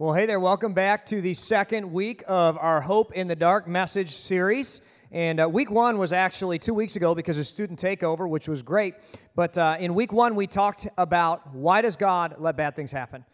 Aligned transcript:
Well, 0.00 0.14
hey 0.14 0.24
there, 0.24 0.40
welcome 0.40 0.72
back 0.72 1.04
to 1.06 1.20
the 1.20 1.34
second 1.34 1.92
week 1.92 2.24
of 2.26 2.56
our 2.56 2.80
Hope 2.80 3.12
in 3.12 3.28
the 3.28 3.36
Dark 3.36 3.68
message 3.68 4.08
series. 4.08 4.80
And 5.12 5.38
uh, 5.42 5.46
week 5.46 5.70
one 5.70 5.98
was 5.98 6.14
actually 6.14 6.58
two 6.58 6.72
weeks 6.72 6.96
ago 6.96 7.14
because 7.14 7.38
of 7.38 7.46
student 7.46 7.78
takeover, 7.78 8.26
which 8.26 8.48
was 8.48 8.62
great. 8.62 8.94
But 9.36 9.58
uh, 9.58 9.76
in 9.78 9.94
week 9.94 10.10
one, 10.10 10.36
we 10.36 10.46
talked 10.46 10.88
about 10.96 11.52
why 11.52 11.82
does 11.82 11.96
God 11.96 12.36
let 12.38 12.56
bad 12.56 12.74
things 12.74 12.90
happen? 12.90 13.26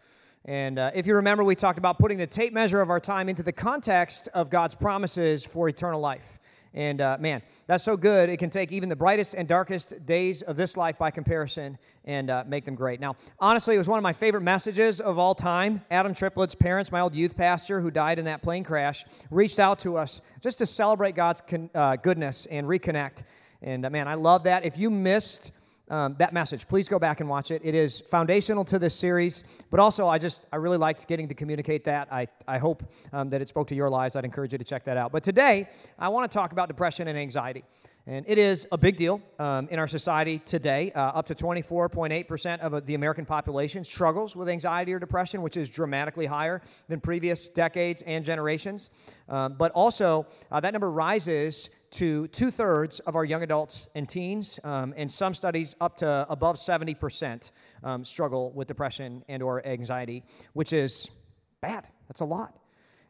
And 0.43 0.77
uh, 0.77 0.91
if 0.93 1.07
you 1.07 1.15
remember, 1.15 1.45
we 1.45 1.55
talked 1.55 1.79
about 1.79 1.99
putting 1.99 2.17
the 2.17 2.27
tape 2.27 2.51
measure 2.51 2.81
of 2.81 2.89
our 2.89 2.99
time 2.99 3.29
into 3.29 3.43
the 3.43 3.53
context 3.53 4.27
of 4.33 4.49
God's 4.49 4.75
promises 4.75 5.45
for 5.45 5.69
eternal 5.69 6.01
life. 6.01 6.37
And 6.77 7.01
uh, 7.01 7.17
man, 7.19 7.41
that's 7.65 7.83
so 7.83 7.97
good. 7.97 8.29
It 8.29 8.37
can 8.37 8.51
take 8.51 8.71
even 8.71 8.87
the 8.87 8.95
brightest 8.95 9.33
and 9.33 9.47
darkest 9.47 10.05
days 10.05 10.43
of 10.43 10.57
this 10.57 10.77
life 10.77 10.95
by 10.99 11.09
comparison 11.09 11.75
and 12.05 12.29
uh, 12.29 12.43
make 12.45 12.65
them 12.65 12.75
great. 12.75 12.99
Now, 12.99 13.15
honestly, 13.39 13.73
it 13.73 13.79
was 13.79 13.89
one 13.89 13.97
of 13.97 14.03
my 14.03 14.13
favorite 14.13 14.43
messages 14.43 15.01
of 15.01 15.17
all 15.17 15.33
time. 15.33 15.81
Adam 15.89 16.13
Triplett's 16.13 16.53
parents, 16.53 16.91
my 16.91 16.99
old 16.99 17.15
youth 17.15 17.35
pastor 17.35 17.81
who 17.81 17.89
died 17.89 18.19
in 18.19 18.25
that 18.25 18.43
plane 18.43 18.63
crash, 18.63 19.05
reached 19.31 19.57
out 19.57 19.79
to 19.79 19.97
us 19.97 20.21
just 20.39 20.59
to 20.59 20.67
celebrate 20.67 21.15
God's 21.15 21.41
con- 21.41 21.71
uh, 21.73 21.95
goodness 21.95 22.45
and 22.45 22.67
reconnect. 22.67 23.23
And 23.63 23.83
uh, 23.83 23.89
man, 23.89 24.07
I 24.07 24.13
love 24.13 24.43
that. 24.43 24.63
If 24.63 24.77
you 24.77 24.91
missed 24.91 25.51
um, 25.89 26.15
that 26.19 26.33
message. 26.33 26.67
Please 26.67 26.89
go 26.89 26.99
back 26.99 27.19
and 27.19 27.29
watch 27.29 27.51
it. 27.51 27.61
It 27.63 27.75
is 27.75 28.01
foundational 28.01 28.65
to 28.65 28.79
this 28.79 28.95
series, 28.95 29.43
but 29.69 29.79
also 29.79 30.07
I 30.07 30.17
just, 30.17 30.47
I 30.51 30.57
really 30.57 30.77
liked 30.77 31.07
getting 31.07 31.27
to 31.27 31.35
communicate 31.35 31.83
that. 31.85 32.07
I, 32.11 32.27
I 32.47 32.57
hope 32.57 32.83
um, 33.13 33.29
that 33.29 33.41
it 33.41 33.47
spoke 33.47 33.67
to 33.67 33.75
your 33.75 33.89
lives. 33.89 34.15
I'd 34.15 34.25
encourage 34.25 34.51
you 34.51 34.57
to 34.57 34.65
check 34.65 34.83
that 34.85 34.97
out. 34.97 35.11
But 35.11 35.23
today, 35.23 35.69
I 35.97 36.09
want 36.09 36.29
to 36.29 36.35
talk 36.35 36.51
about 36.51 36.67
depression 36.67 37.07
and 37.07 37.17
anxiety. 37.17 37.63
And 38.09 38.25
it 38.25 38.37
is 38.37 38.65
a 38.71 38.77
big 38.77 38.95
deal 38.95 39.21
um, 39.37 39.67
in 39.69 39.79
our 39.79 39.87
society 39.87 40.39
today. 40.39 40.93
Uh, 40.95 41.01
up 41.07 41.25
to 41.25 41.35
24.8% 41.35 42.59
of 42.59 42.85
the 42.85 42.95
American 42.95 43.25
population 43.25 43.83
struggles 43.83 44.33
with 44.33 44.47
anxiety 44.47 44.93
or 44.93 44.99
depression, 44.99 45.41
which 45.41 45.57
is 45.57 45.69
dramatically 45.69 46.25
higher 46.25 46.61
than 46.87 47.01
previous 47.01 47.49
decades 47.49 48.03
and 48.03 48.23
generations. 48.23 48.91
Um, 49.27 49.55
but 49.57 49.73
also, 49.73 50.25
uh, 50.49 50.61
that 50.61 50.71
number 50.71 50.89
rises 50.89 51.69
to 51.91 52.27
two 52.27 52.51
thirds 52.51 52.99
of 53.01 53.15
our 53.15 53.25
young 53.25 53.43
adults 53.43 53.87
and 53.95 54.07
teens, 54.07 54.59
um, 54.63 54.93
and 54.97 55.11
some 55.11 55.33
studies 55.33 55.75
up 55.81 55.97
to 55.97 56.25
above 56.29 56.55
70% 56.55 57.51
um, 57.83 58.03
struggle 58.03 58.51
with 58.51 58.67
depression 58.67 59.23
and 59.29 59.41
or 59.41 59.65
anxiety, 59.65 60.23
which 60.53 60.73
is 60.73 61.09
bad. 61.61 61.87
That's 62.07 62.21
a 62.21 62.25
lot. 62.25 62.57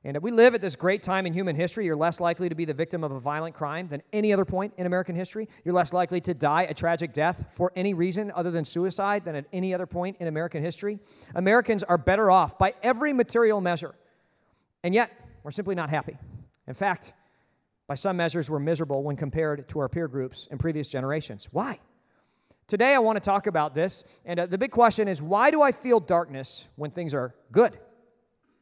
And 0.04 0.18
we 0.22 0.32
live 0.32 0.56
at 0.56 0.62
this 0.62 0.76
great 0.76 1.04
time 1.04 1.26
in 1.26 1.34
human 1.34 1.56
history, 1.56 1.86
you're 1.86 1.96
less 1.96 2.22
likely 2.22 2.48
to 2.50 2.56
be 2.56 2.66
the 2.66 2.74
victim 2.74 3.04
of 3.04 3.12
a 3.12 3.20
violent 3.20 3.56
crime 3.56 3.88
than 3.88 4.02
any 4.14 4.32
other 4.32 4.46
point 4.46 4.74
in 4.78 4.86
American 4.86 5.16
history. 5.16 5.50
You're 5.66 5.74
less 5.74 5.92
likely 5.92 6.22
to 6.22 6.34
die 6.34 6.64
a 6.64 6.74
tragic 6.74 7.14
death 7.14 7.54
for 7.58 7.74
any 7.76 7.94
reason 7.94 8.32
other 8.34 8.52
than 8.52 8.64
suicide 8.64 9.26
than 9.26 9.36
at 9.36 9.46
any 9.52 9.74
other 9.74 9.86
point 9.86 10.18
in 10.22 10.28
American 10.28 10.62
history. 10.62 11.00
Americans 11.36 11.84
are 11.84 11.98
better 11.98 12.32
off 12.32 12.58
by 12.58 12.74
every 12.84 13.12
material 13.12 13.60
measure. 13.60 13.96
And 14.84 14.94
yet, 14.94 15.12
we're 15.44 15.52
simply 15.52 15.76
not 15.76 15.90
happy. 15.90 16.18
In 16.68 16.74
fact, 16.74 17.14
by 17.88 17.96
some 17.96 18.18
measures, 18.18 18.52
we're 18.52 18.60
miserable 18.60 19.02
when 19.04 19.16
compared 19.16 19.68
to 19.70 19.80
our 19.80 19.88
peer 19.88 20.08
groups 20.08 20.48
in 20.52 20.58
previous 20.58 20.90
generations. 20.90 21.48
Why? 21.52 21.80
Today, 22.68 22.94
I 22.94 23.00
want 23.00 23.16
to 23.16 23.22
talk 23.22 23.48
about 23.48 23.74
this. 23.74 24.04
And 24.26 24.42
uh, 24.42 24.46
the 24.46 24.58
big 24.58 24.72
question 24.72 25.08
is 25.08 25.22
why 25.22 25.52
do 25.52 25.62
I 25.62 25.72
feel 25.72 26.02
darkness 26.02 26.68
when 26.76 26.92
things 26.92 27.14
are 27.14 27.34
good? 27.52 27.78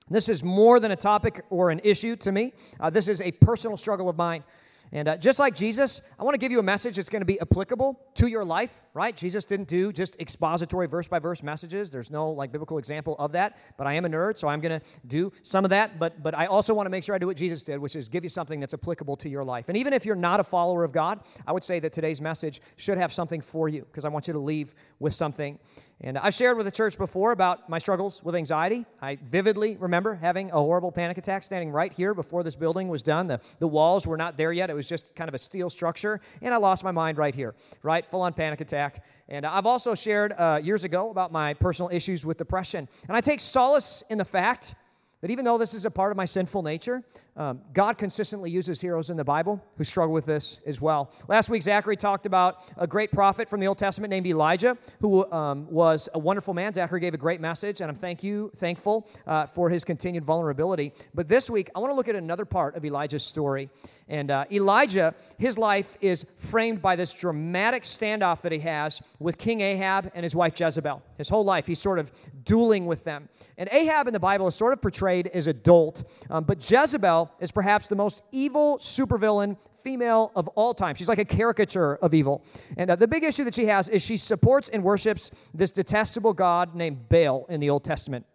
This 0.08 0.30
is 0.30 0.44
more 0.44 0.80
than 0.80 0.92
a 0.92 0.96
topic 0.96 1.44
or 1.50 1.72
an 1.72 1.82
issue 1.84 2.16
to 2.18 2.32
me. 2.32 2.54
Uh, 2.80 2.92
this 2.92 3.08
is 3.08 3.20
a 3.22 3.32
personal 3.32 3.78
struggle 3.78 4.08
of 4.08 4.16
mine. 4.16 4.44
And 4.92 5.08
uh, 5.08 5.18
just 5.18 5.40
like 5.40 5.56
Jesus, 5.56 6.02
I 6.20 6.24
want 6.24 6.36
to 6.36 6.40
give 6.40 6.52
you 6.52 6.60
a 6.60 6.64
message 6.64 6.96
that's 6.96 7.10
going 7.10 7.22
to 7.22 7.26
be 7.26 7.40
applicable 7.42 8.00
to 8.16 8.28
your 8.28 8.46
life, 8.46 8.86
right? 8.94 9.16
Jesus 9.16 9.46
didn't 9.46 9.68
do 9.68 9.92
just 9.92 10.20
expository 10.22 10.88
verse 10.88 11.08
by 11.08 11.20
verse 11.20 11.44
messages. 11.44 11.92
There's 11.92 12.12
no 12.12 12.32
like 12.32 12.52
biblical 12.52 12.78
example 12.78 13.16
of 13.20 13.32
that, 13.34 13.58
but 13.78 13.88
I 13.88 13.94
am 13.94 14.06
a 14.06 14.10
nerd, 14.10 14.38
so 14.38 14.48
I'm 14.48 14.62
going 14.62 14.80
to 14.80 14.86
do 15.08 15.32
some 15.44 15.64
of 15.64 15.70
that, 15.70 16.00
but 16.00 16.22
but 16.24 16.36
I 16.36 16.46
also 16.48 16.74
want 16.74 16.86
to 16.86 16.90
make 16.90 17.04
sure 17.04 17.16
I 17.16 17.18
do 17.18 17.28
what 17.28 17.38
Jesus 17.38 17.64
did, 17.64 17.80
which 17.80 17.96
is 17.96 18.10
give 18.10 18.24
you 18.24 18.30
something 18.30 18.60
that's 18.60 18.74
applicable 18.74 19.16
to 19.18 19.30
your 19.30 19.44
life. 19.44 19.70
And 19.70 19.78
even 19.78 19.94
if 19.94 20.06
you're 20.06 20.16
not 20.16 20.40
a 20.40 20.44
follower 20.44 20.84
of 20.84 20.94
God, 20.94 21.20
I 21.48 21.52
would 21.52 21.64
say 21.64 21.80
that 21.80 21.94
today's 21.94 22.22
message 22.22 22.62
should 22.78 22.98
have 22.98 23.12
something 23.12 23.42
for 23.42 23.70
you 23.70 23.82
because 23.82 24.06
I 24.06 24.10
want 24.10 24.28
you 24.28 24.34
to 24.34 24.40
leave 24.40 24.74
with 25.00 25.14
something 25.14 25.60
and 26.02 26.18
I've 26.18 26.34
shared 26.34 26.58
with 26.58 26.66
the 26.66 26.72
church 26.72 26.98
before 26.98 27.32
about 27.32 27.70
my 27.70 27.78
struggles 27.78 28.22
with 28.22 28.36
anxiety. 28.36 28.86
I 29.02 29.16
vividly 29.24 29.78
remember 29.78 30.14
having 30.14 30.52
a 30.52 30.56
horrible 30.56 30.92
panic 30.92 31.18
attack 31.18 31.42
standing 31.42 31.72
right 31.72 31.92
here 31.92 32.14
before 32.14 32.44
this 32.44 32.58
building 32.58 32.90
was 32.90 33.02
done. 33.02 33.28
The, 33.28 33.40
the 33.60 33.68
walls 33.68 34.06
were 34.06 34.18
not 34.18 34.36
there 34.36 34.52
yet, 34.52 34.70
it 34.70 34.76
was 34.76 34.90
just 34.90 35.16
kind 35.16 35.30
of 35.30 35.34
a 35.36 35.40
steel 35.40 35.70
structure. 35.70 36.20
And 36.42 36.54
I 36.54 36.58
lost 36.58 36.84
my 36.84 36.92
mind 36.92 37.18
right 37.18 37.34
here, 37.34 37.56
right? 37.82 38.06
Full 38.06 38.22
on 38.22 38.34
panic 38.34 38.60
attack. 38.60 39.06
And 39.30 39.46
I've 39.46 39.66
also 39.66 39.96
shared 39.96 40.34
uh, 40.34 40.60
years 40.62 40.84
ago 40.84 41.12
about 41.12 41.32
my 41.32 41.54
personal 41.54 41.90
issues 41.92 42.26
with 42.26 42.38
depression. 42.38 42.90
And 43.08 43.16
I 43.16 43.22
take 43.22 43.40
solace 43.40 44.04
in 44.10 44.18
the 44.18 44.26
fact 44.26 44.76
that 45.22 45.32
even 45.32 45.46
though 45.46 45.58
this 45.58 45.74
is 45.74 45.86
a 45.86 45.92
part 45.92 46.12
of 46.12 46.18
my 46.18 46.26
sinful 46.26 46.62
nature, 46.62 47.04
um, 47.38 47.62
God 47.74 47.98
consistently 47.98 48.50
uses 48.50 48.80
heroes 48.80 49.10
in 49.10 49.18
the 49.18 49.24
Bible 49.24 49.62
who 49.78 49.84
struggle 49.84 50.14
with 50.14 50.26
this 50.26 50.62
as 50.66 50.80
well. 50.80 51.12
Last 51.28 51.50
week, 51.50 51.64
Zachary 51.64 51.98
talked 51.98 52.26
about 52.26 52.64
a 52.78 52.88
great 52.88 53.12
prophet 53.12 53.50
from 53.50 53.60
the 53.60 53.68
Old 53.68 53.78
Testament 53.78 54.10
named 54.10 54.26
Elijah, 54.26 54.78
who 55.02 55.30
um, 55.32 55.70
was 55.70 56.08
a 56.14 56.20
wonderful 56.20 56.54
man. 56.54 56.74
Zachary 56.74 57.02
gave 57.02 57.14
a 57.14 57.18
great 57.18 57.42
message, 57.42 57.82
and 57.82 57.90
I'm 57.90 57.96
thank 57.96 58.24
you, 58.24 58.52
thankful 58.56 59.10
uh, 59.28 59.46
for 59.46 59.70
his 59.70 59.84
continued 59.84 60.24
vulnerability. 60.24 60.94
But 61.14 61.28
this 61.28 61.50
week, 61.50 61.70
I 61.76 61.80
want 61.80 61.92
to 61.92 61.96
look 61.96 62.08
at 62.08 62.16
another 62.16 62.46
part 62.46 62.76
of 62.78 62.86
Elijah's 62.86 63.24
story. 63.26 63.70
And 64.08 64.30
uh, 64.30 64.46
Elijah, 64.52 65.16
his 65.40 65.58
life 65.58 65.98
is 66.00 66.26
framed 66.38 66.82
by 66.82 66.96
this 66.96 67.14
dramatic 67.14 67.84
standoff 67.84 68.44
that 68.44 68.52
he 68.52 68.60
has 68.60 69.02
with 69.20 69.38
King 69.38 69.62
Ahab 69.62 70.12
and 70.14 70.24
his 70.24 70.36
wife 70.36 70.58
Jezebel. 70.60 71.02
His 71.18 71.28
whole 71.28 71.44
life, 71.44 71.66
he's 71.66 71.80
sort 71.80 71.98
of 71.98 72.12
dueling 72.44 72.86
with 72.86 73.04
them. 73.04 73.28
And 73.58 73.68
Ahab 73.72 74.08
in 74.08 74.14
the 74.14 74.20
Bible 74.20 74.48
is 74.48 74.56
sort 74.56 74.74
of 74.74 74.82
portrayed 74.82 75.28
as 75.28 75.48
a 75.48 75.54
dolt, 75.54 76.04
um, 76.30 76.44
but 76.44 76.70
Jezebel 76.70 77.25
is 77.40 77.52
perhaps 77.52 77.88
the 77.88 77.96
most 77.96 78.24
evil 78.32 78.78
supervillain 78.78 79.58
female 79.74 80.32
of 80.36 80.48
all 80.50 80.74
time. 80.74 80.96
She's 80.96 81.10
like 81.10 81.20
a 81.20 81.26
caricature 81.26 81.96
of 81.96 82.14
evil. 82.14 82.44
And 82.78 82.92
uh, 82.92 82.96
the 82.96 83.08
big 83.08 83.24
issue 83.24 83.44
that 83.46 83.56
she 83.56 83.66
has 83.66 83.90
is 83.90 84.04
she 84.04 84.18
supports 84.18 84.70
and 84.70 84.84
worships 84.84 85.32
this 85.54 85.72
detestable 85.72 86.34
god 86.34 86.76
named 86.76 87.10
Baal 87.10 87.46
in 87.50 87.60
the 87.60 87.70
Old 87.70 87.84
Testament. 87.84 88.26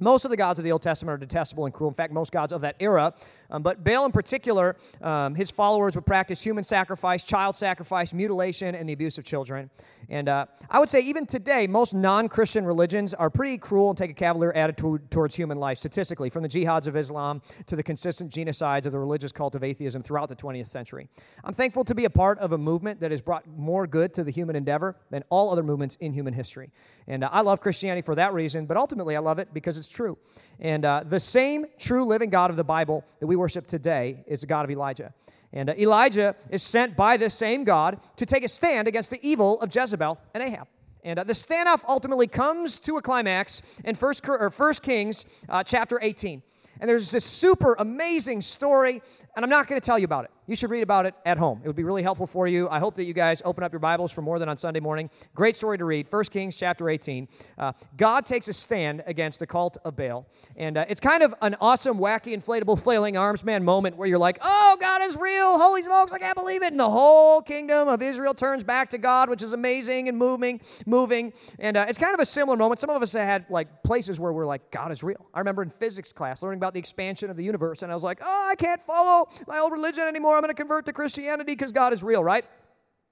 Most 0.00 0.24
of 0.24 0.30
the 0.30 0.36
gods 0.36 0.58
of 0.58 0.64
the 0.64 0.72
Old 0.72 0.82
Testament 0.82 1.14
are 1.14 1.18
detestable 1.18 1.64
and 1.64 1.74
cruel. 1.74 1.90
In 1.90 1.94
fact, 1.94 2.12
most 2.12 2.32
gods 2.32 2.52
of 2.52 2.60
that 2.62 2.76
era. 2.80 3.14
Um, 3.50 3.62
but 3.62 3.84
Baal, 3.84 4.04
in 4.04 4.12
particular, 4.12 4.76
um, 5.02 5.34
his 5.34 5.50
followers 5.50 5.94
would 5.94 6.06
practice 6.06 6.42
human 6.42 6.64
sacrifice, 6.64 7.24
child 7.24 7.56
sacrifice, 7.56 8.14
mutilation, 8.14 8.74
and 8.74 8.88
the 8.88 8.92
abuse 8.92 9.18
of 9.18 9.24
children. 9.24 9.70
And 10.08 10.28
uh, 10.28 10.46
I 10.70 10.80
would 10.80 10.88
say, 10.88 11.00
even 11.00 11.26
today, 11.26 11.66
most 11.66 11.94
non 11.94 12.28
Christian 12.28 12.64
religions 12.64 13.14
are 13.14 13.30
pretty 13.30 13.58
cruel 13.58 13.90
and 13.90 13.98
take 13.98 14.10
a 14.10 14.14
cavalier 14.14 14.52
attitude 14.52 15.10
towards 15.10 15.34
human 15.34 15.58
life, 15.58 15.78
statistically, 15.78 16.30
from 16.30 16.42
the 16.42 16.48
jihads 16.48 16.86
of 16.86 16.96
Islam 16.96 17.42
to 17.66 17.76
the 17.76 17.82
consistent 17.82 18.32
genocides 18.32 18.86
of 18.86 18.92
the 18.92 18.98
religious 18.98 19.32
cult 19.32 19.54
of 19.54 19.64
atheism 19.64 20.02
throughout 20.02 20.28
the 20.28 20.36
20th 20.36 20.66
century. 20.66 21.08
I'm 21.44 21.52
thankful 21.52 21.84
to 21.84 21.94
be 21.94 22.04
a 22.04 22.10
part 22.10 22.38
of 22.38 22.52
a 22.52 22.58
movement 22.58 23.00
that 23.00 23.10
has 23.10 23.20
brought 23.20 23.46
more 23.46 23.86
good 23.86 24.14
to 24.14 24.24
the 24.24 24.30
human 24.30 24.56
endeavor 24.56 24.96
than 25.10 25.24
all 25.30 25.50
other 25.50 25.62
movements 25.62 25.96
in 25.96 26.12
human 26.12 26.32
history. 26.32 26.70
And 27.06 27.24
uh, 27.24 27.30
I 27.32 27.40
love 27.42 27.60
Christianity 27.60 28.02
for 28.02 28.14
that 28.14 28.32
reason, 28.32 28.66
but 28.66 28.76
ultimately, 28.76 29.16
I 29.16 29.20
love 29.20 29.38
it 29.38 29.52
because 29.52 29.78
it's 29.78 29.87
true. 29.88 30.18
And 30.60 30.84
uh, 30.84 31.04
the 31.06 31.20
same 31.20 31.66
true 31.78 32.04
living 32.04 32.30
God 32.30 32.50
of 32.50 32.56
the 32.56 32.64
Bible 32.64 33.04
that 33.20 33.26
we 33.26 33.36
worship 33.36 33.66
today 33.66 34.24
is 34.26 34.40
the 34.40 34.46
God 34.46 34.64
of 34.64 34.70
Elijah. 34.70 35.12
And 35.52 35.70
uh, 35.70 35.74
Elijah 35.78 36.34
is 36.50 36.62
sent 36.62 36.96
by 36.96 37.16
this 37.16 37.34
same 37.34 37.64
God 37.64 37.98
to 38.16 38.26
take 38.26 38.44
a 38.44 38.48
stand 38.48 38.88
against 38.88 39.10
the 39.10 39.18
evil 39.22 39.60
of 39.60 39.74
Jezebel 39.74 40.18
and 40.34 40.42
Ahab. 40.42 40.68
And 41.04 41.18
uh, 41.18 41.24
the 41.24 41.32
standoff 41.32 41.84
ultimately 41.88 42.26
comes 42.26 42.78
to 42.80 42.96
a 42.96 43.02
climax 43.02 43.62
in 43.84 43.94
First, 43.94 44.28
or 44.28 44.50
First 44.50 44.82
Kings 44.82 45.24
uh, 45.48 45.62
chapter 45.62 45.98
18. 46.02 46.42
And 46.80 46.88
there's 46.88 47.10
this 47.10 47.24
super 47.24 47.74
amazing 47.78 48.40
story, 48.40 49.00
and 49.34 49.44
I'm 49.44 49.50
not 49.50 49.66
going 49.68 49.80
to 49.80 49.84
tell 49.84 49.98
you 49.98 50.04
about 50.04 50.24
it. 50.24 50.30
You 50.48 50.56
should 50.56 50.70
read 50.70 50.82
about 50.82 51.04
it 51.04 51.14
at 51.26 51.36
home. 51.36 51.60
It 51.62 51.66
would 51.66 51.76
be 51.76 51.84
really 51.84 52.02
helpful 52.02 52.26
for 52.26 52.46
you. 52.46 52.70
I 52.70 52.78
hope 52.78 52.94
that 52.94 53.04
you 53.04 53.12
guys 53.12 53.42
open 53.44 53.62
up 53.62 53.70
your 53.70 53.80
Bibles 53.80 54.10
for 54.10 54.22
more 54.22 54.38
than 54.38 54.48
on 54.48 54.56
Sunday 54.56 54.80
morning. 54.80 55.10
Great 55.34 55.56
story 55.56 55.76
to 55.76 55.84
read. 55.84 56.06
1 56.10 56.24
Kings 56.24 56.58
chapter 56.58 56.88
18. 56.88 57.28
Uh, 57.58 57.72
God 57.98 58.24
takes 58.24 58.48
a 58.48 58.54
stand 58.54 59.02
against 59.06 59.40
the 59.40 59.46
cult 59.46 59.76
of 59.84 59.94
Baal. 59.94 60.26
And 60.56 60.78
uh, 60.78 60.86
it's 60.88 61.00
kind 61.00 61.22
of 61.22 61.34
an 61.42 61.54
awesome, 61.60 61.98
wacky, 61.98 62.34
inflatable, 62.34 62.82
flailing 62.82 63.18
arms 63.18 63.44
man 63.44 63.62
moment 63.62 63.98
where 63.98 64.08
you're 64.08 64.18
like, 64.18 64.38
oh, 64.40 64.78
God 64.80 65.02
is 65.02 65.18
real. 65.20 65.58
Holy 65.58 65.82
smokes, 65.82 66.12
I 66.12 66.18
can't 66.18 66.34
believe 66.34 66.62
it. 66.62 66.70
And 66.70 66.80
the 66.80 66.88
whole 66.88 67.42
kingdom 67.42 67.86
of 67.86 68.00
Israel 68.00 68.32
turns 68.32 68.64
back 68.64 68.88
to 68.90 68.98
God, 68.98 69.28
which 69.28 69.42
is 69.42 69.52
amazing 69.52 70.08
and 70.08 70.16
moving, 70.16 70.62
moving. 70.86 71.34
And 71.58 71.76
uh, 71.76 71.84
it's 71.90 71.98
kind 71.98 72.14
of 72.14 72.20
a 72.20 72.26
similar 72.26 72.56
moment. 72.56 72.80
Some 72.80 72.88
of 72.88 73.02
us 73.02 73.12
had 73.12 73.44
like 73.50 73.82
places 73.82 74.18
where 74.18 74.32
we're 74.32 74.46
like, 74.46 74.70
God 74.70 74.92
is 74.92 75.02
real. 75.02 75.26
I 75.34 75.40
remember 75.40 75.62
in 75.62 75.68
physics 75.68 76.10
class 76.10 76.42
learning 76.42 76.58
about 76.58 76.72
the 76.72 76.78
expansion 76.78 77.28
of 77.28 77.36
the 77.36 77.44
universe, 77.44 77.82
and 77.82 77.92
I 77.92 77.94
was 77.94 78.02
like, 78.02 78.20
oh, 78.24 78.48
I 78.50 78.54
can't 78.54 78.80
follow 78.80 79.28
my 79.46 79.58
old 79.58 79.72
religion 79.72 80.04
anymore. 80.04 80.37
I'm 80.38 80.42
going 80.42 80.54
to 80.54 80.60
convert 80.60 80.86
to 80.86 80.92
Christianity 80.92 81.52
because 81.52 81.72
God 81.72 81.92
is 81.92 82.02
real, 82.02 82.22
right? 82.22 82.44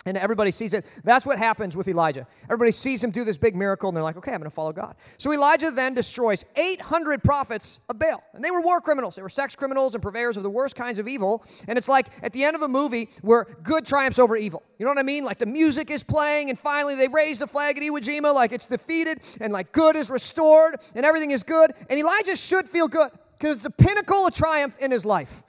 and 0.06 0.16
everybody 0.16 0.50
sees 0.50 0.72
it. 0.72 0.86
That's 1.04 1.26
what 1.26 1.38
happens 1.38 1.76
with 1.76 1.88
Elijah. 1.88 2.26
Everybody 2.44 2.70
sees 2.70 3.02
him 3.02 3.10
do 3.10 3.24
this 3.24 3.36
big 3.36 3.54
miracle, 3.54 3.88
and 3.88 3.96
they're 3.96 4.04
like, 4.04 4.16
okay, 4.16 4.32
I'm 4.32 4.38
going 4.38 4.48
to 4.48 4.54
follow 4.54 4.72
God. 4.72 4.94
So 5.18 5.32
Elijah 5.32 5.70
then 5.70 5.94
destroys 5.94 6.44
800 6.56 7.22
prophets 7.22 7.80
of 7.88 7.98
Baal. 7.98 8.22
And 8.32 8.42
they 8.42 8.50
were 8.50 8.60
war 8.60 8.80
criminals. 8.80 9.16
They 9.16 9.22
were 9.22 9.28
sex 9.28 9.56
criminals 9.56 9.94
and 9.94 10.02
purveyors 10.02 10.36
of 10.36 10.42
the 10.42 10.50
worst 10.50 10.76
kinds 10.76 10.98
of 10.98 11.08
evil. 11.08 11.44
And 11.68 11.76
it's 11.76 11.88
like 11.88 12.06
at 12.22 12.32
the 12.32 12.44
end 12.44 12.54
of 12.54 12.62
a 12.62 12.68
movie 12.68 13.08
where 13.22 13.46
good 13.64 13.84
triumphs 13.84 14.18
over 14.18 14.36
evil. 14.36 14.62
You 14.78 14.86
know 14.86 14.92
what 14.92 14.98
I 14.98 15.02
mean? 15.02 15.24
Like 15.24 15.38
the 15.38 15.46
music 15.46 15.90
is 15.90 16.04
playing, 16.04 16.48
and 16.50 16.58
finally 16.58 16.94
they 16.94 17.08
raise 17.08 17.40
the 17.40 17.46
flag 17.46 17.76
at 17.76 17.82
Iwo 17.82 17.98
Jima, 17.98 18.32
like 18.32 18.52
it's 18.52 18.66
defeated, 18.66 19.20
and 19.40 19.52
like 19.52 19.72
good 19.72 19.96
is 19.96 20.10
restored, 20.10 20.76
and 20.94 21.04
everything 21.04 21.32
is 21.32 21.42
good. 21.42 21.72
And 21.90 21.98
Elijah 21.98 22.36
should 22.36 22.68
feel 22.68 22.88
good 22.88 23.10
because 23.38 23.56
it's 23.56 23.66
a 23.66 23.70
pinnacle 23.70 24.26
of 24.26 24.34
triumph 24.34 24.78
in 24.80 24.90
his 24.90 25.04
life. 25.04 25.42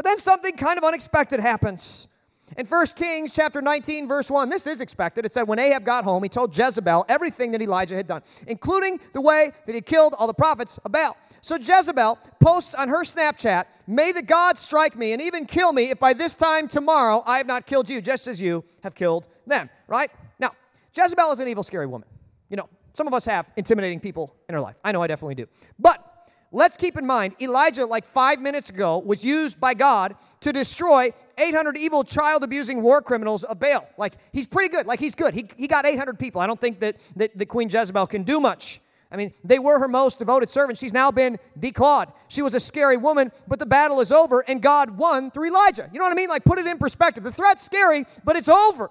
But 0.00 0.06
then 0.06 0.16
something 0.16 0.56
kind 0.56 0.78
of 0.78 0.84
unexpected 0.84 1.40
happens. 1.40 2.08
In 2.56 2.64
1 2.64 2.86
Kings 2.96 3.34
chapter 3.34 3.60
19, 3.60 4.08
verse 4.08 4.30
1, 4.30 4.48
this 4.48 4.66
is 4.66 4.80
expected. 4.80 5.26
It 5.26 5.32
said, 5.34 5.42
When 5.42 5.58
Ahab 5.58 5.84
got 5.84 6.04
home, 6.04 6.22
he 6.22 6.30
told 6.30 6.56
Jezebel 6.56 7.04
everything 7.06 7.52
that 7.52 7.60
Elijah 7.60 7.96
had 7.96 8.06
done, 8.06 8.22
including 8.46 8.98
the 9.12 9.20
way 9.20 9.50
that 9.66 9.74
he 9.74 9.82
killed 9.82 10.14
all 10.18 10.26
the 10.26 10.32
prophets 10.32 10.78
of 10.86 10.92
Baal. 10.92 11.18
So 11.42 11.56
Jezebel 11.56 12.18
posts 12.40 12.74
on 12.74 12.88
her 12.88 13.02
Snapchat, 13.02 13.66
May 13.86 14.12
the 14.12 14.22
gods 14.22 14.62
strike 14.62 14.96
me 14.96 15.12
and 15.12 15.20
even 15.20 15.44
kill 15.44 15.70
me 15.74 15.90
if 15.90 15.98
by 15.98 16.14
this 16.14 16.34
time 16.34 16.66
tomorrow 16.66 17.22
I 17.26 17.36
have 17.36 17.46
not 17.46 17.66
killed 17.66 17.90
you, 17.90 18.00
just 18.00 18.26
as 18.26 18.40
you 18.40 18.64
have 18.82 18.94
killed 18.94 19.28
them. 19.46 19.68
Right? 19.86 20.10
Now, 20.38 20.52
Jezebel 20.96 21.30
is 21.32 21.40
an 21.40 21.48
evil, 21.48 21.62
scary 21.62 21.86
woman. 21.86 22.08
You 22.48 22.56
know, 22.56 22.70
some 22.94 23.06
of 23.06 23.12
us 23.12 23.26
have 23.26 23.52
intimidating 23.54 24.00
people 24.00 24.34
in 24.48 24.54
our 24.54 24.62
life. 24.62 24.80
I 24.82 24.92
know 24.92 25.02
I 25.02 25.08
definitely 25.08 25.34
do. 25.34 25.46
But 25.78 26.09
Let's 26.52 26.76
keep 26.76 26.96
in 26.98 27.06
mind, 27.06 27.36
Elijah, 27.40 27.86
like 27.86 28.04
five 28.04 28.40
minutes 28.40 28.70
ago, 28.70 28.98
was 28.98 29.24
used 29.24 29.60
by 29.60 29.72
God 29.74 30.16
to 30.40 30.52
destroy 30.52 31.10
800 31.38 31.76
evil 31.76 32.02
child 32.02 32.42
abusing 32.42 32.82
war 32.82 33.00
criminals 33.02 33.44
of 33.44 33.60
Baal. 33.60 33.88
Like, 33.96 34.14
he's 34.32 34.48
pretty 34.48 34.68
good. 34.68 34.86
Like, 34.86 34.98
he's 34.98 35.14
good. 35.14 35.32
He, 35.32 35.48
he 35.56 35.68
got 35.68 35.86
800 35.86 36.18
people. 36.18 36.40
I 36.40 36.48
don't 36.48 36.58
think 36.58 36.80
that, 36.80 36.96
that, 37.16 37.38
that 37.38 37.46
Queen 37.46 37.68
Jezebel 37.68 38.08
can 38.08 38.24
do 38.24 38.40
much. 38.40 38.80
I 39.12 39.16
mean, 39.16 39.32
they 39.44 39.60
were 39.60 39.78
her 39.78 39.86
most 39.86 40.18
devoted 40.18 40.50
servant. 40.50 40.78
She's 40.78 40.92
now 40.92 41.12
been 41.12 41.38
declawed. 41.58 42.12
She 42.26 42.42
was 42.42 42.56
a 42.56 42.60
scary 42.60 42.96
woman, 42.96 43.30
but 43.46 43.60
the 43.60 43.66
battle 43.66 44.00
is 44.00 44.10
over, 44.10 44.44
and 44.48 44.60
God 44.60 44.90
won 44.90 45.30
through 45.30 45.48
Elijah. 45.48 45.88
You 45.92 46.00
know 46.00 46.04
what 46.04 46.12
I 46.12 46.16
mean? 46.16 46.28
Like, 46.28 46.44
put 46.44 46.58
it 46.58 46.66
in 46.66 46.78
perspective. 46.78 47.22
The 47.22 47.32
threat's 47.32 47.64
scary, 47.64 48.04
but 48.24 48.36
it's 48.36 48.48
over. 48.48 48.90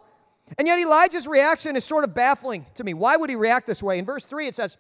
And 0.58 0.68
yet, 0.68 0.80
Elijah's 0.80 1.28
reaction 1.28 1.76
is 1.76 1.84
sort 1.84 2.04
of 2.06 2.16
baffling 2.16 2.66
to 2.76 2.84
me. 2.84 2.94
Why 2.94 3.18
would 3.18 3.30
he 3.30 3.36
react 3.36 3.68
this 3.68 3.84
way? 3.84 4.00
In 4.00 4.06
verse 4.06 4.26
3, 4.26 4.48
it 4.48 4.56
says, 4.56 4.78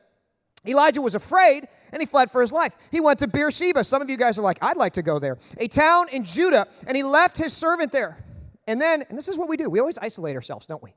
Elijah 0.68 1.02
was 1.02 1.16
afraid 1.16 1.68
and 1.92 2.02
he 2.02 2.06
fled 2.06 2.30
for 2.30 2.42
his 2.42 2.52
life. 2.52 2.76
He 2.92 3.00
went 3.00 3.20
to 3.20 3.28
Beersheba. 3.28 3.84
Some 3.84 4.02
of 4.02 4.10
you 4.10 4.18
guys 4.18 4.38
are 4.38 4.42
like, 4.42 4.62
I'd 4.62 4.78
like 4.78 4.94
to 4.94 5.02
go 5.02 5.20
there. 5.20 5.38
A 5.58 5.68
town 5.68 6.08
in 6.12 6.24
Judah, 6.24 6.68
and 6.86 6.96
he 6.96 7.04
left 7.04 7.38
his 7.38 7.56
servant 7.56 7.92
there. 7.92 8.24
And 8.68 8.80
then, 8.80 9.04
and 9.10 9.18
this 9.18 9.28
is 9.28 9.38
what 9.38 9.50
we 9.50 9.58
do 9.58 9.70
we 9.70 9.80
always 9.80 9.98
isolate 9.98 10.36
ourselves, 10.36 10.68
don't 10.68 10.84
we? 10.84 10.94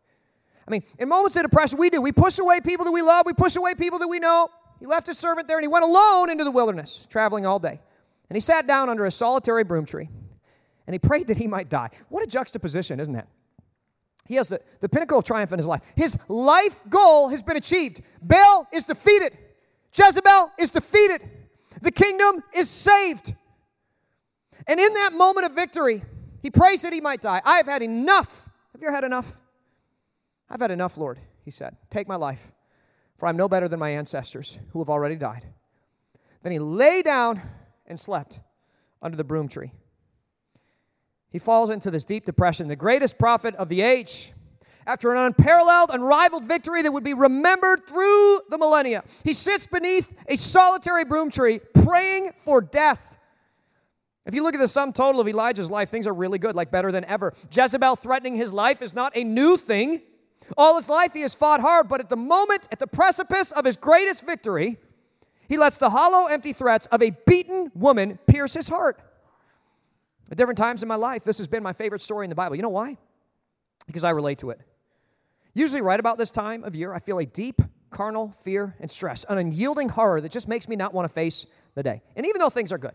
I 0.66 0.70
mean, 0.70 0.82
in 0.98 1.08
moments 1.08 1.36
of 1.36 1.42
depression, 1.42 1.78
we 1.78 1.90
do. 1.90 2.00
We 2.00 2.12
push 2.12 2.38
away 2.38 2.60
people 2.60 2.84
that 2.84 2.92
we 2.92 3.02
love, 3.02 3.26
we 3.26 3.32
push 3.32 3.56
away 3.56 3.74
people 3.74 3.98
that 4.00 4.08
we 4.08 4.18
know. 4.18 4.48
He 4.78 4.86
left 4.86 5.06
his 5.06 5.16
servant 5.16 5.46
there 5.46 5.58
and 5.58 5.64
he 5.64 5.68
went 5.68 5.84
alone 5.84 6.28
into 6.28 6.42
the 6.42 6.50
wilderness, 6.50 7.06
traveling 7.08 7.46
all 7.46 7.60
day. 7.60 7.80
And 8.28 8.36
he 8.36 8.40
sat 8.40 8.66
down 8.66 8.88
under 8.88 9.04
a 9.04 9.10
solitary 9.12 9.62
broom 9.62 9.86
tree 9.86 10.08
and 10.86 10.94
he 10.94 10.98
prayed 10.98 11.28
that 11.28 11.38
he 11.38 11.46
might 11.46 11.68
die. 11.68 11.90
What 12.08 12.24
a 12.24 12.26
juxtaposition, 12.26 12.98
isn't 12.98 13.14
that? 13.14 13.28
He 14.26 14.34
has 14.36 14.48
the, 14.48 14.60
the 14.80 14.88
pinnacle 14.88 15.18
of 15.18 15.24
triumph 15.24 15.52
in 15.52 15.58
his 15.58 15.66
life. 15.66 15.82
His 15.96 16.18
life 16.28 16.80
goal 16.88 17.28
has 17.28 17.42
been 17.42 17.56
achieved. 17.56 18.02
Baal 18.20 18.66
is 18.72 18.84
defeated. 18.86 19.36
Jezebel 19.96 20.52
is 20.58 20.70
defeated. 20.70 21.22
The 21.80 21.92
kingdom 21.92 22.42
is 22.56 22.70
saved. 22.70 23.34
And 24.66 24.78
in 24.78 24.94
that 24.94 25.12
moment 25.12 25.46
of 25.46 25.54
victory, 25.54 26.02
he 26.40 26.50
prays 26.50 26.82
that 26.82 26.92
he 26.92 27.00
might 27.00 27.20
die. 27.20 27.40
I 27.44 27.56
have 27.58 27.66
had 27.66 27.82
enough. 27.82 28.48
Have 28.72 28.80
you 28.80 28.88
ever 28.88 28.94
had 28.94 29.04
enough? 29.04 29.40
I've 30.48 30.60
had 30.60 30.70
enough, 30.70 30.96
Lord, 30.96 31.18
he 31.44 31.50
said. 31.50 31.76
Take 31.90 32.08
my 32.08 32.16
life, 32.16 32.52
for 33.16 33.26
I'm 33.26 33.36
no 33.36 33.48
better 33.48 33.68
than 33.68 33.80
my 33.80 33.90
ancestors 33.90 34.58
who 34.70 34.78
have 34.80 34.88
already 34.88 35.16
died. 35.16 35.46
Then 36.42 36.52
he 36.52 36.58
lay 36.58 37.02
down 37.02 37.40
and 37.86 37.98
slept 37.98 38.40
under 39.00 39.16
the 39.16 39.24
broom 39.24 39.48
tree. 39.48 39.72
He 41.30 41.38
falls 41.38 41.70
into 41.70 41.90
this 41.90 42.04
deep 42.04 42.24
depression, 42.26 42.68
the 42.68 42.76
greatest 42.76 43.18
prophet 43.18 43.54
of 43.54 43.68
the 43.68 43.80
age 43.80 44.32
after 44.86 45.12
an 45.12 45.18
unparalleled, 45.18 45.90
unrivaled 45.92 46.46
victory 46.46 46.82
that 46.82 46.92
would 46.92 47.04
be 47.04 47.14
remembered 47.14 47.86
through 47.86 48.40
the 48.50 48.58
millennia. 48.58 49.04
He 49.24 49.32
sits 49.32 49.66
beneath 49.66 50.16
a 50.28 50.36
solitary 50.36 51.04
broom 51.04 51.30
tree 51.30 51.60
praying 51.84 52.32
for 52.36 52.60
death. 52.60 53.18
If 54.24 54.34
you 54.34 54.42
look 54.42 54.54
at 54.54 54.60
the 54.60 54.68
sum 54.68 54.92
total 54.92 55.20
of 55.20 55.28
Elijah's 55.28 55.70
life, 55.70 55.88
things 55.88 56.06
are 56.06 56.14
really 56.14 56.38
good, 56.38 56.54
like 56.54 56.70
better 56.70 56.92
than 56.92 57.04
ever. 57.06 57.34
Jezebel 57.52 57.96
threatening 57.96 58.36
his 58.36 58.52
life 58.52 58.80
is 58.82 58.94
not 58.94 59.12
a 59.16 59.24
new 59.24 59.56
thing. 59.56 60.02
All 60.56 60.76
his 60.76 60.88
life 60.88 61.12
he 61.12 61.22
has 61.22 61.34
fought 61.34 61.60
hard, 61.60 61.88
but 61.88 62.00
at 62.00 62.08
the 62.08 62.16
moment, 62.16 62.68
at 62.70 62.78
the 62.78 62.86
precipice 62.86 63.52
of 63.52 63.64
his 63.64 63.76
greatest 63.76 64.24
victory, 64.26 64.76
he 65.48 65.58
lets 65.58 65.76
the 65.76 65.90
hollow, 65.90 66.26
empty 66.26 66.52
threats 66.52 66.86
of 66.86 67.02
a 67.02 67.10
beaten 67.26 67.70
woman 67.74 68.18
pierce 68.26 68.54
his 68.54 68.68
heart. 68.68 69.00
At 70.30 70.38
different 70.38 70.56
times 70.56 70.82
in 70.82 70.88
my 70.88 70.94
life, 70.94 71.24
this 71.24 71.38
has 71.38 71.48
been 71.48 71.62
my 71.62 71.72
favorite 71.72 72.00
story 72.00 72.24
in 72.24 72.30
the 72.30 72.34
Bible. 72.36 72.56
You 72.56 72.62
know 72.62 72.70
why? 72.70 72.96
Because 73.86 74.04
I 74.04 74.10
relate 74.10 74.38
to 74.38 74.50
it. 74.50 74.60
Usually, 75.54 75.82
right 75.82 76.00
about 76.00 76.18
this 76.18 76.30
time 76.30 76.64
of 76.64 76.74
year, 76.74 76.94
I 76.94 76.98
feel 76.98 77.18
a 77.18 77.26
deep 77.26 77.60
carnal 77.90 78.30
fear 78.30 78.74
and 78.80 78.90
stress, 78.90 79.24
an 79.28 79.38
unyielding 79.38 79.88
horror 79.88 80.20
that 80.20 80.32
just 80.32 80.48
makes 80.48 80.68
me 80.68 80.76
not 80.76 80.94
want 80.94 81.06
to 81.06 81.12
face 81.12 81.46
the 81.74 81.82
day. 81.82 82.02
And 82.16 82.24
even 82.24 82.40
though 82.40 82.50
things 82.50 82.72
are 82.72 82.78
good, 82.78 82.94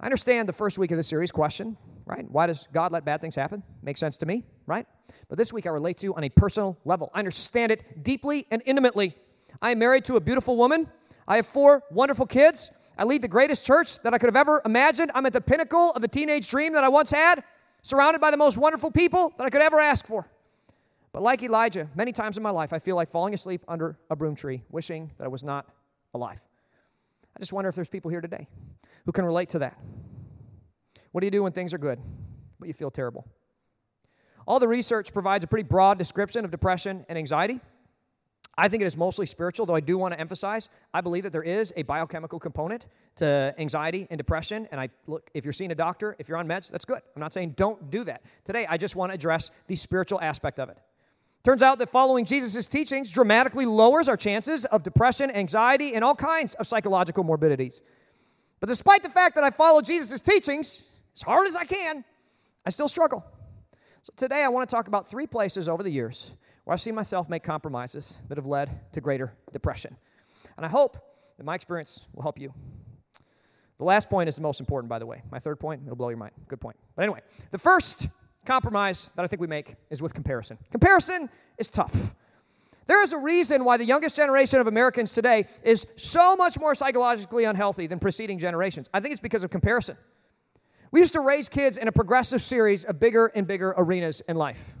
I 0.00 0.06
understand 0.06 0.48
the 0.48 0.52
first 0.52 0.78
week 0.78 0.90
of 0.90 0.96
the 0.96 1.04
series 1.04 1.30
question, 1.30 1.76
right? 2.04 2.28
Why 2.28 2.46
does 2.46 2.66
God 2.72 2.90
let 2.90 3.04
bad 3.04 3.20
things 3.20 3.36
happen? 3.36 3.62
Makes 3.82 4.00
sense 4.00 4.16
to 4.18 4.26
me, 4.26 4.44
right? 4.66 4.86
But 5.28 5.38
this 5.38 5.52
week 5.52 5.66
I 5.66 5.70
relate 5.70 5.98
to 5.98 6.14
on 6.14 6.24
a 6.24 6.28
personal 6.28 6.78
level. 6.84 7.10
I 7.14 7.18
understand 7.18 7.70
it 7.70 8.02
deeply 8.02 8.46
and 8.50 8.62
intimately. 8.66 9.14
I 9.62 9.70
am 9.70 9.78
married 9.78 10.04
to 10.06 10.16
a 10.16 10.20
beautiful 10.20 10.56
woman. 10.56 10.88
I 11.28 11.36
have 11.36 11.46
four 11.46 11.82
wonderful 11.90 12.26
kids. 12.26 12.72
I 12.98 13.04
lead 13.04 13.22
the 13.22 13.28
greatest 13.28 13.64
church 13.64 14.00
that 14.00 14.14
I 14.14 14.18
could 14.18 14.28
have 14.28 14.36
ever 14.36 14.60
imagined. 14.64 15.12
I'm 15.14 15.26
at 15.26 15.32
the 15.32 15.40
pinnacle 15.40 15.92
of 15.92 16.02
the 16.02 16.08
teenage 16.08 16.50
dream 16.50 16.72
that 16.72 16.82
I 16.82 16.88
once 16.88 17.10
had, 17.10 17.44
surrounded 17.82 18.20
by 18.20 18.30
the 18.30 18.36
most 18.36 18.58
wonderful 18.58 18.90
people 18.90 19.32
that 19.38 19.44
I 19.44 19.50
could 19.50 19.62
ever 19.62 19.78
ask 19.78 20.06
for. 20.06 20.26
But 21.12 21.22
like 21.22 21.42
Elijah, 21.42 21.88
many 21.94 22.12
times 22.12 22.36
in 22.36 22.42
my 22.42 22.50
life, 22.50 22.72
I 22.72 22.78
feel 22.78 22.96
like 22.96 23.08
falling 23.08 23.34
asleep 23.34 23.64
under 23.66 23.98
a 24.10 24.16
broom 24.16 24.34
tree, 24.34 24.62
wishing 24.70 25.10
that 25.18 25.24
I 25.24 25.28
was 25.28 25.42
not 25.42 25.66
alive. 26.14 26.40
I 27.36 27.40
just 27.40 27.52
wonder 27.52 27.68
if 27.68 27.74
there's 27.74 27.88
people 27.88 28.10
here 28.10 28.20
today 28.20 28.46
who 29.04 29.12
can 29.12 29.24
relate 29.24 29.48
to 29.50 29.60
that. 29.60 29.78
What 31.12 31.20
do 31.22 31.26
you 31.26 31.30
do 31.30 31.42
when 31.42 31.52
things 31.52 31.74
are 31.74 31.78
good, 31.78 31.98
but 32.58 32.68
you 32.68 32.74
feel 32.74 32.90
terrible? 32.90 33.26
All 34.46 34.60
the 34.60 34.68
research 34.68 35.12
provides 35.12 35.44
a 35.44 35.48
pretty 35.48 35.68
broad 35.68 35.98
description 35.98 36.44
of 36.44 36.50
depression 36.50 37.04
and 37.08 37.18
anxiety. 37.18 37.60
I 38.56 38.68
think 38.68 38.82
it 38.82 38.86
is 38.86 38.96
mostly 38.96 39.26
spiritual, 39.26 39.64
though 39.64 39.74
I 39.74 39.80
do 39.80 39.96
want 39.96 40.12
to 40.12 40.20
emphasize 40.20 40.68
I 40.92 41.00
believe 41.00 41.22
that 41.22 41.32
there 41.32 41.42
is 41.42 41.72
a 41.76 41.82
biochemical 41.82 42.38
component 42.38 42.88
to 43.16 43.54
anxiety 43.58 44.06
and 44.10 44.18
depression. 44.18 44.68
And 44.70 44.80
I 44.80 44.90
look, 45.06 45.30
if 45.34 45.44
you're 45.44 45.52
seeing 45.52 45.72
a 45.72 45.74
doctor, 45.74 46.14
if 46.18 46.28
you're 46.28 46.36
on 46.38 46.46
meds, 46.46 46.70
that's 46.70 46.84
good. 46.84 47.00
I'm 47.14 47.20
not 47.20 47.32
saying 47.32 47.54
don't 47.56 47.90
do 47.90 48.04
that. 48.04 48.22
Today, 48.44 48.66
I 48.68 48.76
just 48.76 48.96
want 48.96 49.10
to 49.10 49.14
address 49.14 49.50
the 49.66 49.76
spiritual 49.76 50.20
aspect 50.20 50.58
of 50.58 50.68
it. 50.68 50.78
Turns 51.42 51.62
out 51.62 51.78
that 51.78 51.88
following 51.88 52.26
Jesus' 52.26 52.68
teachings 52.68 53.10
dramatically 53.10 53.64
lowers 53.64 54.08
our 54.08 54.16
chances 54.16 54.66
of 54.66 54.82
depression, 54.82 55.30
anxiety, 55.30 55.94
and 55.94 56.04
all 56.04 56.14
kinds 56.14 56.54
of 56.54 56.66
psychological 56.66 57.24
morbidities. 57.24 57.82
But 58.60 58.68
despite 58.68 59.02
the 59.02 59.08
fact 59.08 59.36
that 59.36 59.44
I 59.44 59.50
follow 59.50 59.80
Jesus' 59.80 60.20
teachings 60.20 60.84
as 61.14 61.22
hard 61.22 61.48
as 61.48 61.56
I 61.56 61.64
can, 61.64 62.04
I 62.66 62.70
still 62.70 62.88
struggle. 62.88 63.24
So 64.02 64.12
today 64.16 64.44
I 64.44 64.48
want 64.48 64.68
to 64.68 64.74
talk 64.74 64.86
about 64.86 65.08
three 65.08 65.26
places 65.26 65.66
over 65.66 65.82
the 65.82 65.90
years 65.90 66.34
where 66.64 66.74
I've 66.74 66.80
seen 66.80 66.94
myself 66.94 67.30
make 67.30 67.42
compromises 67.42 68.20
that 68.28 68.36
have 68.36 68.46
led 68.46 68.92
to 68.92 69.00
greater 69.00 69.34
depression. 69.52 69.96
And 70.58 70.66
I 70.66 70.68
hope 70.68 70.98
that 71.38 71.44
my 71.44 71.54
experience 71.54 72.06
will 72.14 72.22
help 72.22 72.38
you. 72.38 72.52
The 73.78 73.84
last 73.84 74.10
point 74.10 74.28
is 74.28 74.36
the 74.36 74.42
most 74.42 74.60
important, 74.60 74.90
by 74.90 74.98
the 74.98 75.06
way. 75.06 75.22
My 75.30 75.38
third 75.38 75.58
point, 75.58 75.80
it'll 75.86 75.96
blow 75.96 76.10
your 76.10 76.18
mind. 76.18 76.32
Good 76.48 76.60
point. 76.60 76.76
But 76.96 77.02
anyway, 77.02 77.20
the 77.50 77.58
first 77.58 78.08
compromise 78.44 79.12
that 79.16 79.24
I 79.24 79.26
think 79.26 79.40
we 79.40 79.46
make 79.46 79.76
is 79.90 80.02
with 80.02 80.14
comparison. 80.14 80.58
Comparison 80.70 81.28
is 81.58 81.70
tough. 81.70 82.14
There 82.86 83.02
is 83.02 83.12
a 83.12 83.18
reason 83.18 83.64
why 83.64 83.76
the 83.76 83.84
youngest 83.84 84.16
generation 84.16 84.60
of 84.60 84.66
Americans 84.66 85.14
today 85.14 85.44
is 85.62 85.86
so 85.96 86.34
much 86.34 86.58
more 86.58 86.74
psychologically 86.74 87.44
unhealthy 87.44 87.86
than 87.86 88.00
preceding 88.00 88.38
generations. 88.38 88.90
I 88.92 89.00
think 89.00 89.12
it's 89.12 89.20
because 89.20 89.44
of 89.44 89.50
comparison. 89.50 89.96
We 90.90 90.98
used 90.98 91.12
to 91.12 91.20
raise 91.20 91.48
kids 91.48 91.78
in 91.78 91.86
a 91.86 91.92
progressive 91.92 92.42
series 92.42 92.84
of 92.84 92.98
bigger 92.98 93.26
and 93.26 93.46
bigger 93.46 93.74
arenas 93.76 94.22
in 94.22 94.36
life. 94.36 94.74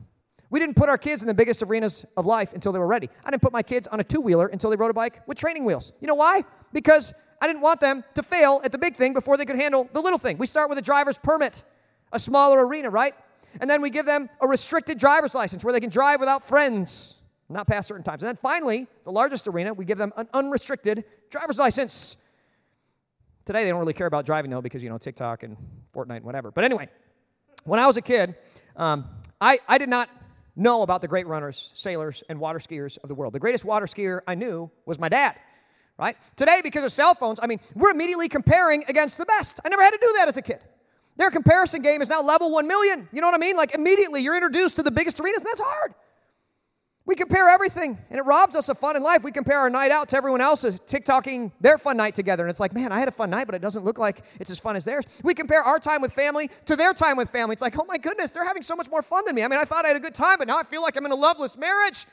We 0.50 0.58
didn't 0.58 0.74
put 0.74 0.88
our 0.88 0.98
kids 0.98 1.22
in 1.22 1.28
the 1.28 1.34
biggest 1.34 1.62
arenas 1.62 2.04
of 2.16 2.26
life 2.26 2.52
until 2.52 2.72
they 2.72 2.80
were 2.80 2.88
ready. 2.88 3.08
I 3.24 3.30
didn't 3.30 3.42
put 3.42 3.52
my 3.52 3.62
kids 3.62 3.86
on 3.86 4.00
a 4.00 4.04
two 4.04 4.20
wheeler 4.20 4.48
until 4.48 4.70
they 4.70 4.76
rode 4.76 4.90
a 4.90 4.94
bike 4.94 5.20
with 5.28 5.38
training 5.38 5.64
wheels. 5.64 5.92
You 6.00 6.08
know 6.08 6.16
why? 6.16 6.42
Because 6.72 7.14
I 7.40 7.46
didn't 7.46 7.62
want 7.62 7.80
them 7.80 8.02
to 8.14 8.22
fail 8.24 8.60
at 8.64 8.72
the 8.72 8.78
big 8.78 8.96
thing 8.96 9.14
before 9.14 9.36
they 9.36 9.44
could 9.44 9.54
handle 9.54 9.88
the 9.92 10.00
little 10.00 10.18
thing. 10.18 10.36
We 10.36 10.46
start 10.46 10.68
with 10.68 10.78
a 10.78 10.82
driver's 10.82 11.18
permit, 11.18 11.64
a 12.12 12.18
smaller 12.18 12.66
arena, 12.66 12.90
right? 12.90 13.14
And 13.60 13.68
then 13.68 13.82
we 13.82 13.90
give 13.90 14.06
them 14.06 14.28
a 14.40 14.46
restricted 14.46 14.98
driver's 14.98 15.34
license 15.34 15.64
where 15.64 15.72
they 15.72 15.80
can 15.80 15.90
drive 15.90 16.20
without 16.20 16.42
friends, 16.42 17.16
not 17.48 17.66
past 17.66 17.88
certain 17.88 18.04
times. 18.04 18.22
And 18.22 18.28
then 18.28 18.36
finally, 18.36 18.86
the 19.04 19.12
largest 19.12 19.48
arena, 19.48 19.72
we 19.74 19.84
give 19.84 19.98
them 19.98 20.12
an 20.16 20.28
unrestricted 20.32 21.04
driver's 21.30 21.58
license. 21.58 22.16
Today, 23.44 23.64
they 23.64 23.70
don't 23.70 23.80
really 23.80 23.94
care 23.94 24.06
about 24.06 24.26
driving, 24.26 24.50
though, 24.50 24.60
because, 24.60 24.82
you 24.82 24.90
know, 24.90 24.98
TikTok 24.98 25.42
and 25.42 25.56
Fortnite 25.94 26.18
and 26.18 26.24
whatever. 26.24 26.50
But 26.50 26.64
anyway, 26.64 26.88
when 27.64 27.80
I 27.80 27.86
was 27.86 27.96
a 27.96 28.02
kid, 28.02 28.36
um, 28.76 29.06
I, 29.40 29.58
I 29.66 29.78
did 29.78 29.88
not 29.88 30.08
know 30.56 30.82
about 30.82 31.00
the 31.00 31.08
great 31.08 31.26
runners, 31.26 31.72
sailors, 31.74 32.22
and 32.28 32.38
water 32.38 32.58
skiers 32.58 32.98
of 32.98 33.08
the 33.08 33.14
world. 33.14 33.32
The 33.32 33.40
greatest 33.40 33.64
water 33.64 33.86
skier 33.86 34.20
I 34.26 34.34
knew 34.34 34.70
was 34.84 34.98
my 34.98 35.08
dad, 35.08 35.36
right? 35.98 36.16
Today, 36.36 36.60
because 36.62 36.84
of 36.84 36.92
cell 36.92 37.14
phones, 37.14 37.40
I 37.42 37.46
mean, 37.46 37.58
we're 37.74 37.90
immediately 37.90 38.28
comparing 38.28 38.84
against 38.88 39.18
the 39.18 39.24
best. 39.24 39.60
I 39.64 39.68
never 39.68 39.82
had 39.82 39.92
to 39.92 39.98
do 40.00 40.14
that 40.18 40.28
as 40.28 40.36
a 40.36 40.42
kid. 40.42 40.60
Their 41.20 41.30
comparison 41.30 41.82
game 41.82 42.00
is 42.00 42.08
now 42.08 42.22
level 42.22 42.50
1 42.50 42.66
million. 42.66 43.06
You 43.12 43.20
know 43.20 43.26
what 43.26 43.34
I 43.34 43.38
mean? 43.38 43.54
Like 43.54 43.74
immediately 43.74 44.22
you're 44.22 44.36
introduced 44.36 44.76
to 44.76 44.82
the 44.82 44.90
biggest 44.90 45.20
arenas, 45.20 45.42
and 45.42 45.50
that's 45.50 45.60
hard. 45.62 45.92
We 47.04 47.14
compare 47.14 47.50
everything, 47.50 47.98
and 48.08 48.18
it 48.18 48.22
robs 48.22 48.56
us 48.56 48.70
of 48.70 48.78
fun 48.78 48.96
in 48.96 49.02
life. 49.02 49.22
We 49.22 49.30
compare 49.30 49.58
our 49.58 49.68
night 49.68 49.90
out 49.90 50.08
to 50.10 50.16
everyone 50.16 50.40
else's, 50.40 50.80
TikToking 50.80 51.52
their 51.60 51.76
fun 51.76 51.98
night 51.98 52.14
together. 52.14 52.44
And 52.44 52.50
it's 52.50 52.58
like, 52.58 52.72
man, 52.72 52.90
I 52.90 52.98
had 52.98 53.06
a 53.06 53.10
fun 53.10 53.28
night, 53.28 53.44
but 53.44 53.54
it 53.54 53.60
doesn't 53.60 53.84
look 53.84 53.98
like 53.98 54.24
it's 54.40 54.50
as 54.50 54.58
fun 54.58 54.76
as 54.76 54.86
theirs. 54.86 55.04
We 55.22 55.34
compare 55.34 55.62
our 55.62 55.78
time 55.78 56.00
with 56.00 56.10
family 56.14 56.48
to 56.64 56.74
their 56.74 56.94
time 56.94 57.18
with 57.18 57.28
family. 57.28 57.52
It's 57.52 57.60
like, 57.60 57.78
oh 57.78 57.84
my 57.84 57.98
goodness, 57.98 58.32
they're 58.32 58.46
having 58.46 58.62
so 58.62 58.74
much 58.74 58.90
more 58.90 59.02
fun 59.02 59.24
than 59.26 59.34
me. 59.34 59.42
I 59.42 59.48
mean, 59.48 59.60
I 59.60 59.64
thought 59.64 59.84
I 59.84 59.88
had 59.88 59.98
a 59.98 60.00
good 60.00 60.14
time, 60.14 60.38
but 60.38 60.48
now 60.48 60.56
I 60.56 60.62
feel 60.62 60.80
like 60.80 60.96
I'm 60.96 61.04
in 61.04 61.12
a 61.12 61.16
loveless 61.16 61.58
marriage. 61.58 62.06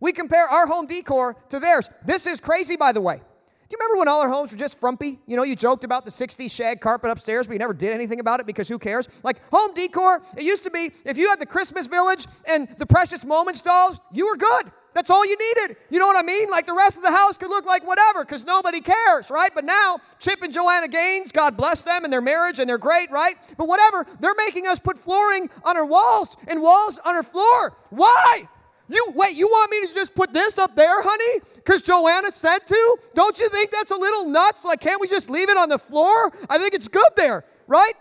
We 0.00 0.10
compare 0.10 0.48
our 0.48 0.66
home 0.66 0.86
decor 0.86 1.36
to 1.50 1.60
theirs. 1.60 1.88
This 2.04 2.26
is 2.26 2.40
crazy, 2.40 2.76
by 2.76 2.90
the 2.90 3.00
way. 3.00 3.20
Do 3.68 3.74
you 3.74 3.78
remember 3.80 3.98
when 4.00 4.08
all 4.08 4.20
our 4.20 4.28
homes 4.28 4.52
were 4.52 4.58
just 4.58 4.78
frumpy? 4.78 5.18
You 5.26 5.36
know, 5.36 5.42
you 5.42 5.56
joked 5.56 5.84
about 5.84 6.04
the 6.04 6.10
60s 6.10 6.54
shag 6.54 6.80
carpet 6.80 7.10
upstairs, 7.10 7.46
but 7.46 7.54
you 7.54 7.58
never 7.58 7.72
did 7.72 7.92
anything 7.92 8.20
about 8.20 8.40
it 8.40 8.46
because 8.46 8.68
who 8.68 8.78
cares? 8.78 9.08
Like 9.22 9.40
home 9.50 9.72
decor, 9.74 10.20
it 10.36 10.42
used 10.42 10.64
to 10.64 10.70
be 10.70 10.90
if 11.06 11.16
you 11.16 11.30
had 11.30 11.40
the 11.40 11.46
Christmas 11.46 11.86
village 11.86 12.26
and 12.46 12.68
the 12.78 12.84
precious 12.84 13.24
moments 13.24 13.62
dolls, 13.62 14.00
you 14.12 14.26
were 14.26 14.36
good. 14.36 14.70
That's 14.92 15.10
all 15.10 15.26
you 15.26 15.36
needed. 15.36 15.76
You 15.90 15.98
know 15.98 16.06
what 16.06 16.16
I 16.16 16.22
mean? 16.22 16.50
Like 16.50 16.66
the 16.66 16.74
rest 16.74 16.98
of 16.98 17.02
the 17.02 17.10
house 17.10 17.36
could 17.36 17.48
look 17.48 17.66
like 17.66 17.86
whatever 17.86 18.22
because 18.24 18.44
nobody 18.44 18.80
cares, 18.80 19.30
right? 19.30 19.50
But 19.52 19.64
now, 19.64 19.96
Chip 20.20 20.42
and 20.42 20.52
Joanna 20.52 20.86
Gaines, 20.86 21.32
God 21.32 21.56
bless 21.56 21.82
them 21.82 22.04
and 22.04 22.12
their 22.12 22.20
marriage, 22.20 22.60
and 22.60 22.68
they're 22.68 22.78
great, 22.78 23.10
right? 23.10 23.34
But 23.58 23.66
whatever, 23.66 24.06
they're 24.20 24.36
making 24.36 24.66
us 24.66 24.78
put 24.78 24.96
flooring 24.96 25.50
on 25.64 25.76
our 25.76 25.86
walls 25.86 26.36
and 26.46 26.62
walls 26.62 27.00
on 27.04 27.16
our 27.16 27.24
floor. 27.24 27.76
Why? 27.90 28.44
You 28.88 29.12
wait, 29.16 29.36
you 29.36 29.48
want 29.48 29.70
me 29.70 29.88
to 29.88 29.94
just 29.94 30.14
put 30.14 30.32
this 30.32 30.58
up 30.58 30.76
there, 30.76 31.02
honey? 31.02 31.40
Because 31.64 31.80
Joanna 31.80 32.30
said 32.32 32.58
to? 32.58 32.96
Don't 33.14 33.38
you 33.38 33.48
think 33.48 33.70
that's 33.70 33.90
a 33.90 33.96
little 33.96 34.28
nuts? 34.28 34.64
Like, 34.64 34.80
can't 34.80 35.00
we 35.00 35.08
just 35.08 35.30
leave 35.30 35.48
it 35.48 35.56
on 35.56 35.68
the 35.68 35.78
floor? 35.78 36.30
I 36.50 36.58
think 36.58 36.74
it's 36.74 36.88
good 36.88 37.08
there, 37.16 37.44
right? 37.66 37.94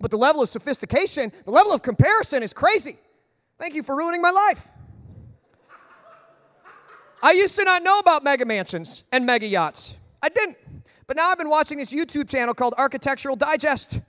But 0.00 0.10
the 0.10 0.16
level 0.16 0.42
of 0.42 0.48
sophistication, 0.48 1.30
the 1.44 1.50
level 1.50 1.72
of 1.72 1.82
comparison 1.82 2.42
is 2.42 2.52
crazy. 2.54 2.96
Thank 3.58 3.74
you 3.74 3.82
for 3.82 3.96
ruining 3.96 4.22
my 4.22 4.30
life. 4.30 4.68
I 7.22 7.32
used 7.32 7.56
to 7.56 7.64
not 7.64 7.82
know 7.82 7.98
about 7.98 8.24
mega 8.24 8.44
mansions 8.44 9.04
and 9.12 9.26
mega 9.26 9.46
yachts. 9.46 9.96
I 10.22 10.28
didn't. 10.28 10.56
But 11.06 11.16
now 11.16 11.30
I've 11.30 11.38
been 11.38 11.50
watching 11.50 11.78
this 11.78 11.94
YouTube 11.94 12.30
channel 12.30 12.54
called 12.54 12.74
Architectural 12.76 13.36
Digest, 13.36 14.00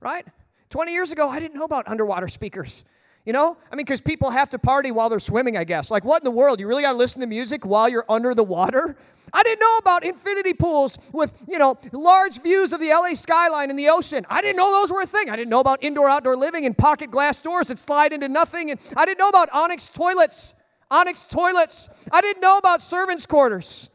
right? 0.00 0.24
20 0.70 0.92
years 0.92 1.12
ago, 1.12 1.28
I 1.28 1.38
didn't 1.38 1.54
know 1.56 1.64
about 1.64 1.86
underwater 1.88 2.28
speakers. 2.28 2.84
You 3.26 3.32
know? 3.32 3.56
I 3.70 3.76
mean, 3.76 3.84
because 3.84 4.00
people 4.00 4.30
have 4.30 4.48
to 4.50 4.58
party 4.58 4.92
while 4.92 5.08
they're 5.08 5.18
swimming, 5.18 5.56
I 5.56 5.64
guess. 5.64 5.90
Like, 5.90 6.04
what 6.04 6.22
in 6.22 6.24
the 6.24 6.30
world? 6.30 6.60
You 6.60 6.68
really 6.68 6.84
got 6.84 6.92
to 6.92 6.98
listen 6.98 7.20
to 7.20 7.26
music 7.26 7.66
while 7.66 7.88
you're 7.88 8.06
under 8.08 8.34
the 8.34 8.44
water? 8.44 8.96
I 9.32 9.42
didn't 9.42 9.60
know 9.60 9.78
about 9.78 10.04
infinity 10.04 10.54
pools 10.54 10.98
with, 11.12 11.44
you 11.48 11.58
know, 11.58 11.74
large 11.92 12.40
views 12.40 12.72
of 12.72 12.78
the 12.78 12.88
LA 12.90 13.14
skyline 13.14 13.68
and 13.68 13.78
the 13.78 13.88
ocean. 13.88 14.24
I 14.30 14.40
didn't 14.40 14.56
know 14.56 14.70
those 14.70 14.92
were 14.92 15.02
a 15.02 15.06
thing. 15.06 15.28
I 15.28 15.34
didn't 15.34 15.50
know 15.50 15.58
about 15.58 15.82
indoor 15.82 16.08
outdoor 16.08 16.36
living 16.36 16.64
and 16.64 16.78
pocket 16.78 17.10
glass 17.10 17.40
doors 17.40 17.66
that 17.68 17.80
slide 17.80 18.12
into 18.12 18.28
nothing. 18.28 18.70
And 18.70 18.80
I 18.96 19.04
didn't 19.04 19.18
know 19.18 19.28
about 19.28 19.48
onyx 19.52 19.90
toilets. 19.90 20.54
Onyx 20.88 21.24
toilets. 21.24 21.90
I 22.12 22.20
didn't 22.20 22.40
know 22.40 22.58
about 22.58 22.80
servants' 22.80 23.26
quarters. 23.26 23.90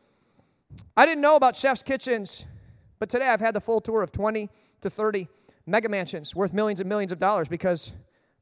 I 0.98 1.06
didn't 1.06 1.22
know 1.22 1.38
about 1.38 1.56
chef's 1.56 1.84
kitchens. 1.84 2.46
But 3.00 3.10
today 3.10 3.30
I've 3.30 3.40
had 3.40 3.56
the 3.56 3.62
full 3.62 3.80
tour 3.80 4.04
of 4.04 4.12
20 4.12 4.50
to 4.82 4.90
30 4.90 5.28
mega 5.66 5.88
mansions 5.88 6.36
worth 6.36 6.54
millions 6.54 6.82
and 6.82 6.90
millions 6.90 7.14
of 7.14 7.20
dollars 7.20 7.48
because 7.48 7.94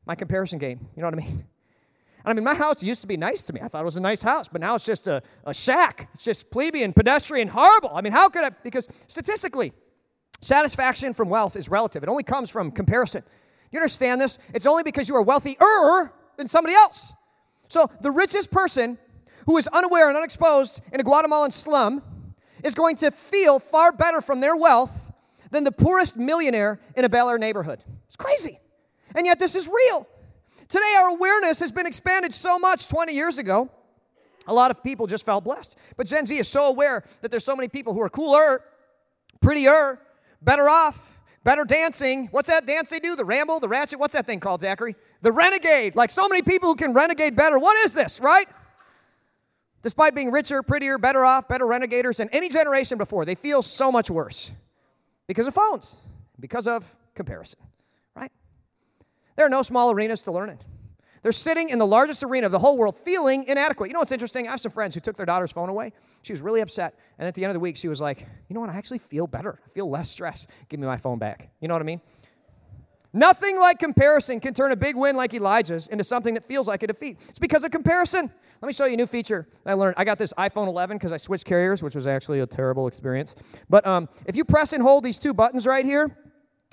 my 0.10 0.16
comparison 0.16 0.58
game. 0.58 0.80
You 0.96 1.04
know 1.04 1.08
what 1.08 1.14
I 1.14 1.18
mean? 1.18 1.44
I 2.26 2.34
mean, 2.34 2.44
my 2.44 2.56
house 2.56 2.84
used 2.84 3.02
to 3.02 3.08
be 3.08 3.16
nice 3.16 3.44
to 3.44 3.54
me. 3.54 3.62
I 3.62 3.68
thought 3.68 3.84
it 3.84 3.86
was 3.86 3.96
a 3.96 4.02
nice 4.02 4.24
house, 4.24 4.48
but 4.48 4.60
now 4.60 4.74
it's 4.74 4.86
just 4.86 5.08
a, 5.08 5.22
a 5.46 5.54
shack. 5.54 6.10
It's 6.16 6.26
just 6.26 6.50
plebeian, 6.50 6.94
pedestrian, 6.94 7.48
horrible. 7.48 7.92
I 7.94 8.02
mean, 8.02 8.12
how 8.12 8.28
could 8.28 8.44
I? 8.44 8.50
Because 8.64 8.88
statistically, 9.08 9.72
satisfaction 10.42 11.14
from 11.14 11.30
wealth 11.30 11.56
is 11.56 11.70
relative. 11.70 12.02
It 12.02 12.10
only 12.10 12.24
comes 12.24 12.50
from 12.50 12.72
comparison. 12.72 13.22
You 13.72 13.78
understand 13.78 14.20
this? 14.20 14.40
It's 14.56 14.66
only 14.66 14.82
because 14.82 15.08
you 15.08 15.16
are 15.16 15.22
wealthier 15.22 16.12
than 16.38 16.48
somebody 16.48 16.74
else. 16.74 17.14
So 17.68 17.86
the 18.02 18.10
richest 18.10 18.52
person 18.52 18.98
who 19.46 19.58
is 19.58 19.68
unaware 19.68 20.10
and 20.10 20.18
unexposed 20.18 20.82
in 20.92 21.00
a 21.00 21.04
Guatemalan 21.04 21.52
slum 21.52 22.02
is 22.64 22.74
going 22.74 22.96
to 22.98 23.12
feel 23.12 23.60
far 23.60 23.92
better 23.92 24.22
from 24.22 24.42
their 24.42 24.58
wealth 24.58 25.12
than 25.52 25.64
the 25.66 25.72
poorest 25.72 26.18
millionaire 26.18 26.80
in 26.98 27.06
a 27.06 27.10
Bel 27.10 27.30
Air 27.30 27.38
neighborhood. 27.38 27.80
It's 28.08 28.16
crazy. 28.16 28.60
And 29.16 29.26
yet, 29.26 29.40
this 29.40 29.56
is 29.56 29.68
real. 29.68 30.08
Today, 30.68 30.96
our 31.00 31.10
awareness 31.16 31.60
has 31.60 31.72
been 31.72 31.88
expanded 31.88 32.34
so 32.34 32.60
much 32.60 32.88
20 32.88 33.14
years 33.14 33.40
ago. 33.40 33.70
A 34.48 34.54
lot 34.54 34.72
of 34.72 34.84
people 34.84 35.08
just 35.08 35.26
felt 35.26 35.44
blessed. 35.44 35.78
But 35.98 36.08
Gen 36.08 36.26
Z 36.26 36.36
is 36.36 36.48
so 36.48 36.66
aware 36.68 37.04
that 37.22 37.32
there's 37.32 37.46
so 37.46 37.56
many 37.56 37.68
people 37.68 37.94
who 37.94 38.02
are 38.02 38.10
cooler, 38.10 38.64
prettier, 39.42 40.00
better 40.42 40.70
off, 40.70 41.20
better 41.44 41.66
dancing. 41.66 42.28
What's 42.32 42.50
that 42.50 42.66
dance 42.66 42.90
they 42.90 43.00
do? 43.00 43.16
The 43.16 43.26
ramble, 43.26 43.60
the 43.60 43.68
ratchet? 43.68 44.00
What's 44.00 44.14
that 44.14 44.26
thing 44.26 44.40
called, 44.40 44.62
Zachary? 44.62 44.96
The 45.22 45.32
renegade. 45.32 45.96
Like 45.96 46.12
so 46.12 46.28
many 46.28 46.42
people 46.42 46.70
who 46.70 46.76
can 46.76 46.94
renegade 46.94 47.36
better. 47.36 47.60
What 47.60 47.78
is 47.86 47.94
this, 47.94 48.20
right? 48.20 48.46
Despite 49.82 50.14
being 50.14 50.32
richer, 50.32 50.62
prettier, 50.62 50.98
better 50.98 51.24
off, 51.24 51.48
better 51.48 51.66
renegaders 51.66 52.18
than 52.18 52.30
any 52.32 52.50
generation 52.50 52.98
before, 52.98 53.26
they 53.26 53.36
feel 53.36 53.62
so 53.62 53.92
much 53.92 54.10
worse 54.10 54.52
because 55.28 55.48
of 55.48 55.54
phones, 55.54 55.96
because 56.40 56.68
of 56.68 56.96
comparison. 57.16 57.60
There 59.40 59.46
are 59.46 59.50
no 59.50 59.62
small 59.62 59.90
arenas 59.92 60.20
to 60.24 60.34
learn 60.34 60.50
it. 60.50 60.66
They're 61.24 61.32
sitting 61.32 61.70
in 61.70 61.80
the 61.80 61.88
largest 61.88 62.24
arena 62.24 62.48
of 62.48 62.52
the 62.52 62.60
whole 62.60 62.78
world 62.78 62.94
feeling 62.94 63.46
inadequate. 63.46 63.90
You 63.90 63.94
know 63.94 64.02
what's 64.02 64.12
interesting? 64.12 64.48
I 64.48 64.52
have 64.52 64.60
some 64.60 64.74
friends 64.74 64.96
who 64.96 65.00
took 65.00 65.16
their 65.16 65.26
daughter's 65.26 65.54
phone 65.54 65.70
away. 65.70 65.94
She 66.24 66.34
was 66.34 66.42
really 66.42 66.60
upset. 66.60 67.00
And 67.18 67.26
at 67.26 67.36
the 67.36 67.46
end 67.46 67.52
of 67.52 67.54
the 67.54 67.62
week, 67.62 67.78
she 67.78 67.88
was 67.88 68.02
like, 68.02 68.20
You 68.20 68.54
know 68.54 68.60
what? 68.60 68.70
I 68.70 68.76
actually 68.76 68.98
feel 68.98 69.28
better. 69.28 69.58
I 69.66 69.70
feel 69.70 69.90
less 69.90 70.10
stress. 70.10 70.46
Give 70.68 70.78
me 70.78 70.88
my 70.88 70.98
phone 70.98 71.20
back. 71.20 71.52
You 71.62 71.70
know 71.70 71.74
what 71.74 71.82
I 71.82 71.86
mean? 71.86 72.02
Nothing 73.14 73.58
like 73.58 73.80
comparison 73.80 74.42
can 74.42 74.54
turn 74.54 74.74
a 74.74 74.76
big 74.76 74.98
win 74.98 75.16
like 75.16 75.34
Elijah's 75.34 75.88
into 75.88 76.04
something 76.04 76.34
that 76.34 76.44
feels 76.44 76.68
like 76.68 76.84
a 76.84 76.88
defeat. 76.88 77.20
It's 77.30 77.40
because 77.40 77.64
of 77.64 77.72
comparison. 77.72 78.30
Let 78.62 78.68
me 78.68 78.74
show 78.74 78.88
you 78.88 78.96
a 78.96 78.98
new 78.98 79.08
feature 79.08 79.48
I 79.66 79.72
learned. 79.72 79.96
I 79.98 80.04
got 80.04 80.20
this 80.20 80.34
iPhone 80.34 80.68
11 80.68 80.98
because 80.98 81.14
I 81.14 81.18
switched 81.18 81.46
carriers, 81.46 81.82
which 81.82 81.96
was 81.96 82.08
actually 82.08 82.42
a 82.42 82.46
terrible 82.46 82.88
experience. 82.88 83.38
But 83.70 83.88
um, 83.88 84.10
if 84.26 84.36
you 84.36 84.44
press 84.44 84.74
and 84.74 84.84
hold 84.84 85.06
these 85.06 85.18
two 85.18 85.34
buttons 85.34 85.66
right 85.66 85.86
here, 85.86 86.14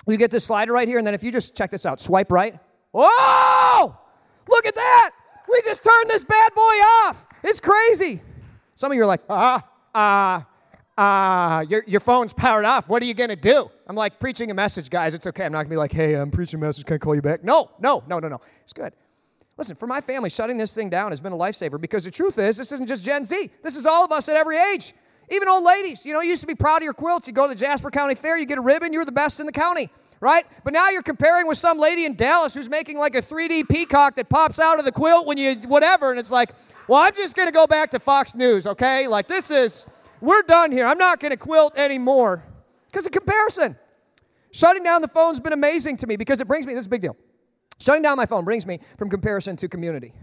you 0.07 0.17
get 0.17 0.31
this 0.31 0.45
slider 0.45 0.73
right 0.73 0.87
here, 0.87 0.97
and 0.97 1.07
then 1.07 1.13
if 1.13 1.23
you 1.23 1.31
just 1.31 1.55
check 1.55 1.71
this 1.71 1.85
out, 1.85 1.99
swipe 1.99 2.31
right. 2.31 2.57
Oh, 2.93 3.97
look 4.47 4.65
at 4.65 4.75
that. 4.75 5.11
We 5.49 5.61
just 5.63 5.83
turned 5.83 6.09
this 6.09 6.23
bad 6.23 6.53
boy 6.53 6.61
off. 6.61 7.27
It's 7.43 7.59
crazy. 7.59 8.21
Some 8.75 8.91
of 8.91 8.95
you 8.95 9.03
are 9.03 9.07
like, 9.07 9.21
ah, 9.29 9.67
ah, 9.95 10.47
ah, 10.97 11.61
your, 11.61 11.83
your 11.87 11.99
phone's 11.99 12.33
powered 12.33 12.65
off. 12.65 12.89
What 12.89 13.01
are 13.01 13.05
you 13.05 13.13
going 13.13 13.29
to 13.29 13.35
do? 13.35 13.69
I'm 13.87 13.95
like, 13.95 14.19
preaching 14.19 14.51
a 14.51 14.53
message, 14.53 14.89
guys. 14.89 15.13
It's 15.13 15.27
okay. 15.27 15.45
I'm 15.45 15.51
not 15.51 15.59
going 15.59 15.67
to 15.67 15.71
be 15.71 15.77
like, 15.77 15.91
hey, 15.91 16.15
I'm 16.15 16.31
preaching 16.31 16.59
a 16.59 16.65
message. 16.65 16.85
Can 16.85 16.95
I 16.95 16.97
call 16.97 17.15
you 17.15 17.21
back? 17.21 17.43
No, 17.43 17.71
no, 17.79 18.03
no, 18.07 18.19
no, 18.19 18.27
no. 18.27 18.39
It's 18.61 18.73
good. 18.73 18.93
Listen, 19.57 19.75
for 19.75 19.87
my 19.87 20.01
family, 20.01 20.29
shutting 20.29 20.57
this 20.57 20.75
thing 20.75 20.89
down 20.89 21.11
has 21.11 21.19
been 21.19 21.33
a 21.33 21.37
lifesaver 21.37 21.81
because 21.81 22.03
the 22.03 22.11
truth 22.11 22.37
is, 22.37 22.57
this 22.57 22.71
isn't 22.71 22.87
just 22.87 23.03
Gen 23.03 23.25
Z. 23.25 23.49
This 23.63 23.75
is 23.75 23.87
all 23.87 24.05
of 24.05 24.11
us 24.11 24.29
at 24.29 24.35
every 24.35 24.57
age. 24.57 24.93
Even 25.29 25.47
old 25.49 25.63
ladies, 25.63 26.05
you 26.05 26.13
know, 26.13 26.21
you 26.21 26.29
used 26.29 26.41
to 26.41 26.47
be 26.47 26.55
proud 26.55 26.77
of 26.77 26.83
your 26.83 26.93
quilts. 26.93 27.27
You 27.27 27.33
go 27.33 27.47
to 27.47 27.53
the 27.53 27.59
Jasper 27.59 27.91
County 27.91 28.15
Fair, 28.15 28.37
you 28.37 28.45
get 28.45 28.57
a 28.57 28.61
ribbon, 28.61 28.93
you're 28.93 29.05
the 29.05 29.11
best 29.11 29.39
in 29.39 29.45
the 29.45 29.51
county, 29.51 29.89
right? 30.21 30.45
But 30.63 30.73
now 30.73 30.89
you're 30.89 31.01
comparing 31.01 31.47
with 31.47 31.57
some 31.57 31.79
lady 31.79 32.05
in 32.05 32.15
Dallas 32.15 32.53
who's 32.53 32.69
making 32.69 32.97
like 32.97 33.15
a 33.15 33.21
3D 33.21 33.67
peacock 33.67 34.15
that 34.15 34.29
pops 34.29 34.59
out 34.59 34.79
of 34.79 34.85
the 34.85 34.91
quilt 34.91 35.27
when 35.27 35.37
you 35.37 35.55
whatever, 35.67 36.11
and 36.11 36.19
it's 36.19 36.31
like, 36.31 36.51
well, 36.87 37.01
I'm 37.01 37.13
just 37.13 37.35
gonna 37.35 37.51
go 37.51 37.67
back 37.67 37.91
to 37.91 37.99
Fox 37.99 38.35
News, 38.35 38.67
okay? 38.67 39.07
Like 39.07 39.27
this 39.27 39.51
is, 39.51 39.87
we're 40.21 40.43
done 40.43 40.71
here. 40.71 40.87
I'm 40.87 40.97
not 40.97 41.19
gonna 41.19 41.37
quilt 41.37 41.77
anymore 41.77 42.43
because 42.87 43.05
of 43.05 43.11
comparison. 43.11 43.75
Shutting 44.51 44.83
down 44.83 45.01
the 45.01 45.07
phone's 45.09 45.39
been 45.39 45.53
amazing 45.53 45.97
to 45.97 46.07
me 46.07 46.15
because 46.15 46.39
it 46.39 46.47
brings 46.47 46.65
me, 46.65 46.73
this 46.73 46.81
is 46.81 46.87
a 46.87 46.89
big 46.89 47.01
deal. 47.01 47.17
Shutting 47.79 48.01
down 48.01 48.17
my 48.17 48.25
phone 48.25 48.45
brings 48.45 48.65
me 48.65 48.79
from 48.97 49.09
comparison 49.09 49.55
to 49.57 49.67
community. 49.67 50.13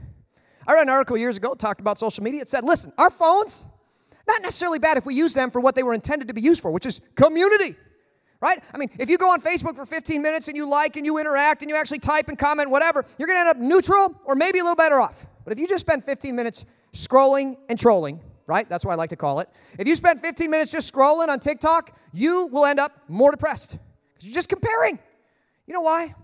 I 0.66 0.72
read 0.72 0.82
an 0.82 0.88
article 0.88 1.16
years 1.16 1.36
ago, 1.36 1.54
talked 1.54 1.80
about 1.80 1.98
social 1.98 2.24
media. 2.24 2.40
It 2.40 2.48
said, 2.48 2.64
listen, 2.64 2.92
our 2.96 3.10
phones, 3.10 3.66
not 4.26 4.42
necessarily 4.42 4.78
bad 4.78 4.96
if 4.96 5.06
we 5.06 5.14
use 5.14 5.34
them 5.34 5.50
for 5.50 5.60
what 5.60 5.74
they 5.74 5.82
were 5.82 5.94
intended 5.94 6.28
to 6.28 6.34
be 6.34 6.40
used 6.40 6.62
for, 6.62 6.70
which 6.70 6.86
is 6.86 7.00
community. 7.14 7.76
Right? 8.40 8.62
I 8.74 8.78
mean, 8.78 8.90
if 8.98 9.08
you 9.08 9.16
go 9.16 9.30
on 9.30 9.40
Facebook 9.40 9.74
for 9.74 9.86
15 9.86 10.20
minutes 10.20 10.48
and 10.48 10.56
you 10.56 10.68
like 10.68 10.96
and 10.96 11.06
you 11.06 11.18
interact 11.18 11.62
and 11.62 11.70
you 11.70 11.76
actually 11.76 12.00
type 12.00 12.28
and 12.28 12.38
comment, 12.38 12.68
whatever, 12.68 13.04
you're 13.18 13.26
going 13.26 13.36
to 13.36 13.40
end 13.40 13.48
up 13.48 13.56
neutral 13.56 14.20
or 14.26 14.34
maybe 14.34 14.58
a 14.58 14.62
little 14.62 14.76
better 14.76 15.00
off. 15.00 15.26
But 15.44 15.54
if 15.54 15.58
you 15.58 15.66
just 15.66 15.80
spend 15.80 16.04
15 16.04 16.36
minutes 16.36 16.66
scrolling 16.92 17.56
and 17.70 17.78
trolling, 17.78 18.20
right? 18.46 18.68
That's 18.68 18.84
what 18.84 18.92
I 18.92 18.94
like 18.96 19.10
to 19.10 19.16
call 19.16 19.40
it. 19.40 19.48
If 19.78 19.88
you 19.88 19.94
spend 19.94 20.20
15 20.20 20.50
minutes 20.50 20.72
just 20.72 20.92
scrolling 20.92 21.28
on 21.28 21.38
TikTok, 21.40 21.96
you 22.12 22.48
will 22.52 22.66
end 22.66 22.80
up 22.80 22.92
more 23.08 23.30
depressed 23.30 23.78
because 24.12 24.28
you're 24.28 24.34
just 24.34 24.48
comparing. 24.48 24.98
You 25.66 25.74
know 25.74 25.80
why? 25.80 26.14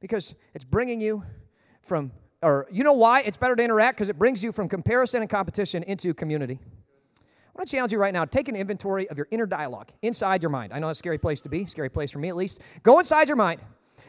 Because 0.00 0.34
it's 0.54 0.64
bringing 0.64 1.00
you 1.00 1.22
from, 1.82 2.12
or 2.40 2.66
you 2.72 2.82
know 2.82 2.94
why 2.94 3.20
it's 3.20 3.36
better 3.36 3.54
to 3.54 3.62
interact? 3.62 3.98
Because 3.98 4.08
it 4.08 4.18
brings 4.18 4.42
you 4.42 4.52
from 4.52 4.68
comparison 4.68 5.20
and 5.20 5.28
competition 5.28 5.82
into 5.82 6.14
community. 6.14 6.58
I 7.54 7.58
want 7.58 7.68
to 7.68 7.76
challenge 7.76 7.92
you 7.92 7.98
right 7.98 8.14
now 8.14 8.24
take 8.24 8.48
an 8.48 8.56
inventory 8.56 9.08
of 9.08 9.16
your 9.18 9.28
inner 9.30 9.46
dialogue 9.46 9.90
inside 10.02 10.42
your 10.42 10.50
mind. 10.50 10.72
I 10.72 10.78
know 10.78 10.88
it's 10.88 10.98
a 10.98 11.00
scary 11.00 11.18
place 11.18 11.40
to 11.42 11.48
be, 11.48 11.66
scary 11.66 11.90
place 11.90 12.10
for 12.10 12.18
me 12.18 12.28
at 12.28 12.36
least. 12.36 12.62
Go 12.82 12.98
inside 12.98 13.28
your 13.28 13.36
mind 13.36 13.60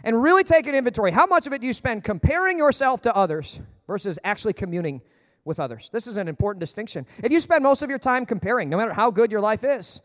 and 0.03 0.21
really 0.21 0.43
take 0.43 0.67
an 0.67 0.75
inventory. 0.75 1.11
How 1.11 1.25
much 1.25 1.47
of 1.47 1.53
it 1.53 1.61
do 1.61 1.67
you 1.67 1.73
spend 1.73 2.03
comparing 2.03 2.57
yourself 2.57 3.01
to 3.01 3.15
others 3.15 3.61
versus 3.87 4.17
actually 4.23 4.53
communing 4.53 5.01
with 5.45 5.59
others. 5.59 5.89
This 5.89 6.07
is 6.07 6.17
an 6.17 6.27
important 6.27 6.59
distinction. 6.59 7.05
If 7.23 7.31
you 7.31 7.39
spend 7.39 7.63
most 7.63 7.81
of 7.81 7.89
your 7.89 7.99
time 7.99 8.25
comparing, 8.25 8.69
no 8.69 8.77
matter 8.77 8.93
how 8.93 9.11
good 9.11 9.31
your 9.31 9.41
life 9.41 9.63
is, 9.63 10.01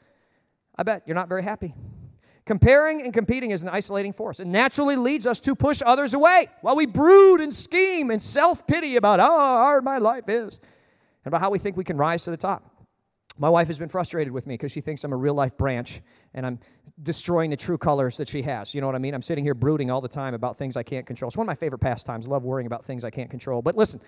I 0.76 0.82
bet 0.82 1.02
you're 1.06 1.14
not 1.14 1.28
very 1.28 1.42
happy. 1.42 1.74
Comparing 2.44 3.02
and 3.02 3.12
competing 3.12 3.50
is 3.50 3.62
an 3.62 3.68
isolating 3.68 4.12
force. 4.12 4.40
It 4.40 4.46
naturally 4.46 4.96
leads 4.96 5.26
us 5.26 5.38
to 5.40 5.54
push 5.54 5.82
others 5.84 6.14
away 6.14 6.46
while 6.62 6.76
we 6.76 6.86
brood 6.86 7.40
and 7.40 7.52
scheme 7.52 8.10
and 8.10 8.22
self 8.22 8.66
pity 8.66 8.96
about 8.96 9.20
how 9.20 9.30
hard 9.30 9.84
my 9.84 9.98
life 9.98 10.28
is 10.28 10.58
and 11.24 11.26
about 11.26 11.40
how 11.40 11.50
we 11.50 11.58
think 11.58 11.76
we 11.76 11.84
can 11.84 11.96
rise 11.96 12.24
to 12.24 12.30
the 12.30 12.36
top. 12.36 12.77
My 13.38 13.48
wife 13.48 13.68
has 13.68 13.78
been 13.78 13.88
frustrated 13.88 14.32
with 14.32 14.46
me 14.46 14.54
because 14.54 14.72
she 14.72 14.80
thinks 14.80 15.04
I'm 15.04 15.12
a 15.12 15.16
real 15.16 15.34
life 15.34 15.56
branch 15.56 16.00
and 16.34 16.44
I'm 16.44 16.58
destroying 17.02 17.50
the 17.50 17.56
true 17.56 17.78
colors 17.78 18.16
that 18.16 18.28
she 18.28 18.42
has. 18.42 18.74
You 18.74 18.80
know 18.80 18.88
what 18.88 18.96
I 18.96 18.98
mean? 18.98 19.14
I'm 19.14 19.22
sitting 19.22 19.44
here 19.44 19.54
brooding 19.54 19.90
all 19.90 20.00
the 20.00 20.08
time 20.08 20.34
about 20.34 20.56
things 20.56 20.76
I 20.76 20.82
can't 20.82 21.06
control. 21.06 21.28
It's 21.28 21.36
one 21.36 21.44
of 21.44 21.48
my 21.48 21.54
favorite 21.54 21.78
pastimes. 21.78 22.26
I 22.26 22.30
love 22.30 22.44
worrying 22.44 22.66
about 22.66 22.84
things 22.84 23.04
I 23.04 23.10
can't 23.10 23.30
control. 23.30 23.62
But 23.62 23.76
listen, 23.76 24.00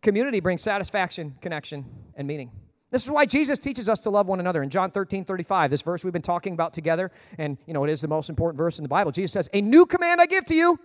community 0.00 0.40
brings 0.40 0.62
satisfaction, 0.62 1.36
connection, 1.42 1.84
and 2.16 2.26
meaning. 2.26 2.50
This 2.90 3.04
is 3.04 3.10
why 3.10 3.26
Jesus 3.26 3.58
teaches 3.58 3.88
us 3.88 4.00
to 4.00 4.10
love 4.10 4.26
one 4.26 4.40
another. 4.40 4.62
In 4.62 4.70
John 4.70 4.90
13, 4.90 5.24
35, 5.24 5.70
this 5.70 5.82
verse 5.82 6.02
we've 6.02 6.12
been 6.12 6.22
talking 6.22 6.54
about 6.54 6.72
together, 6.72 7.12
and 7.38 7.56
you 7.66 7.74
know, 7.74 7.84
it 7.84 7.90
is 7.90 8.00
the 8.00 8.08
most 8.08 8.30
important 8.30 8.58
verse 8.58 8.78
in 8.78 8.82
the 8.82 8.88
Bible. 8.88 9.12
Jesus 9.12 9.32
says, 9.32 9.48
A 9.52 9.60
new 9.60 9.86
command 9.86 10.20
I 10.20 10.26
give 10.26 10.44
to 10.46 10.54
you. 10.54 10.78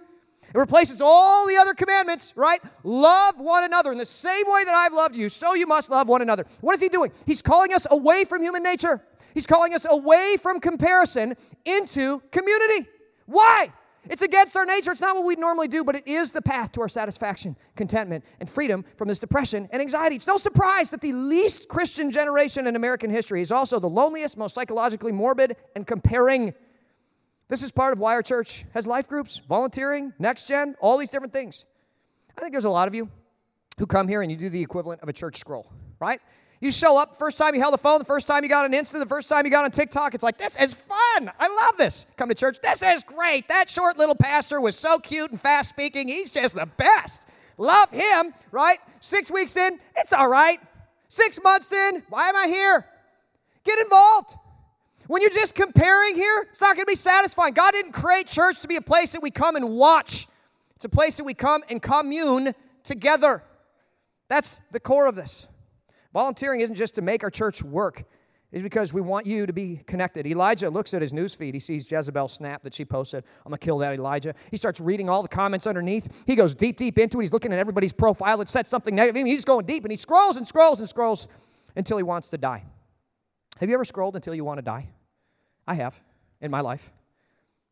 It 0.54 0.58
replaces 0.58 1.02
all 1.02 1.48
the 1.48 1.58
other 1.58 1.74
commandments, 1.74 2.34
right? 2.36 2.60
Love 2.84 3.40
one 3.40 3.64
another 3.64 3.92
in 3.92 3.98
the 3.98 4.06
same 4.06 4.44
way 4.46 4.64
that 4.64 4.74
I've 4.74 4.94
loved 4.94 5.16
you, 5.16 5.30
so 5.30 5.54
you 5.54 5.68
must 5.68 5.90
love 5.90 6.08
one 6.08 6.22
another. 6.22 6.46
What 6.62 6.76
is 6.76 6.82
he 6.82 6.90
doing? 6.90 7.12
He's 7.26 7.42
calling 7.42 7.74
us 7.74 7.88
away 7.92 8.24
from 8.26 8.42
human 8.42 8.64
nature. 8.64 9.04
He's 9.34 9.48
calling 9.48 9.74
us 9.74 9.86
away 9.90 10.36
from 10.42 10.60
comparison 10.60 11.36
into 11.66 12.20
community. 12.32 12.90
Why? 13.26 13.68
It's 14.10 14.22
against 14.22 14.56
our 14.56 14.66
nature. 14.66 14.92
It's 14.92 15.02
not 15.02 15.16
what 15.16 15.26
we 15.26 15.36
normally 15.36 15.68
do, 15.68 15.84
but 15.84 15.96
it 15.96 16.08
is 16.08 16.32
the 16.32 16.42
path 16.42 16.72
to 16.74 16.82
our 16.82 16.88
satisfaction, 16.88 17.56
contentment, 17.76 18.24
and 18.40 18.50
freedom 18.50 18.84
from 18.98 19.08
this 19.08 19.20
depression 19.20 19.68
and 19.72 19.82
anxiety. 19.82 20.16
It's 20.16 20.28
no 20.28 20.38
surprise 20.38 20.92
that 20.92 21.02
the 21.02 21.14
least 21.14 21.68
Christian 21.68 22.12
generation 22.12 22.68
in 22.68 22.76
American 22.76 23.10
history 23.10 23.42
is 23.42 23.52
also 23.52 23.80
the 23.80 23.90
loneliest, 23.90 24.38
most 24.38 24.54
psychologically 24.54 25.12
morbid, 25.12 25.56
and 25.76 25.88
comparing. 25.88 26.54
This 27.48 27.62
is 27.62 27.72
part 27.72 27.94
of 27.94 28.00
why 28.00 28.14
our 28.16 28.24
church 28.24 28.66
has 28.74 28.88
life 28.88 29.08
groups, 29.08 29.40
volunteering, 29.48 30.14
next 30.18 30.48
gen, 30.48 30.76
all 30.80 30.98
these 30.98 31.12
different 31.12 31.34
things. 31.34 31.66
I 32.38 32.42
think 32.42 32.54
there's 32.54 32.66
a 32.66 32.70
lot 32.70 32.88
of 32.88 32.96
you 32.96 33.10
who 33.78 33.86
come 33.86 34.08
here 34.08 34.22
and 34.22 34.32
you 34.32 34.38
do 34.38 34.50
the 34.50 34.62
equivalent 34.62 35.02
of 35.02 35.10
a 35.10 35.14
church 35.14 35.38
scroll, 35.38 35.72
right? 36.00 36.20
You 36.62 36.72
show 36.72 37.00
up, 37.00 37.14
first 37.14 37.38
time 37.38 37.54
you 37.54 37.62
held 37.62 37.74
the 37.74 37.78
phone, 37.78 38.00
the 38.00 38.06
first 38.06 38.28
time 38.28 38.44
you 38.44 38.50
got 38.50 38.66
an 38.66 38.72
Insta, 38.72 39.00
the 39.00 39.06
first 39.06 39.30
time 39.30 39.46
you 39.46 39.52
got 39.52 39.66
on 39.66 39.72
TikTok, 39.72 40.16
it's 40.16 40.24
like, 40.24 40.38
this 40.38 40.60
is 40.60 40.74
fun. 40.74 41.32
I 41.40 41.48
love 41.48 41.78
this. 41.78 42.08
Come 42.18 42.30
to 42.30 42.36
church, 42.36 42.58
this 42.64 42.82
is 42.82 43.04
great. 43.04 43.48
That 43.50 43.70
short 43.70 43.98
little 43.98 44.16
pastor 44.16 44.60
was 44.60 44.76
so 44.76 44.98
cute 44.98 45.32
and 45.32 45.40
fast 45.40 45.70
speaking. 45.70 46.08
He's 46.08 46.32
just 46.32 46.56
the 46.56 46.66
best. 46.66 47.28
Love 47.58 47.92
him, 47.92 48.34
right? 48.52 48.78
Six 49.00 49.32
weeks 49.32 49.56
in, 49.56 49.80
it's 49.96 50.14
all 50.14 50.30
right. 50.30 50.58
Six 51.08 51.40
months 51.44 51.72
in, 51.72 52.02
why 52.10 52.30
am 52.30 52.36
I 52.36 52.48
here? 52.48 52.86
Get 53.64 53.80
involved. 53.80 54.36
When 55.08 55.22
you're 55.22 55.32
just 55.32 55.56
comparing 55.56 56.16
here, 56.16 56.46
it's 56.50 56.62
not 56.62 56.76
going 56.76 56.86
to 56.86 56.92
be 56.92 56.96
satisfying. 56.96 57.54
God 57.54 57.72
didn't 57.74 57.92
create 57.92 58.28
church 58.28 58.62
to 58.62 58.68
be 58.68 58.76
a 58.76 58.82
place 58.82 59.14
that 59.14 59.22
we 59.22 59.32
come 59.32 59.56
and 59.56 59.70
watch, 59.70 60.28
it's 60.76 60.86
a 60.86 60.90
place 60.90 61.18
that 61.18 61.24
we 61.24 61.34
come 61.34 61.64
and 61.70 61.82
commune 61.82 62.52
together. 62.84 63.44
That's 64.28 64.60
the 64.72 64.80
core 64.80 65.08
of 65.08 65.16
this. 65.16 65.48
Volunteering 66.14 66.62
isn't 66.62 66.76
just 66.76 66.96
to 66.96 67.02
make 67.02 67.24
our 67.24 67.30
church 67.30 67.62
work, 67.62 68.04
it's 68.52 68.64
because 68.64 68.94
we 68.94 69.02
want 69.02 69.26
you 69.26 69.46
to 69.46 69.52
be 69.52 69.82
connected. 69.86 70.26
Elijah 70.26 70.70
looks 70.70 70.94
at 70.94 71.02
his 71.02 71.12
newsfeed. 71.12 71.54
He 71.54 71.60
sees 71.60 71.92
Jezebel 71.92 72.30
snap 72.30 72.64
that 72.64 72.74
she 72.74 72.86
posted. 72.86 73.26
I'm 73.46 73.50
going 73.50 73.60
to 73.60 73.66
kill 73.66 73.80
that 73.80 73.94
Elijah. 73.94 74.34
He 74.50 74.56
starts 74.56 74.80
reading 74.80 75.10
all 75.10 75.22
the 75.22 75.28
comments 75.28 75.68
underneath. 75.68 76.24
He 76.26 76.38
goes 76.38 76.56
deep, 76.56 76.78
deep 76.78 76.98
into 76.98 77.20
it. 77.20 77.24
He's 77.24 77.34
looking 77.34 77.52
at 77.52 77.60
everybody's 77.60 77.92
profile 77.92 78.40
It 78.40 78.48
said 78.48 78.66
something 78.66 78.96
negative. 78.96 79.26
He's 79.26 79.44
going 79.44 79.66
deep 79.66 79.84
and 79.84 79.92
he 79.92 79.98
scrolls 79.98 80.38
and 80.38 80.48
scrolls 80.48 80.80
and 80.80 80.88
scrolls 80.88 81.28
until 81.76 81.98
he 81.98 82.04
wants 82.04 82.30
to 82.30 82.38
die. 82.38 82.64
Have 83.60 83.68
you 83.68 83.76
ever 83.76 83.84
scrolled 83.84 84.16
until 84.16 84.34
you 84.34 84.46
want 84.46 84.60
to 84.60 84.64
die? 84.64 84.88
I 85.68 85.76
have 85.76 86.02
in 86.42 86.52
my 86.52 86.62
life. 86.62 86.92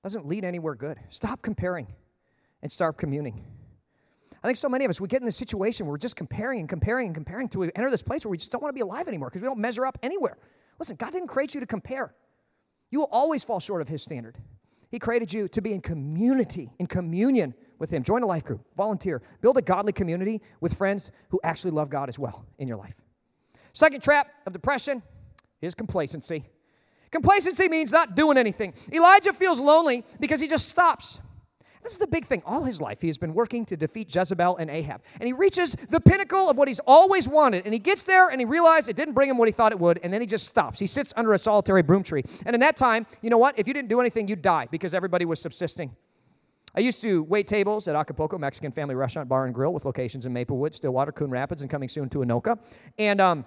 Doesn't 0.01 0.25
lead 0.25 0.43
anywhere 0.43 0.75
good. 0.75 0.97
Stop 1.09 1.41
comparing 1.41 1.87
and 2.61 2.71
start 2.71 2.97
communing. 2.97 3.45
I 4.43 4.47
think 4.47 4.57
so 4.57 4.67
many 4.67 4.83
of 4.83 4.89
us, 4.89 4.99
we 4.99 5.07
get 5.07 5.21
in 5.21 5.25
this 5.25 5.37
situation 5.37 5.85
where 5.85 5.91
we're 5.91 5.97
just 5.97 6.17
comparing 6.17 6.59
and 6.59 6.67
comparing 6.67 7.07
and 7.07 7.15
comparing 7.15 7.47
to 7.49 7.59
we 7.59 7.71
enter 7.75 7.89
this 7.89 8.03
place 8.03 8.25
where 8.25 8.31
we 8.31 8.37
just 8.37 8.51
don't 8.51 8.61
want 8.61 8.73
to 8.73 8.77
be 8.77 8.81
alive 8.81 9.07
anymore 9.07 9.29
because 9.29 9.41
we 9.41 9.47
don't 9.47 9.59
measure 9.59 9.85
up 9.85 9.97
anywhere. 10.03 10.37
Listen, 10.79 10.97
God 10.97 11.13
didn't 11.13 11.29
create 11.29 11.53
you 11.53 11.61
to 11.61 11.65
compare. 11.65 12.13
You 12.91 12.99
will 12.99 13.09
always 13.11 13.45
fall 13.45 13.61
short 13.61 13.81
of 13.81 13.87
His 13.87 14.03
standard. 14.03 14.37
He 14.91 14.99
created 14.99 15.31
you 15.31 15.47
to 15.47 15.61
be 15.61 15.71
in 15.71 15.81
community, 15.81 16.71
in 16.77 16.87
communion 16.87 17.55
with 17.79 17.89
Him. 17.89 18.03
Join 18.03 18.21
a 18.21 18.25
life 18.25 18.43
group, 18.43 18.65
volunteer, 18.75 19.21
build 19.41 19.57
a 19.57 19.61
godly 19.61 19.93
community 19.93 20.41
with 20.59 20.73
friends 20.73 21.11
who 21.29 21.39
actually 21.43 21.71
love 21.71 21.89
God 21.89 22.09
as 22.09 22.19
well 22.19 22.45
in 22.59 22.67
your 22.67 22.77
life. 22.77 23.01
Second 23.71 24.03
trap 24.03 24.27
of 24.45 24.53
depression 24.53 25.01
is 25.61 25.73
complacency. 25.73 26.43
Complacency 27.13 27.69
means 27.69 27.91
not 27.93 28.15
doing 28.15 28.37
anything. 28.39 28.73
Elijah 28.91 29.33
feels 29.33 29.61
lonely 29.61 30.03
because 30.19 30.41
he 30.41 30.47
just 30.47 30.67
stops. 30.67 31.21
This 31.83 31.93
is 31.93 31.99
the 31.99 32.07
big 32.07 32.25
thing. 32.25 32.41
All 32.43 32.63
his 32.63 32.81
life, 32.81 33.01
he 33.01 33.07
has 33.07 33.19
been 33.19 33.35
working 33.35 33.65
to 33.65 33.77
defeat 33.77 34.13
Jezebel 34.13 34.57
and 34.57 34.67
Ahab. 34.67 35.03
And 35.19 35.27
he 35.27 35.33
reaches 35.33 35.73
the 35.73 35.99
pinnacle 35.99 36.49
of 36.49 36.57
what 36.57 36.67
he's 36.67 36.79
always 36.87 37.27
wanted. 37.27 37.65
And 37.65 37.73
he 37.73 37.79
gets 37.79 38.01
there 38.03 38.29
and 38.29 38.41
he 38.41 38.45
realizes 38.45 38.89
it 38.89 38.95
didn't 38.95 39.13
bring 39.13 39.29
him 39.29 39.37
what 39.37 39.47
he 39.47 39.51
thought 39.51 39.71
it 39.71 39.79
would. 39.79 39.99
And 40.01 40.11
then 40.11 40.21
he 40.21 40.27
just 40.27 40.47
stops. 40.47 40.79
He 40.79 40.87
sits 40.87 41.13
under 41.15 41.33
a 41.33 41.37
solitary 41.37 41.83
broom 41.83 42.01
tree. 42.01 42.23
And 42.47 42.55
in 42.55 42.61
that 42.61 42.77
time, 42.77 43.05
you 43.21 43.29
know 43.29 43.37
what? 43.37 43.59
If 43.59 43.67
you 43.67 43.75
didn't 43.75 43.89
do 43.89 43.99
anything, 43.99 44.27
you'd 44.27 44.41
die 44.41 44.67
because 44.71 44.95
everybody 44.95 45.25
was 45.25 45.39
subsisting. 45.39 45.95
I 46.75 46.79
used 46.79 47.03
to 47.03 47.21
wait 47.23 47.45
tables 47.45 47.87
at 47.87 47.95
Acapulco 47.95 48.39
Mexican 48.39 48.71
Family 48.71 48.95
Restaurant 48.95 49.29
Bar 49.29 49.45
and 49.45 49.53
Grill 49.53 49.71
with 49.71 49.85
locations 49.85 50.25
in 50.25 50.33
Maplewood, 50.33 50.73
Stillwater, 50.73 51.11
Coon 51.11 51.29
Rapids, 51.29 51.61
and 51.61 51.69
coming 51.69 51.89
soon 51.89 52.09
to 52.09 52.19
Anoka. 52.19 52.57
And 52.97 53.21
um, 53.21 53.45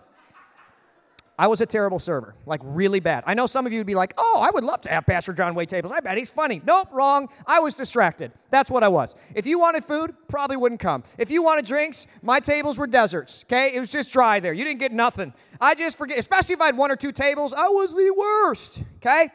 I 1.38 1.48
was 1.48 1.60
a 1.60 1.66
terrible 1.66 1.98
server, 1.98 2.34
like 2.46 2.60
really 2.64 2.98
bad. 3.00 3.22
I 3.26 3.34
know 3.34 3.46
some 3.46 3.66
of 3.66 3.72
you 3.72 3.80
would 3.80 3.86
be 3.86 3.94
like, 3.94 4.14
oh, 4.16 4.40
I 4.42 4.50
would 4.54 4.64
love 4.64 4.80
to 4.82 4.88
have 4.88 5.04
Pastor 5.04 5.34
John 5.34 5.54
wait 5.54 5.68
tables. 5.68 5.92
I 5.92 6.00
bet 6.00 6.16
he's 6.16 6.30
funny. 6.30 6.62
Nope, 6.64 6.88
wrong. 6.92 7.28
I 7.46 7.60
was 7.60 7.74
distracted. 7.74 8.32
That's 8.48 8.70
what 8.70 8.82
I 8.82 8.88
was. 8.88 9.14
If 9.34 9.46
you 9.46 9.58
wanted 9.58 9.84
food, 9.84 10.14
probably 10.28 10.56
wouldn't 10.56 10.80
come. 10.80 11.02
If 11.18 11.30
you 11.30 11.42
wanted 11.42 11.66
drinks, 11.66 12.06
my 12.22 12.40
tables 12.40 12.78
were 12.78 12.86
deserts, 12.86 13.44
okay? 13.44 13.72
It 13.74 13.80
was 13.80 13.92
just 13.92 14.12
dry 14.12 14.40
there. 14.40 14.54
You 14.54 14.64
didn't 14.64 14.80
get 14.80 14.92
nothing. 14.92 15.34
I 15.60 15.74
just 15.74 15.98
forget, 15.98 16.18
especially 16.18 16.54
if 16.54 16.60
I 16.62 16.66
had 16.66 16.76
one 16.76 16.90
or 16.90 16.96
two 16.96 17.12
tables, 17.12 17.52
I 17.52 17.68
was 17.68 17.94
the 17.94 18.14
worst, 18.16 18.82
okay? 18.96 19.28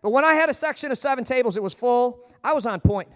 But 0.00 0.10
when 0.10 0.24
I 0.24 0.34
had 0.34 0.50
a 0.50 0.54
section 0.54 0.92
of 0.92 0.98
seven 0.98 1.24
tables, 1.24 1.56
it 1.56 1.62
was 1.62 1.74
full, 1.74 2.20
I 2.44 2.52
was 2.52 2.66
on 2.66 2.78
point. 2.80 3.08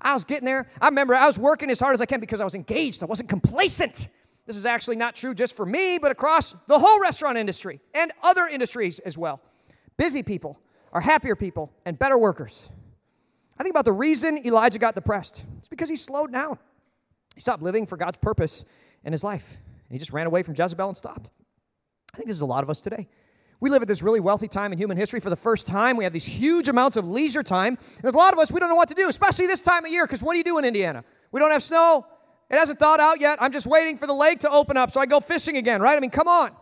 I 0.00 0.12
was 0.12 0.26
getting 0.26 0.44
there. 0.44 0.66
I 0.80 0.88
remember 0.88 1.14
I 1.14 1.26
was 1.26 1.38
working 1.38 1.70
as 1.70 1.80
hard 1.80 1.94
as 1.94 2.02
I 2.02 2.06
can 2.06 2.20
because 2.20 2.42
I 2.42 2.44
was 2.44 2.54
engaged. 2.54 3.02
I 3.02 3.06
wasn't 3.06 3.30
complacent. 3.30 4.08
This 4.46 4.56
is 4.56 4.66
actually 4.66 4.96
not 4.96 5.14
true 5.16 5.34
just 5.34 5.56
for 5.56 5.66
me, 5.66 5.98
but 6.00 6.12
across 6.12 6.52
the 6.66 6.78
whole 6.78 7.00
restaurant 7.00 7.36
industry 7.36 7.80
and 7.94 8.12
other 8.22 8.46
industries 8.46 9.00
as 9.00 9.18
well. 9.18 9.40
Busy 9.96 10.22
people 10.22 10.60
are 10.92 11.00
happier 11.00 11.34
people 11.34 11.72
and 11.84 11.98
better 11.98 12.16
workers. 12.16 12.70
I 13.58 13.62
think 13.62 13.72
about 13.72 13.84
the 13.84 13.92
reason 13.92 14.38
Elijah 14.46 14.78
got 14.78 14.94
depressed. 14.94 15.44
It's 15.58 15.68
because 15.68 15.88
he 15.88 15.96
slowed 15.96 16.32
down. 16.32 16.58
He 17.34 17.40
stopped 17.40 17.62
living 17.62 17.86
for 17.86 17.96
God's 17.96 18.18
purpose 18.18 18.64
in 19.04 19.12
his 19.12 19.24
life. 19.24 19.56
And 19.56 19.92
he 19.92 19.98
just 19.98 20.12
ran 20.12 20.26
away 20.26 20.42
from 20.42 20.54
Jezebel 20.56 20.88
and 20.88 20.96
stopped. 20.96 21.30
I 22.14 22.16
think 22.16 22.28
this 22.28 22.36
is 22.36 22.42
a 22.42 22.46
lot 22.46 22.62
of 22.62 22.70
us 22.70 22.80
today. 22.80 23.08
We 23.58 23.70
live 23.70 23.82
at 23.82 23.88
this 23.88 24.02
really 24.02 24.20
wealthy 24.20 24.48
time 24.48 24.72
in 24.72 24.78
human 24.78 24.96
history 24.96 25.18
for 25.18 25.30
the 25.30 25.36
first 25.36 25.66
time. 25.66 25.96
We 25.96 26.04
have 26.04 26.12
these 26.12 26.26
huge 26.26 26.68
amounts 26.68 26.96
of 26.96 27.08
leisure 27.08 27.42
time. 27.42 27.78
And 27.78 28.02
there's 28.02 28.14
a 28.14 28.18
lot 28.18 28.34
of 28.34 28.38
us, 28.38 28.52
we 28.52 28.60
don't 28.60 28.68
know 28.68 28.74
what 28.74 28.88
to 28.90 28.94
do, 28.94 29.08
especially 29.08 29.46
this 29.46 29.62
time 29.62 29.84
of 29.84 29.90
year, 29.90 30.04
because 30.04 30.22
what 30.22 30.32
do 30.34 30.38
you 30.38 30.44
do 30.44 30.58
in 30.58 30.64
Indiana? 30.64 31.04
We 31.32 31.40
don't 31.40 31.50
have 31.50 31.62
snow, 31.62 32.06
it 32.50 32.56
hasn't 32.56 32.78
thawed 32.78 33.00
out 33.00 33.20
yet. 33.20 33.38
I'm 33.40 33.52
just 33.52 33.66
waiting 33.66 33.96
for 33.96 34.06
the 34.06 34.14
lake 34.14 34.40
to 34.40 34.50
open 34.50 34.76
up 34.76 34.90
so 34.90 35.00
I 35.00 35.06
go 35.06 35.20
fishing 35.20 35.56
again, 35.56 35.80
right? 35.80 35.96
I 35.96 36.00
mean, 36.00 36.10
come 36.10 36.28
on. 36.28 36.52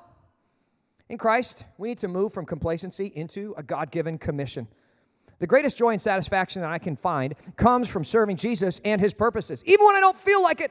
In 1.08 1.18
Christ, 1.18 1.64
we 1.76 1.88
need 1.88 1.98
to 1.98 2.08
move 2.08 2.32
from 2.32 2.46
complacency 2.46 3.12
into 3.14 3.54
a 3.58 3.62
God 3.62 3.90
given 3.90 4.16
commission. 4.16 4.66
The 5.38 5.46
greatest 5.46 5.76
joy 5.76 5.90
and 5.90 6.00
satisfaction 6.00 6.62
that 6.62 6.70
I 6.70 6.78
can 6.78 6.96
find 6.96 7.34
comes 7.56 7.90
from 7.90 8.04
serving 8.04 8.36
Jesus 8.36 8.80
and 8.84 9.00
his 9.00 9.12
purposes, 9.12 9.62
even 9.66 9.84
when 9.84 9.96
I 9.96 10.00
don't 10.00 10.16
feel 10.16 10.42
like 10.42 10.60
it. 10.60 10.70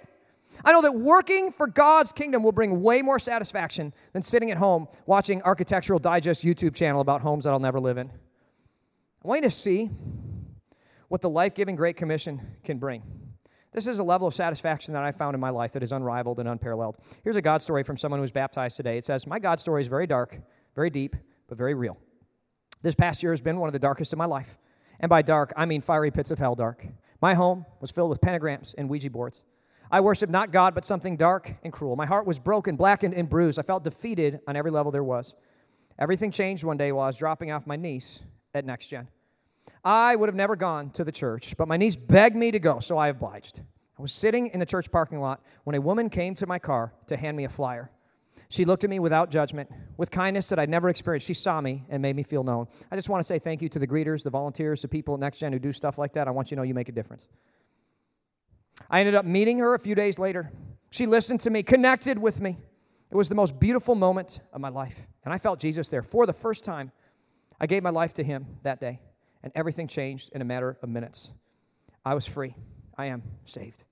I 0.65 0.71
know 0.71 0.81
that 0.81 0.93
working 0.93 1.51
for 1.51 1.67
God's 1.67 2.11
kingdom 2.11 2.43
will 2.43 2.51
bring 2.51 2.81
way 2.81 3.01
more 3.01 3.19
satisfaction 3.19 3.93
than 4.13 4.21
sitting 4.21 4.51
at 4.51 4.57
home 4.57 4.87
watching 5.05 5.41
Architectural 5.43 5.99
Digest 5.99 6.43
YouTube 6.43 6.75
channel 6.75 7.01
about 7.01 7.21
homes 7.21 7.45
that 7.45 7.51
I'll 7.51 7.59
never 7.59 7.79
live 7.79 7.97
in. 7.97 8.09
I 8.09 9.27
want 9.27 9.43
you 9.43 9.49
to 9.49 9.55
see 9.55 9.89
what 11.07 11.21
the 11.21 11.29
life 11.29 11.53
giving 11.53 11.75
Great 11.75 11.95
Commission 11.95 12.39
can 12.63 12.77
bring. 12.77 13.03
This 13.73 13.87
is 13.87 13.99
a 13.99 14.03
level 14.03 14.27
of 14.27 14.33
satisfaction 14.33 14.93
that 14.93 15.03
I 15.03 15.11
found 15.11 15.33
in 15.33 15.41
my 15.41 15.49
life 15.49 15.73
that 15.73 15.83
is 15.83 15.91
unrivaled 15.91 16.39
and 16.39 16.47
unparalleled. 16.47 16.97
Here's 17.23 17.35
a 17.35 17.41
God 17.41 17.61
story 17.61 17.83
from 17.83 17.97
someone 17.97 18.19
who 18.19 18.23
was 18.23 18.31
baptized 18.31 18.77
today. 18.77 18.97
It 18.97 19.05
says, 19.05 19.25
My 19.25 19.39
God 19.39 19.59
story 19.59 19.81
is 19.81 19.87
very 19.87 20.05
dark, 20.05 20.39
very 20.75 20.89
deep, 20.89 21.15
but 21.47 21.57
very 21.57 21.73
real. 21.73 21.97
This 22.83 22.95
past 22.95 23.23
year 23.23 23.31
has 23.31 23.41
been 23.41 23.57
one 23.57 23.67
of 23.67 23.73
the 23.73 23.79
darkest 23.79 24.13
in 24.13 24.19
my 24.19 24.25
life. 24.25 24.57
And 24.99 25.09
by 25.09 25.21
dark, 25.21 25.51
I 25.57 25.65
mean 25.65 25.81
fiery 25.81 26.11
pits 26.11 26.29
of 26.29 26.37
hell 26.37 26.53
dark. 26.53 26.85
My 27.21 27.33
home 27.33 27.65
was 27.79 27.89
filled 27.89 28.09
with 28.09 28.21
pentagrams 28.21 28.75
and 28.77 28.89
Ouija 28.89 29.09
boards. 29.09 29.43
I 29.91 30.01
worshiped 30.01 30.31
not 30.31 30.51
God, 30.51 30.75
but 30.75 30.85
something 30.85 31.17
dark 31.17 31.51
and 31.63 31.71
cruel. 31.71 31.95
My 31.95 32.05
heart 32.05 32.27
was 32.27 32.39
broken, 32.39 32.75
blackened, 32.75 33.13
and 33.13 33.29
bruised. 33.29 33.59
I 33.59 33.63
felt 33.63 33.83
defeated 33.83 34.39
on 34.47 34.55
every 34.55 34.71
level 34.71 34.91
there 34.91 35.03
was. 35.03 35.35
Everything 35.99 36.31
changed 36.31 36.63
one 36.63 36.77
day 36.77 36.91
while 36.91 37.03
I 37.03 37.07
was 37.07 37.17
dropping 37.17 37.51
off 37.51 37.67
my 37.67 37.75
niece 37.75 38.23
at 38.53 38.65
Next 38.65 38.87
Gen. 38.87 39.07
I 39.83 40.15
would 40.15 40.29
have 40.29 40.35
never 40.35 40.55
gone 40.55 40.91
to 40.91 41.03
the 41.03 41.11
church, 41.11 41.55
but 41.57 41.67
my 41.67 41.77
niece 41.77 41.95
begged 41.95 42.35
me 42.35 42.51
to 42.51 42.59
go, 42.59 42.79
so 42.79 42.97
I 42.97 43.09
obliged. 43.09 43.61
I 43.97 44.01
was 44.01 44.13
sitting 44.13 44.47
in 44.47 44.59
the 44.59 44.65
church 44.65 44.91
parking 44.91 45.19
lot 45.19 45.43
when 45.65 45.75
a 45.75 45.81
woman 45.81 46.09
came 46.09 46.35
to 46.35 46.47
my 46.47 46.57
car 46.57 46.93
to 47.07 47.17
hand 47.17 47.35
me 47.35 47.43
a 47.43 47.49
flyer. 47.49 47.91
She 48.49 48.65
looked 48.65 48.83
at 48.83 48.89
me 48.89 48.99
without 48.99 49.29
judgment, 49.29 49.69
with 49.97 50.11
kindness 50.11 50.49
that 50.49 50.59
I'd 50.59 50.69
never 50.69 50.89
experienced. 50.89 51.27
She 51.27 51.33
saw 51.33 51.59
me 51.59 51.83
and 51.89 52.01
made 52.01 52.15
me 52.15 52.23
feel 52.23 52.43
known. 52.43 52.67
I 52.91 52.95
just 52.95 53.09
want 53.09 53.19
to 53.19 53.23
say 53.23 53.39
thank 53.39 53.61
you 53.61 53.69
to 53.69 53.79
the 53.79 53.87
greeters, 53.87 54.23
the 54.23 54.29
volunteers, 54.29 54.81
the 54.81 54.87
people 54.87 55.15
at 55.15 55.19
Next 55.19 55.39
Gen 55.39 55.53
who 55.53 55.59
do 55.59 55.71
stuff 55.71 55.97
like 55.97 56.13
that. 56.13 56.27
I 56.27 56.31
want 56.31 56.51
you 56.51 56.55
to 56.55 56.61
know 56.61 56.67
you 56.67 56.73
make 56.73 56.89
a 56.89 56.91
difference. 56.91 57.27
I 58.89 58.99
ended 58.99 59.15
up 59.15 59.25
meeting 59.25 59.59
her 59.59 59.73
a 59.73 59.79
few 59.79 59.95
days 59.95 60.19
later. 60.19 60.51
She 60.91 61.07
listened 61.07 61.39
to 61.41 61.49
me, 61.49 61.63
connected 61.63 62.17
with 62.19 62.41
me. 62.41 62.57
It 63.11 63.15
was 63.15 63.29
the 63.29 63.35
most 63.35 63.59
beautiful 63.59 63.95
moment 63.95 64.39
of 64.51 64.61
my 64.61 64.69
life. 64.69 65.07
And 65.25 65.33
I 65.33 65.37
felt 65.37 65.59
Jesus 65.59 65.89
there 65.89 66.03
for 66.03 66.25
the 66.25 66.33
first 66.33 66.63
time. 66.63 66.91
I 67.59 67.67
gave 67.67 67.83
my 67.83 67.91
life 67.91 68.13
to 68.15 68.23
him 68.23 68.45
that 68.63 68.79
day, 68.79 68.99
and 69.43 69.51
everything 69.55 69.87
changed 69.87 70.31
in 70.33 70.41
a 70.41 70.45
matter 70.45 70.77
of 70.81 70.89
minutes. 70.89 71.31
I 72.05 72.13
was 72.13 72.27
free. 72.27 72.55
I 72.97 73.07
am 73.07 73.23
saved. 73.45 73.83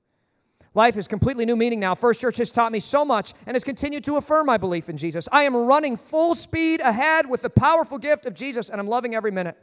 Life 0.73 0.95
is 0.95 1.07
completely 1.07 1.45
new 1.45 1.57
meaning 1.57 1.81
now. 1.81 1.95
First 1.95 2.21
Church 2.21 2.37
has 2.37 2.49
taught 2.49 2.71
me 2.71 2.79
so 2.79 3.03
much 3.03 3.33
and 3.45 3.55
has 3.55 3.63
continued 3.63 4.05
to 4.05 4.15
affirm 4.15 4.45
my 4.45 4.57
belief 4.57 4.87
in 4.87 4.95
Jesus. 4.95 5.27
I 5.31 5.43
am 5.43 5.53
running 5.55 5.97
full 5.97 6.33
speed 6.33 6.79
ahead 6.79 7.27
with 7.27 7.41
the 7.41 7.49
powerful 7.49 7.97
gift 7.97 8.25
of 8.25 8.33
Jesus, 8.33 8.69
and 8.69 8.79
I'm 8.79 8.87
loving 8.87 9.13
every 9.13 9.31
minute. 9.31 9.57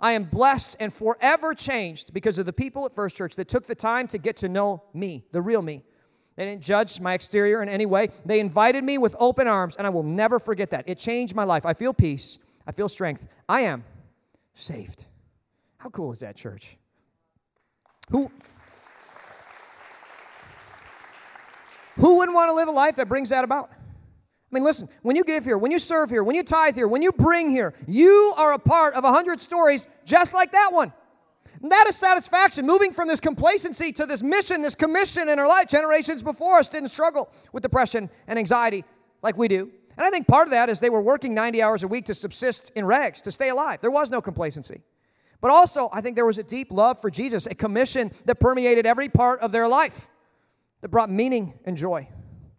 I 0.00 0.12
am 0.12 0.24
blessed 0.24 0.78
and 0.80 0.92
forever 0.92 1.54
changed 1.54 2.12
because 2.12 2.38
of 2.38 2.46
the 2.46 2.52
people 2.52 2.84
at 2.84 2.92
First 2.92 3.16
Church 3.16 3.36
that 3.36 3.48
took 3.48 3.66
the 3.66 3.74
time 3.76 4.08
to 4.08 4.18
get 4.18 4.38
to 4.38 4.48
know 4.48 4.82
me, 4.92 5.24
the 5.30 5.40
real 5.42 5.62
me. 5.62 5.84
They 6.36 6.46
didn't 6.46 6.62
judge 6.62 7.00
my 7.00 7.14
exterior 7.14 7.62
in 7.62 7.68
any 7.68 7.86
way. 7.86 8.08
They 8.24 8.40
invited 8.40 8.82
me 8.82 8.98
with 8.98 9.14
open 9.20 9.46
arms, 9.46 9.76
and 9.76 9.86
I 9.86 9.90
will 9.90 10.02
never 10.02 10.40
forget 10.40 10.70
that. 10.70 10.88
It 10.88 10.98
changed 10.98 11.34
my 11.34 11.44
life. 11.44 11.64
I 11.64 11.74
feel 11.74 11.92
peace, 11.92 12.38
I 12.66 12.72
feel 12.72 12.88
strength. 12.88 13.28
I 13.48 13.62
am 13.62 13.84
saved. 14.54 15.04
How 15.80 15.88
cool 15.88 16.12
is 16.12 16.20
that, 16.20 16.36
church? 16.36 16.76
Who. 18.10 18.30
Who 21.96 22.18
wouldn't 22.18 22.34
want 22.34 22.50
to 22.50 22.54
live 22.54 22.68
a 22.68 22.72
life 22.72 22.96
that 22.96 23.08
brings 23.08 23.30
that 23.30 23.44
about? 23.44 23.70
I 23.72 24.54
mean, 24.54 24.62
listen, 24.62 24.90
when 25.00 25.16
you 25.16 25.24
give 25.24 25.44
here, 25.44 25.56
when 25.56 25.70
you 25.70 25.78
serve 25.78 26.10
here, 26.10 26.22
when 26.22 26.36
you 26.36 26.42
tithe 26.42 26.74
here, 26.74 26.86
when 26.86 27.00
you 27.00 27.12
bring 27.12 27.48
here, 27.48 27.72
you 27.86 28.34
are 28.36 28.52
a 28.52 28.58
part 28.58 28.94
of 28.94 29.04
a 29.04 29.12
hundred 29.12 29.40
stories 29.40 29.88
just 30.04 30.34
like 30.34 30.52
that 30.52 30.68
one. 30.70 30.92
And 31.62 31.72
that 31.72 31.86
is 31.88 31.96
satisfaction, 31.96 32.66
moving 32.66 32.92
from 32.92 33.08
this 33.08 33.20
complacency 33.20 33.90
to 33.92 34.04
this 34.04 34.22
mission, 34.22 34.60
this 34.60 34.74
commission 34.74 35.30
in 35.30 35.38
our 35.38 35.48
life. 35.48 35.68
Generations 35.68 36.22
before 36.22 36.58
us 36.58 36.68
didn't 36.68 36.90
struggle 36.90 37.30
with 37.54 37.62
depression 37.62 38.10
and 38.26 38.38
anxiety 38.38 38.84
like 39.22 39.38
we 39.38 39.48
do. 39.48 39.70
And 39.96 40.06
I 40.06 40.10
think 40.10 40.26
part 40.26 40.46
of 40.46 40.50
that 40.50 40.68
is 40.68 40.80
they 40.80 40.90
were 40.90 41.00
working 41.00 41.32
90 41.32 41.62
hours 41.62 41.84
a 41.84 41.88
week 41.88 42.04
to 42.06 42.14
subsist 42.14 42.72
in 42.76 42.84
rags, 42.84 43.22
to 43.22 43.32
stay 43.32 43.48
alive. 43.48 43.80
There 43.80 43.90
was 43.90 44.10
no 44.10 44.20
complacency. 44.20 44.82
But 45.40 45.50
also, 45.50 45.88
I 45.92 46.00
think 46.00 46.16
there 46.16 46.26
was 46.26 46.38
a 46.38 46.42
deep 46.42 46.70
love 46.70 47.00
for 47.00 47.10
Jesus, 47.10 47.46
a 47.46 47.54
commission 47.54 48.10
that 48.26 48.40
permeated 48.40 48.86
every 48.86 49.08
part 49.08 49.40
of 49.40 49.52
their 49.52 49.68
life 49.68 50.10
that 50.80 50.88
brought 50.90 51.10
meaning 51.10 51.58
and 51.64 51.76
joy. 51.76 52.08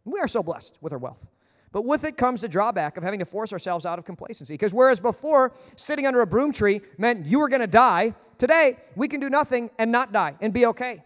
We 0.05 0.19
are 0.19 0.27
so 0.27 0.41
blessed 0.41 0.79
with 0.81 0.93
our 0.93 0.99
wealth. 0.99 1.29
But 1.71 1.85
with 1.85 2.03
it 2.03 2.17
comes 2.17 2.41
the 2.41 2.49
drawback 2.49 2.97
of 2.97 3.03
having 3.03 3.19
to 3.19 3.25
force 3.25 3.53
ourselves 3.53 3.85
out 3.85 3.97
of 3.97 4.05
complacency. 4.05 4.55
Because 4.55 4.73
whereas 4.73 4.99
before, 4.99 5.53
sitting 5.75 6.05
under 6.05 6.21
a 6.21 6.27
broom 6.27 6.51
tree 6.51 6.81
meant 6.97 7.25
you 7.25 7.39
were 7.39 7.47
going 7.47 7.61
to 7.61 7.67
die, 7.67 8.13
today 8.37 8.77
we 8.95 9.07
can 9.07 9.19
do 9.19 9.29
nothing 9.29 9.69
and 9.79 9.91
not 9.91 10.11
die 10.11 10.35
and 10.41 10.53
be 10.53 10.65
okay. 10.65 11.03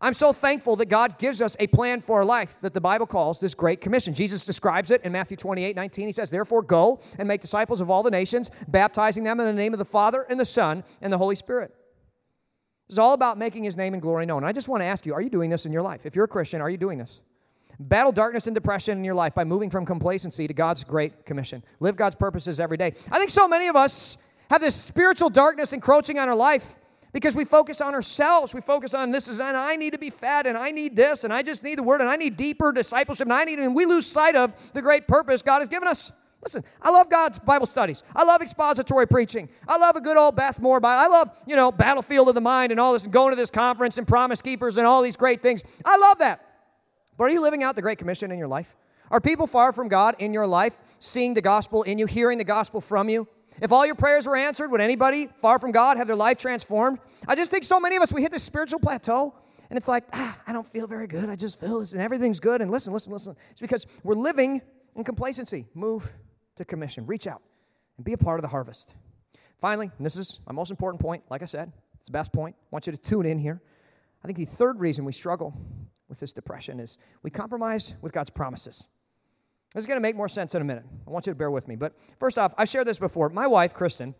I'm 0.00 0.12
so 0.12 0.32
thankful 0.32 0.76
that 0.76 0.88
God 0.88 1.18
gives 1.18 1.40
us 1.40 1.56
a 1.58 1.66
plan 1.66 2.00
for 2.00 2.16
our 2.16 2.24
life 2.24 2.60
that 2.60 2.74
the 2.74 2.80
Bible 2.80 3.06
calls 3.06 3.40
this 3.40 3.54
Great 3.54 3.80
Commission. 3.80 4.14
Jesus 4.14 4.44
describes 4.44 4.90
it 4.90 5.02
in 5.02 5.12
Matthew 5.12 5.36
28 5.36 5.74
19. 5.76 6.06
He 6.06 6.12
says, 6.12 6.30
Therefore, 6.30 6.62
go 6.62 7.00
and 7.18 7.26
make 7.26 7.40
disciples 7.40 7.80
of 7.80 7.90
all 7.90 8.02
the 8.02 8.10
nations, 8.10 8.50
baptizing 8.68 9.24
them 9.24 9.40
in 9.40 9.46
the 9.46 9.52
name 9.52 9.72
of 9.72 9.78
the 9.78 9.84
Father 9.84 10.26
and 10.28 10.38
the 10.38 10.44
Son 10.44 10.84
and 11.00 11.12
the 11.12 11.18
Holy 11.18 11.36
Spirit. 11.36 11.74
It's 12.88 12.98
all 12.98 13.14
about 13.14 13.36
making 13.36 13.64
his 13.64 13.76
name 13.76 13.94
and 13.94 14.02
glory 14.02 14.26
known. 14.26 14.44
I 14.44 14.52
just 14.52 14.68
want 14.68 14.82
to 14.82 14.84
ask 14.84 15.06
you, 15.06 15.14
are 15.14 15.20
you 15.20 15.30
doing 15.30 15.50
this 15.50 15.66
in 15.66 15.72
your 15.72 15.82
life? 15.82 16.06
If 16.06 16.14
you're 16.14 16.26
a 16.26 16.28
Christian, 16.28 16.60
are 16.60 16.70
you 16.70 16.76
doing 16.76 16.98
this? 16.98 17.20
Battle 17.80 18.12
darkness 18.12 18.46
and 18.46 18.54
depression 18.54 18.96
in 18.96 19.04
your 19.04 19.14
life 19.14 19.34
by 19.34 19.44
moving 19.44 19.70
from 19.70 19.84
complacency 19.84 20.46
to 20.46 20.54
God's 20.54 20.84
great 20.84 21.26
commission. 21.26 21.62
Live 21.80 21.96
God's 21.96 22.16
purposes 22.16 22.60
every 22.60 22.76
day. 22.76 22.92
I 23.10 23.18
think 23.18 23.30
so 23.30 23.48
many 23.48 23.68
of 23.68 23.76
us 23.76 24.18
have 24.50 24.60
this 24.60 24.74
spiritual 24.74 25.30
darkness 25.30 25.72
encroaching 25.72 26.18
on 26.18 26.28
our 26.28 26.36
life 26.36 26.78
because 27.12 27.36
we 27.36 27.44
focus 27.44 27.80
on 27.80 27.94
ourselves. 27.94 28.54
We 28.54 28.60
focus 28.60 28.94
on 28.94 29.10
this 29.10 29.28
is, 29.28 29.40
and 29.40 29.56
I 29.56 29.76
need 29.76 29.92
to 29.92 29.98
be 29.98 30.10
fed, 30.10 30.46
and 30.46 30.56
I 30.56 30.70
need 30.70 30.96
this, 30.96 31.24
and 31.24 31.32
I 31.32 31.42
just 31.42 31.64
need 31.64 31.78
the 31.78 31.82
word, 31.82 32.00
and 32.00 32.10
I 32.10 32.16
need 32.16 32.36
deeper 32.36 32.72
discipleship, 32.72 33.26
and 33.26 33.32
I 33.32 33.44
need, 33.44 33.58
and 33.58 33.74
we 33.74 33.86
lose 33.86 34.06
sight 34.06 34.36
of 34.36 34.72
the 34.72 34.82
great 34.82 35.08
purpose 35.08 35.42
God 35.42 35.60
has 35.60 35.68
given 35.68 35.88
us. 35.88 36.12
Listen, 36.42 36.62
I 36.80 36.90
love 36.90 37.10
God's 37.10 37.38
Bible 37.38 37.66
studies. 37.66 38.02
I 38.14 38.22
love 38.24 38.40
expository 38.40 39.08
preaching. 39.08 39.48
I 39.66 39.78
love 39.78 39.96
a 39.96 40.00
good 40.00 40.16
old 40.16 40.36
Beth 40.36 40.60
Moore 40.60 40.78
Bible. 40.78 41.02
I 41.02 41.18
love, 41.18 41.28
you 41.46 41.56
know, 41.56 41.72
Battlefield 41.72 42.28
of 42.28 42.34
the 42.34 42.40
Mind 42.40 42.70
and 42.70 42.80
all 42.80 42.92
this, 42.92 43.04
and 43.04 43.12
going 43.12 43.32
to 43.32 43.36
this 43.36 43.50
conference 43.50 43.98
and 43.98 44.06
Promise 44.06 44.42
Keepers 44.42 44.78
and 44.78 44.86
all 44.86 45.02
these 45.02 45.16
great 45.16 45.42
things. 45.42 45.64
I 45.84 45.96
love 45.96 46.18
that. 46.18 46.44
But 47.16 47.24
are 47.24 47.30
you 47.30 47.40
living 47.40 47.62
out 47.62 47.74
the 47.74 47.82
Great 47.82 47.98
Commission 47.98 48.30
in 48.30 48.38
your 48.38 48.48
life? 48.48 48.76
Are 49.10 49.20
people 49.20 49.46
far 49.46 49.72
from 49.72 49.88
God 49.88 50.16
in 50.18 50.32
your 50.32 50.46
life 50.46 50.80
seeing 50.98 51.34
the 51.34 51.42
gospel 51.42 51.82
in 51.82 51.98
you, 51.98 52.06
hearing 52.06 52.38
the 52.38 52.44
gospel 52.44 52.80
from 52.80 53.08
you? 53.08 53.26
If 53.60 53.72
all 53.72 53.86
your 53.86 53.94
prayers 53.94 54.26
were 54.26 54.36
answered, 54.36 54.70
would 54.70 54.80
anybody 54.80 55.26
far 55.26 55.58
from 55.58 55.72
God 55.72 55.96
have 55.96 56.06
their 56.06 56.16
life 56.16 56.38
transformed? 56.38 56.98
I 57.26 57.34
just 57.34 57.50
think 57.50 57.64
so 57.64 57.80
many 57.80 57.96
of 57.96 58.02
us, 58.02 58.12
we 58.12 58.22
hit 58.22 58.32
this 58.32 58.42
spiritual 58.42 58.80
plateau 58.80 59.34
and 59.70 59.76
it's 59.76 59.88
like, 59.88 60.04
ah, 60.12 60.38
I 60.46 60.52
don't 60.52 60.66
feel 60.66 60.86
very 60.86 61.06
good. 61.06 61.28
I 61.28 61.36
just 61.36 61.58
feel 61.58 61.80
this 61.80 61.92
and 61.92 62.02
everything's 62.02 62.40
good. 62.40 62.60
And 62.60 62.70
listen, 62.70 62.92
listen, 62.92 63.12
listen. 63.12 63.34
It's 63.50 63.60
because 63.60 63.86
we're 64.04 64.14
living 64.14 64.60
in 64.94 65.04
complacency. 65.04 65.66
Move 65.74 66.12
to 66.56 66.64
commission. 66.64 67.06
Reach 67.06 67.26
out 67.26 67.42
and 67.96 68.04
be 68.04 68.12
a 68.12 68.18
part 68.18 68.38
of 68.38 68.42
the 68.42 68.48
harvest. 68.48 68.94
Finally, 69.58 69.90
this 69.98 70.16
is 70.16 70.40
my 70.46 70.52
most 70.52 70.70
important 70.70 71.00
point, 71.00 71.22
like 71.30 71.42
I 71.42 71.46
said, 71.46 71.72
it's 71.94 72.04
the 72.04 72.12
best 72.12 72.32
point. 72.32 72.54
I 72.58 72.68
want 72.70 72.86
you 72.86 72.92
to 72.92 72.98
tune 72.98 73.24
in 73.24 73.38
here. 73.38 73.62
I 74.22 74.26
think 74.26 74.38
the 74.38 74.44
third 74.44 74.80
reason 74.80 75.04
we 75.04 75.12
struggle 75.12 75.54
with 76.08 76.20
this 76.20 76.32
depression 76.32 76.78
is 76.78 76.98
we 77.22 77.30
compromise 77.30 77.96
with 78.02 78.12
God's 78.12 78.30
promises. 78.30 78.86
This 79.76 79.82
is 79.82 79.88
going 79.88 79.98
to 79.98 80.02
make 80.02 80.16
more 80.16 80.30
sense 80.30 80.54
in 80.54 80.62
a 80.62 80.64
minute. 80.64 80.84
I 81.06 81.10
want 81.10 81.26
you 81.26 81.32
to 81.32 81.36
bear 81.36 81.50
with 81.50 81.68
me. 81.68 81.76
But 81.76 81.92
first 82.18 82.38
off, 82.38 82.54
I 82.56 82.64
shared 82.64 82.86
this 82.86 82.98
before. 82.98 83.28
My 83.28 83.46
wife, 83.46 83.74
Kristen, 83.74 84.14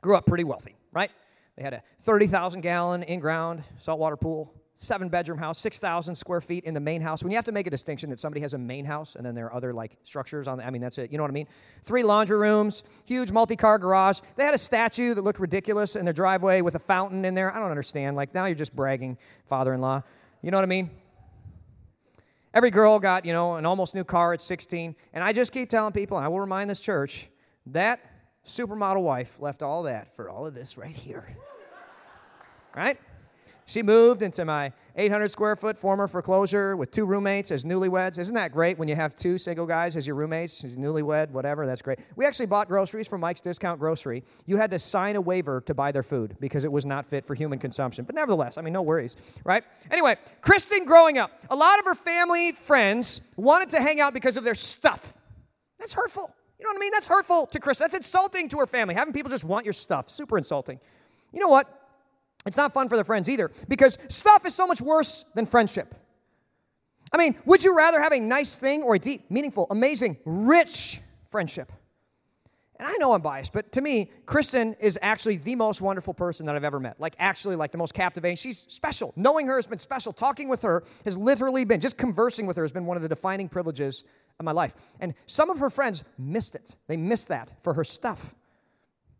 grew 0.00 0.16
up 0.16 0.24
pretty 0.24 0.44
wealthy, 0.44 0.74
right? 0.90 1.10
They 1.58 1.62
had 1.62 1.74
a 1.74 1.82
30,000 2.00 2.62
gallon 2.62 3.02
in 3.02 3.20
ground 3.20 3.62
saltwater 3.76 4.16
pool 4.16 4.54
seven 4.72 5.10
bedroom 5.10 5.36
house, 5.36 5.58
6,000 5.58 6.14
square 6.14 6.40
feet 6.40 6.64
in 6.64 6.72
the 6.72 6.80
main 6.80 7.02
house. 7.02 7.22
When 7.22 7.30
you 7.30 7.36
have 7.36 7.44
to 7.44 7.52
make 7.52 7.66
a 7.66 7.70
distinction 7.70 8.08
that 8.08 8.18
somebody 8.18 8.40
has 8.40 8.54
a 8.54 8.58
main 8.58 8.86
house 8.86 9.16
and 9.16 9.26
then 9.26 9.34
there 9.34 9.44
are 9.44 9.54
other 9.54 9.74
like 9.74 9.98
structures 10.04 10.48
on 10.48 10.56
the, 10.56 10.66
I 10.66 10.70
mean, 10.70 10.80
that's 10.80 10.96
it. 10.96 11.12
You 11.12 11.18
know 11.18 11.24
what 11.24 11.30
I 11.30 11.34
mean? 11.34 11.48
Three 11.84 12.02
laundry 12.02 12.38
rooms, 12.38 12.82
huge 13.04 13.30
multi 13.30 13.56
car 13.56 13.78
garage. 13.78 14.20
They 14.36 14.44
had 14.44 14.54
a 14.54 14.58
statue 14.58 15.12
that 15.12 15.22
looked 15.22 15.40
ridiculous 15.40 15.94
in 15.94 16.06
their 16.06 16.14
driveway 16.14 16.62
with 16.62 16.76
a 16.76 16.78
fountain 16.78 17.26
in 17.26 17.34
there. 17.34 17.54
I 17.54 17.60
don't 17.60 17.68
understand. 17.68 18.16
Like 18.16 18.32
now 18.32 18.46
you're 18.46 18.54
just 18.54 18.74
bragging, 18.74 19.18
father 19.44 19.74
in 19.74 19.82
law. 19.82 20.02
You 20.40 20.50
know 20.50 20.56
what 20.56 20.64
I 20.64 20.68
mean? 20.68 20.88
Every 22.52 22.70
girl 22.70 22.98
got, 22.98 23.24
you 23.24 23.32
know, 23.32 23.54
an 23.54 23.66
almost 23.66 23.94
new 23.94 24.04
car 24.04 24.32
at 24.32 24.40
16. 24.40 24.96
And 25.12 25.22
I 25.22 25.32
just 25.32 25.52
keep 25.52 25.70
telling 25.70 25.92
people, 25.92 26.16
and 26.16 26.24
I 26.24 26.28
will 26.28 26.40
remind 26.40 26.68
this 26.68 26.80
church, 26.80 27.28
that 27.66 28.04
supermodel 28.44 29.02
wife 29.02 29.40
left 29.40 29.62
all 29.62 29.84
that 29.84 30.14
for 30.16 30.28
all 30.28 30.46
of 30.46 30.54
this 30.54 30.76
right 30.76 30.94
here. 30.94 31.24
right? 32.74 32.98
She 33.70 33.84
moved 33.84 34.22
into 34.22 34.44
my 34.44 34.72
800 34.96 35.30
square 35.30 35.54
foot 35.54 35.78
former 35.78 36.08
foreclosure 36.08 36.76
with 36.76 36.90
two 36.90 37.04
roommates 37.04 37.52
as 37.52 37.64
newlyweds. 37.64 38.18
Isn't 38.18 38.34
that 38.34 38.50
great 38.50 38.78
when 38.78 38.88
you 38.88 38.96
have 38.96 39.14
two 39.14 39.38
single 39.38 39.64
guys 39.64 39.94
as 39.94 40.08
your 40.08 40.16
roommates, 40.16 40.64
as 40.64 40.76
newlywed, 40.76 41.30
whatever? 41.30 41.66
That's 41.66 41.80
great. 41.80 42.00
We 42.16 42.26
actually 42.26 42.46
bought 42.46 42.66
groceries 42.66 43.06
from 43.06 43.20
Mike's 43.20 43.40
Discount 43.40 43.78
Grocery. 43.78 44.24
You 44.46 44.56
had 44.56 44.72
to 44.72 44.78
sign 44.80 45.14
a 45.14 45.20
waiver 45.20 45.60
to 45.66 45.72
buy 45.72 45.92
their 45.92 46.02
food 46.02 46.36
because 46.40 46.64
it 46.64 46.72
was 46.72 46.84
not 46.84 47.06
fit 47.06 47.24
for 47.24 47.36
human 47.36 47.60
consumption. 47.60 48.04
But 48.04 48.16
nevertheless, 48.16 48.58
I 48.58 48.62
mean, 48.62 48.72
no 48.72 48.82
worries, 48.82 49.40
right? 49.44 49.62
Anyway, 49.92 50.16
Kristen 50.40 50.84
growing 50.84 51.18
up, 51.18 51.30
a 51.48 51.54
lot 51.54 51.78
of 51.78 51.84
her 51.84 51.94
family 51.94 52.50
friends 52.50 53.20
wanted 53.36 53.70
to 53.70 53.80
hang 53.80 54.00
out 54.00 54.14
because 54.14 54.36
of 54.36 54.42
their 54.42 54.56
stuff. 54.56 55.16
That's 55.78 55.94
hurtful. 55.94 56.28
You 56.58 56.64
know 56.64 56.70
what 56.70 56.78
I 56.78 56.80
mean? 56.80 56.92
That's 56.92 57.06
hurtful 57.06 57.46
to 57.46 57.60
Chris. 57.60 57.78
That's 57.78 57.94
insulting 57.94 58.48
to 58.48 58.58
her 58.58 58.66
family. 58.66 58.96
Having 58.96 59.14
people 59.14 59.30
just 59.30 59.44
want 59.44 59.64
your 59.64 59.74
stuff, 59.74 60.10
super 60.10 60.36
insulting. 60.36 60.80
You 61.32 61.38
know 61.38 61.48
what? 61.48 61.79
It's 62.46 62.56
not 62.56 62.72
fun 62.72 62.88
for 62.88 62.96
the 62.96 63.04
friends 63.04 63.28
either 63.28 63.50
because 63.68 63.98
stuff 64.08 64.46
is 64.46 64.54
so 64.54 64.66
much 64.66 64.80
worse 64.80 65.24
than 65.34 65.46
friendship. 65.46 65.94
I 67.12 67.18
mean, 67.18 67.36
would 67.44 67.64
you 67.64 67.76
rather 67.76 68.00
have 68.00 68.12
a 68.12 68.20
nice 68.20 68.58
thing 68.58 68.82
or 68.82 68.94
a 68.94 68.98
deep, 68.98 69.30
meaningful, 69.30 69.66
amazing, 69.70 70.16
rich 70.24 71.00
friendship? 71.28 71.72
And 72.78 72.88
I 72.88 72.94
know 72.98 73.12
I'm 73.12 73.20
biased, 73.20 73.52
but 73.52 73.72
to 73.72 73.82
me, 73.82 74.10
Kristen 74.24 74.74
is 74.80 74.98
actually 75.02 75.36
the 75.36 75.54
most 75.54 75.82
wonderful 75.82 76.14
person 76.14 76.46
that 76.46 76.56
I've 76.56 76.64
ever 76.64 76.80
met. 76.80 76.98
Like, 76.98 77.14
actually, 77.18 77.56
like 77.56 77.72
the 77.72 77.78
most 77.78 77.92
captivating. 77.92 78.36
She's 78.36 78.58
special. 78.58 79.12
Knowing 79.16 79.46
her 79.48 79.56
has 79.56 79.66
been 79.66 79.78
special. 79.78 80.14
Talking 80.14 80.48
with 80.48 80.62
her 80.62 80.84
has 81.04 81.18
literally 81.18 81.66
been, 81.66 81.78
just 81.78 81.98
conversing 81.98 82.46
with 82.46 82.56
her 82.56 82.62
has 82.62 82.72
been 82.72 82.86
one 82.86 82.96
of 82.96 83.02
the 83.02 83.08
defining 83.08 83.50
privileges 83.50 84.04
of 84.38 84.46
my 84.46 84.52
life. 84.52 84.76
And 85.00 85.12
some 85.26 85.50
of 85.50 85.58
her 85.58 85.68
friends 85.68 86.04
missed 86.16 86.54
it. 86.54 86.74
They 86.86 86.96
missed 86.96 87.28
that 87.28 87.62
for 87.62 87.74
her 87.74 87.84
stuff. 87.84 88.34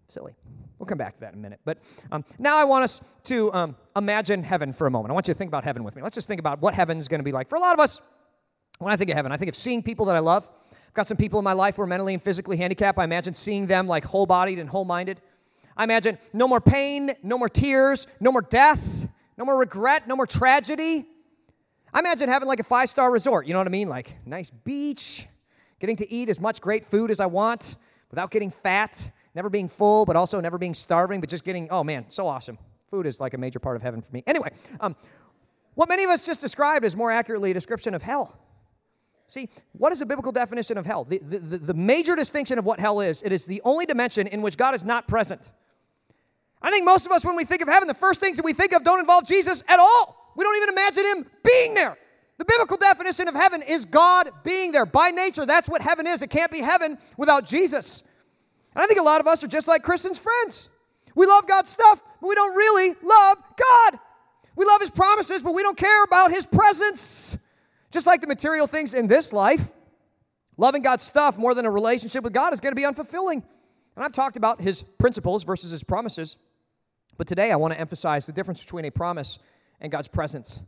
Silly. 0.08 0.32
We'll 0.80 0.86
come 0.86 0.98
back 0.98 1.14
to 1.14 1.20
that 1.20 1.34
in 1.34 1.38
a 1.38 1.42
minute. 1.42 1.60
But 1.66 1.76
um, 2.10 2.24
now 2.38 2.56
I 2.56 2.64
want 2.64 2.84
us 2.84 3.02
to 3.24 3.52
um, 3.52 3.76
imagine 3.94 4.42
heaven 4.42 4.72
for 4.72 4.86
a 4.86 4.90
moment. 4.90 5.10
I 5.10 5.14
want 5.14 5.28
you 5.28 5.34
to 5.34 5.38
think 5.38 5.50
about 5.50 5.62
heaven 5.62 5.84
with 5.84 5.94
me. 5.94 6.00
Let's 6.00 6.14
just 6.14 6.26
think 6.26 6.40
about 6.40 6.62
what 6.62 6.74
heaven's 6.74 7.06
going 7.06 7.18
to 7.18 7.24
be 7.24 7.32
like. 7.32 7.48
For 7.48 7.56
a 7.56 7.60
lot 7.60 7.74
of 7.74 7.80
us, 7.80 8.00
when 8.78 8.90
I 8.90 8.96
think 8.96 9.10
of 9.10 9.16
heaven, 9.16 9.30
I 9.30 9.36
think 9.36 9.50
of 9.50 9.54
seeing 9.54 9.82
people 9.82 10.06
that 10.06 10.16
I 10.16 10.20
love. 10.20 10.50
I've 10.70 10.94
got 10.94 11.06
some 11.06 11.18
people 11.18 11.38
in 11.38 11.44
my 11.44 11.52
life 11.52 11.76
who 11.76 11.82
are 11.82 11.86
mentally 11.86 12.14
and 12.14 12.22
physically 12.22 12.56
handicapped. 12.56 12.98
I 12.98 13.04
imagine 13.04 13.34
seeing 13.34 13.66
them 13.66 13.86
like 13.86 14.04
whole 14.04 14.24
bodied 14.24 14.58
and 14.58 14.70
whole 14.70 14.86
minded. 14.86 15.20
I 15.76 15.84
imagine 15.84 16.16
no 16.32 16.48
more 16.48 16.62
pain, 16.62 17.10
no 17.22 17.36
more 17.36 17.50
tears, 17.50 18.06
no 18.18 18.32
more 18.32 18.42
death, 18.42 19.06
no 19.36 19.44
more 19.44 19.58
regret, 19.58 20.08
no 20.08 20.16
more 20.16 20.26
tragedy. 20.26 21.04
I 21.92 21.98
imagine 21.98 22.30
having 22.30 22.48
like 22.48 22.60
a 22.60 22.64
five 22.64 22.88
star 22.88 23.12
resort, 23.12 23.46
you 23.46 23.52
know 23.52 23.60
what 23.60 23.66
I 23.66 23.70
mean? 23.70 23.90
Like 23.90 24.16
nice 24.24 24.48
beach, 24.48 25.26
getting 25.78 25.96
to 25.96 26.10
eat 26.10 26.30
as 26.30 26.40
much 26.40 26.62
great 26.62 26.86
food 26.86 27.10
as 27.10 27.20
I 27.20 27.26
want 27.26 27.76
without 28.10 28.30
getting 28.30 28.50
fat, 28.50 29.12
never 29.34 29.50
being 29.50 29.68
full, 29.68 30.04
but 30.04 30.16
also 30.16 30.40
never 30.40 30.58
being 30.58 30.74
starving, 30.74 31.20
but 31.20 31.28
just 31.28 31.44
getting, 31.44 31.68
oh 31.70 31.84
man, 31.84 32.06
so 32.08 32.26
awesome. 32.26 32.58
Food 32.86 33.06
is 33.06 33.20
like 33.20 33.34
a 33.34 33.38
major 33.38 33.58
part 33.58 33.76
of 33.76 33.82
heaven 33.82 34.02
for 34.02 34.12
me. 34.12 34.22
Anyway, 34.26 34.50
um, 34.80 34.96
what 35.74 35.88
many 35.88 36.04
of 36.04 36.10
us 36.10 36.26
just 36.26 36.40
described 36.40 36.84
is 36.84 36.96
more 36.96 37.10
accurately 37.10 37.52
a 37.52 37.54
description 37.54 37.94
of 37.94 38.02
hell. 38.02 38.38
See, 39.28 39.48
what 39.72 39.92
is 39.92 40.02
a 40.02 40.06
biblical 40.06 40.32
definition 40.32 40.76
of 40.76 40.84
hell? 40.84 41.04
The, 41.04 41.18
the, 41.18 41.58
the, 41.58 41.74
major 41.74 42.16
distinction 42.16 42.58
of 42.58 42.66
what 42.66 42.80
hell 42.80 43.00
is, 43.00 43.22
it 43.22 43.30
is 43.30 43.46
the 43.46 43.62
only 43.64 43.86
dimension 43.86 44.26
in 44.26 44.42
which 44.42 44.56
God 44.56 44.74
is 44.74 44.84
not 44.84 45.06
present. 45.06 45.52
I 46.60 46.72
think 46.72 46.84
most 46.84 47.06
of 47.06 47.12
us, 47.12 47.24
when 47.24 47.36
we 47.36 47.44
think 47.44 47.62
of 47.62 47.68
heaven, 47.68 47.86
the 47.86 47.94
first 47.94 48.20
things 48.20 48.36
that 48.38 48.44
we 48.44 48.52
think 48.52 48.74
of 48.74 48.82
don't 48.82 48.98
involve 48.98 49.26
Jesus 49.26 49.62
at 49.68 49.78
all. 49.78 50.32
We 50.36 50.44
don't 50.44 50.56
even 50.56 50.68
imagine 50.70 51.04
him 51.06 51.30
being 51.44 51.74
there. 51.74 51.96
The 52.38 52.44
biblical 52.44 52.76
definition 52.76 53.28
of 53.28 53.34
heaven 53.34 53.62
is 53.62 53.84
God 53.84 54.30
being 54.42 54.72
there. 54.72 54.86
By 54.86 55.10
nature, 55.10 55.46
that's 55.46 55.68
what 55.68 55.80
heaven 55.80 56.06
is. 56.06 56.22
It 56.22 56.30
can't 56.30 56.50
be 56.50 56.60
heaven 56.60 56.98
without 57.16 57.46
Jesus. 57.46 58.02
And 58.74 58.82
I 58.82 58.86
think 58.86 59.00
a 59.00 59.02
lot 59.02 59.20
of 59.20 59.26
us 59.26 59.42
are 59.42 59.48
just 59.48 59.68
like 59.68 59.82
Kristen's 59.82 60.18
friends. 60.18 60.68
We 61.14 61.26
love 61.26 61.46
God's 61.48 61.70
stuff, 61.70 62.02
but 62.20 62.28
we 62.28 62.34
don't 62.34 62.54
really 62.54 62.94
love 63.02 63.38
God. 63.56 63.98
We 64.56 64.64
love 64.64 64.80
His 64.80 64.90
promises, 64.90 65.42
but 65.42 65.54
we 65.54 65.62
don't 65.62 65.76
care 65.76 66.04
about 66.04 66.30
His 66.30 66.46
presence. 66.46 67.36
Just 67.90 68.06
like 68.06 68.20
the 68.20 68.28
material 68.28 68.66
things 68.66 68.94
in 68.94 69.06
this 69.08 69.32
life, 69.32 69.72
loving 70.56 70.82
God's 70.82 71.02
stuff 71.02 71.38
more 71.38 71.54
than 71.54 71.66
a 71.66 71.70
relationship 71.70 72.22
with 72.22 72.32
God 72.32 72.52
is 72.52 72.60
going 72.60 72.72
to 72.72 72.76
be 72.76 72.86
unfulfilling. 72.86 73.42
And 73.96 74.04
I've 74.04 74.12
talked 74.12 74.36
about 74.36 74.60
His 74.60 74.82
principles 74.82 75.42
versus 75.44 75.70
His 75.70 75.82
promises. 75.82 76.36
But 77.16 77.26
today 77.26 77.50
I 77.50 77.56
want 77.56 77.74
to 77.74 77.80
emphasize 77.80 78.26
the 78.26 78.32
difference 78.32 78.64
between 78.64 78.84
a 78.84 78.90
promise 78.90 79.38
and 79.80 79.90
God's 79.90 80.08
presence. 80.08 80.62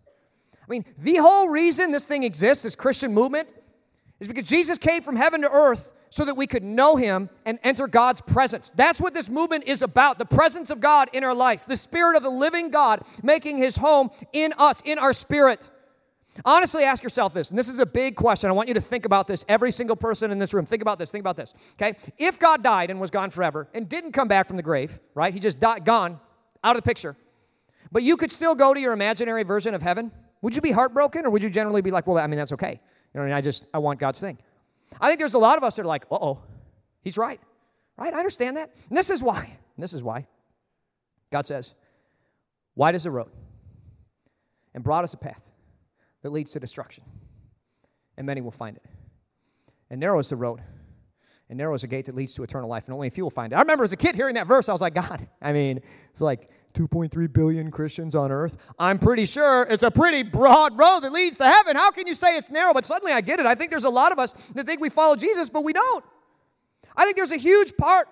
I 0.55 0.67
mean, 0.69 0.85
the 0.99 1.17
whole 1.17 1.49
reason 1.49 1.93
this 1.93 2.07
thing 2.07 2.25
exists, 2.25 2.65
this 2.65 2.77
Christian 2.77 3.15
movement, 3.15 3.49
is 4.23 4.29
because 4.29 4.49
Jesus 4.49 4.79
came 4.79 5.03
from 5.03 5.17
heaven 5.17 5.43
to 5.43 5.51
earth 5.51 5.93
so 6.11 6.25
that 6.25 6.37
we 6.37 6.47
could 6.47 6.63
know 6.63 6.97
him 6.97 7.31
and 7.47 7.59
enter 7.63 7.89
God's 7.89 8.21
presence. 8.21 8.71
That's 8.71 9.01
what 9.01 9.15
this 9.15 9.29
movement 9.31 9.65
is 9.65 9.83
about 9.83 10.19
the 10.19 10.27
presence 10.27 10.71
of 10.71 10.81
God 10.81 11.09
in 11.13 11.25
our 11.25 11.35
life, 11.35 11.67
the 11.67 11.77
spirit 11.77 12.17
of 12.17 12.23
the 12.23 12.31
living 12.31 12.71
God 12.71 13.03
making 13.23 13.59
his 13.59 13.77
home 13.77 14.11
in 14.33 14.53
us, 14.59 14.83
in 14.85 14.99
our 14.99 15.13
spirit. 15.13 15.71
Honestly, 16.45 16.85
ask 16.85 17.03
yourself 17.03 17.35
this, 17.35 17.51
and 17.51 17.59
this 17.59 17.69
is 17.69 17.79
a 17.79 17.87
big 17.87 18.15
question. 18.15 18.49
I 18.49 18.53
want 18.53 18.69
you 18.69 18.75
to 18.75 18.81
think 18.81 19.05
about 19.07 19.27
this, 19.27 19.45
every 19.49 19.71
single 19.71 19.97
person 19.97 20.31
in 20.31 20.39
this 20.39 20.55
room. 20.55 20.65
Think 20.65 20.83
about 20.83 20.99
this, 20.99 21.11
think 21.11 21.23
about 21.23 21.37
this, 21.37 21.55
okay? 21.75 21.97
If 22.17 22.39
God 22.39 22.63
died 22.63 22.91
and 22.91 23.01
was 23.01 23.11
gone 23.11 23.31
forever 23.31 23.69
and 23.75 23.89
didn't 23.89 24.13
come 24.13 24.29
back 24.29 24.47
from 24.47 24.57
the 24.57 24.63
grave, 24.63 24.99
right? 25.15 25.35
He 25.35 25.41
just 25.41 25.61
died, 25.61 25.85
gone, 25.85 26.21
out 26.65 26.77
of 26.77 26.83
the 26.83 26.89
picture, 26.89 27.17
but 27.91 28.03
you 28.03 28.17
could 28.17 28.31
still 28.31 28.55
go 28.55 28.73
to 28.73 28.81
your 28.81 28.93
imaginary 28.93 29.43
version 29.43 29.75
of 29.75 29.83
heaven, 29.83 30.11
would 30.43 30.57
you 30.57 30.63
be 30.63 30.71
heartbroken 30.71 31.27
or 31.27 31.31
would 31.31 31.43
you 31.43 31.51
generally 31.51 31.83
be 31.83 31.91
like, 31.91 32.07
well, 32.07 32.19
I 32.19 32.27
mean, 32.27 32.39
that's 32.39 32.53
okay? 32.53 32.81
You 33.13 33.19
know, 33.19 33.23
I 33.23 33.27
mean, 33.27 33.35
I 33.35 33.41
just, 33.41 33.67
I 33.75 33.79
want 33.79 33.99
God's 33.99 34.21
thing. 34.21 34.39
I 35.01 35.09
think 35.09 35.19
there's 35.19 35.35
a 35.35 35.39
lot 35.39 35.59
of 35.59 35.65
us 35.65 35.77
that 35.77 35.83
are 35.83 35.87
like, 35.87 36.05
uh 36.11 36.19
oh, 36.21 36.43
he's 37.03 37.19
right. 37.19 37.41
Right? 37.97 38.13
I 38.13 38.19
understand 38.19 38.57
that. 38.57 38.71
And 38.89 38.97
this 38.97 39.11
is 39.11 39.23
why. 39.23 39.45
And 39.45 39.83
this 39.83 39.93
is 39.93 40.03
why. 40.03 40.27
God 41.31 41.47
says, 41.47 41.75
wide 42.75 42.95
is 42.95 43.05
the 43.05 43.11
road 43.11 43.31
and 44.75 44.83
broad 44.83 45.05
is 45.05 45.13
the 45.13 45.19
path 45.19 45.51
that 46.23 46.31
leads 46.31 46.53
to 46.53 46.61
destruction, 46.61 47.05
and 48.17 48.27
many 48.27 48.41
will 48.41 48.51
find 48.51 48.77
it. 48.77 48.85
And 49.91 50.01
narrow 50.01 50.19
is 50.19 50.31
the 50.31 50.37
road 50.37 50.61
and 51.53 51.59
narrow 51.59 51.75
is 51.75 51.85
a 51.85 51.87
gate 51.87 52.07
that 52.07 52.15
leads 52.15 52.35
to 52.35 52.43
eternal 52.43 52.67
life, 52.67 52.87
and 52.87 52.95
only 52.95 53.09
a 53.09 53.11
few 53.11 53.25
will 53.25 53.31
find 53.31 53.53
it. 53.53 53.57
I 53.57 53.61
remember 53.61 53.85
as 53.85 53.93
a 53.93 53.97
kid 53.97 54.15
hearing 54.15 54.37
that 54.37 54.47
verse, 54.47 54.71
I 54.71 54.73
was 54.73 54.81
like, 54.81 54.95
God, 54.95 55.29
I 55.43 55.53
mean, 55.53 55.81
it's 56.11 56.23
like 56.23 56.51
2.3 56.73 57.31
billion 57.31 57.71
Christians 57.71 58.15
on 58.15 58.33
earth. 58.33 58.73
I'm 58.79 58.99
pretty 58.99 59.27
sure 59.27 59.67
it's 59.69 59.83
a 59.83 59.91
pretty 59.91 60.23
broad 60.23 60.79
road 60.79 61.01
that 61.01 61.13
leads 61.13 61.37
to 61.39 61.45
heaven. 61.45 61.77
How 61.77 61.91
can 61.91 62.07
you 62.07 62.15
say 62.15 62.39
it's 62.39 62.51
narrow? 62.51 62.73
But 62.73 62.87
suddenly 62.87 63.13
I 63.13 63.21
get 63.21 63.39
it. 63.39 63.45
I 63.45 63.55
think 63.55 63.71
there's 63.71 63.85
a 63.85 63.91
lot 63.91 64.13
of 64.13 64.19
us 64.19 64.33
that 64.33 64.67
think 64.67 64.81
we 64.81 64.89
follow 64.89 65.15
Jesus, 65.15 65.51
but 65.51 65.63
we 65.63 65.75
don't. 65.75 66.03
I 66.97 67.05
think 67.05 67.17
there's 67.17 67.33
a 67.33 67.37
huge 67.39 67.77
part 67.77 68.09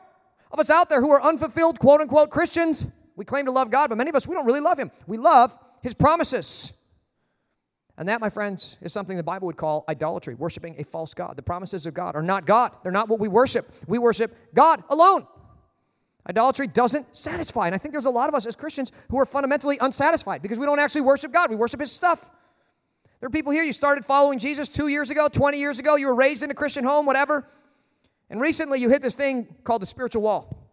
of 0.52 0.58
us 0.58 0.68
out 0.68 0.90
there 0.90 1.00
who 1.00 1.10
are 1.10 1.22
unfulfilled, 1.22 1.78
quote 1.78 2.02
unquote, 2.02 2.28
Christians. 2.28 2.86
We 3.16 3.24
claim 3.24 3.46
to 3.46 3.52
love 3.52 3.70
God, 3.70 3.88
but 3.88 3.96
many 3.96 4.10
of 4.10 4.16
us, 4.16 4.28
we 4.28 4.34
don't 4.34 4.44
really 4.44 4.60
love 4.60 4.78
Him. 4.78 4.90
We 5.06 5.16
love 5.16 5.56
His 5.82 5.94
promises. 5.94 6.72
And 8.00 8.08
that, 8.08 8.18
my 8.18 8.30
friends, 8.30 8.78
is 8.80 8.94
something 8.94 9.18
the 9.18 9.22
Bible 9.22 9.44
would 9.44 9.58
call 9.58 9.84
idolatry, 9.86 10.34
worshiping 10.34 10.74
a 10.78 10.84
false 10.84 11.12
God. 11.12 11.36
The 11.36 11.42
promises 11.42 11.84
of 11.84 11.92
God 11.92 12.16
are 12.16 12.22
not 12.22 12.46
God, 12.46 12.72
they're 12.82 12.90
not 12.90 13.10
what 13.10 13.20
we 13.20 13.28
worship. 13.28 13.66
We 13.86 13.98
worship 13.98 14.34
God 14.54 14.82
alone. 14.88 15.26
Idolatry 16.26 16.66
doesn't 16.66 17.14
satisfy. 17.14 17.66
And 17.66 17.74
I 17.74 17.78
think 17.78 17.92
there's 17.92 18.06
a 18.06 18.10
lot 18.10 18.30
of 18.30 18.34
us 18.34 18.46
as 18.46 18.56
Christians 18.56 18.90
who 19.10 19.20
are 19.20 19.26
fundamentally 19.26 19.76
unsatisfied 19.82 20.40
because 20.40 20.58
we 20.58 20.64
don't 20.64 20.78
actually 20.78 21.02
worship 21.02 21.30
God, 21.30 21.50
we 21.50 21.56
worship 21.56 21.78
His 21.78 21.92
stuff. 21.92 22.30
There 23.20 23.26
are 23.26 23.30
people 23.30 23.52
here, 23.52 23.64
you 23.64 23.74
started 23.74 24.02
following 24.02 24.38
Jesus 24.38 24.70
two 24.70 24.88
years 24.88 25.10
ago, 25.10 25.28
20 25.30 25.58
years 25.58 25.78
ago, 25.78 25.96
you 25.96 26.06
were 26.06 26.14
raised 26.14 26.42
in 26.42 26.50
a 26.50 26.54
Christian 26.54 26.84
home, 26.84 27.04
whatever. 27.04 27.46
And 28.30 28.40
recently 28.40 28.80
you 28.80 28.88
hit 28.88 29.02
this 29.02 29.14
thing 29.14 29.46
called 29.62 29.82
the 29.82 29.86
spiritual 29.86 30.22
wall, 30.22 30.72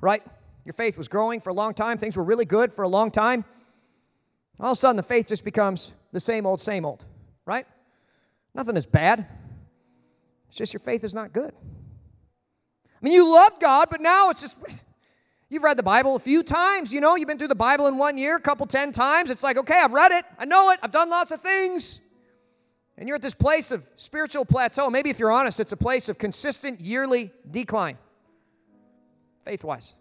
right? 0.00 0.22
Your 0.64 0.74
faith 0.74 0.96
was 0.96 1.08
growing 1.08 1.40
for 1.40 1.50
a 1.50 1.54
long 1.54 1.74
time, 1.74 1.98
things 1.98 2.16
were 2.16 2.22
really 2.22 2.44
good 2.44 2.72
for 2.72 2.84
a 2.84 2.88
long 2.88 3.10
time. 3.10 3.44
All 4.60 4.66
of 4.66 4.72
a 4.74 4.76
sudden, 4.76 4.96
the 4.96 5.02
faith 5.02 5.26
just 5.26 5.44
becomes 5.44 5.94
the 6.12 6.20
same 6.20 6.46
old, 6.46 6.60
same 6.60 6.84
old, 6.84 7.04
right? 7.46 7.66
Nothing 8.54 8.76
is 8.76 8.86
bad. 8.86 9.26
It's 10.48 10.56
just 10.56 10.72
your 10.72 10.80
faith 10.80 11.04
is 11.04 11.14
not 11.14 11.32
good. 11.32 11.52
I 11.54 12.98
mean, 13.00 13.14
you 13.14 13.32
love 13.32 13.60
God, 13.60 13.88
but 13.90 14.00
now 14.00 14.30
it's 14.30 14.40
just, 14.40 14.84
you've 15.48 15.62
read 15.62 15.78
the 15.78 15.82
Bible 15.82 16.16
a 16.16 16.18
few 16.18 16.42
times, 16.42 16.92
you 16.92 17.00
know, 17.00 17.16
you've 17.16 17.28
been 17.28 17.38
through 17.38 17.48
the 17.48 17.54
Bible 17.54 17.86
in 17.86 17.96
one 17.96 18.18
year, 18.18 18.36
a 18.36 18.40
couple, 18.40 18.66
ten 18.66 18.92
times. 18.92 19.30
It's 19.30 19.42
like, 19.42 19.56
okay, 19.56 19.78
I've 19.80 19.92
read 19.92 20.12
it, 20.12 20.24
I 20.38 20.44
know 20.44 20.70
it, 20.70 20.80
I've 20.82 20.90
done 20.90 21.08
lots 21.08 21.30
of 21.30 21.40
things. 21.40 22.00
And 22.98 23.08
you're 23.08 23.16
at 23.16 23.22
this 23.22 23.34
place 23.34 23.72
of 23.72 23.82
spiritual 23.96 24.44
plateau. 24.44 24.90
Maybe 24.90 25.08
if 25.08 25.18
you're 25.18 25.32
honest, 25.32 25.58
it's 25.58 25.72
a 25.72 25.76
place 25.76 26.10
of 26.10 26.18
consistent 26.18 26.80
yearly 26.80 27.30
decline, 27.50 27.96
faith 29.42 29.64
wise. 29.64 29.94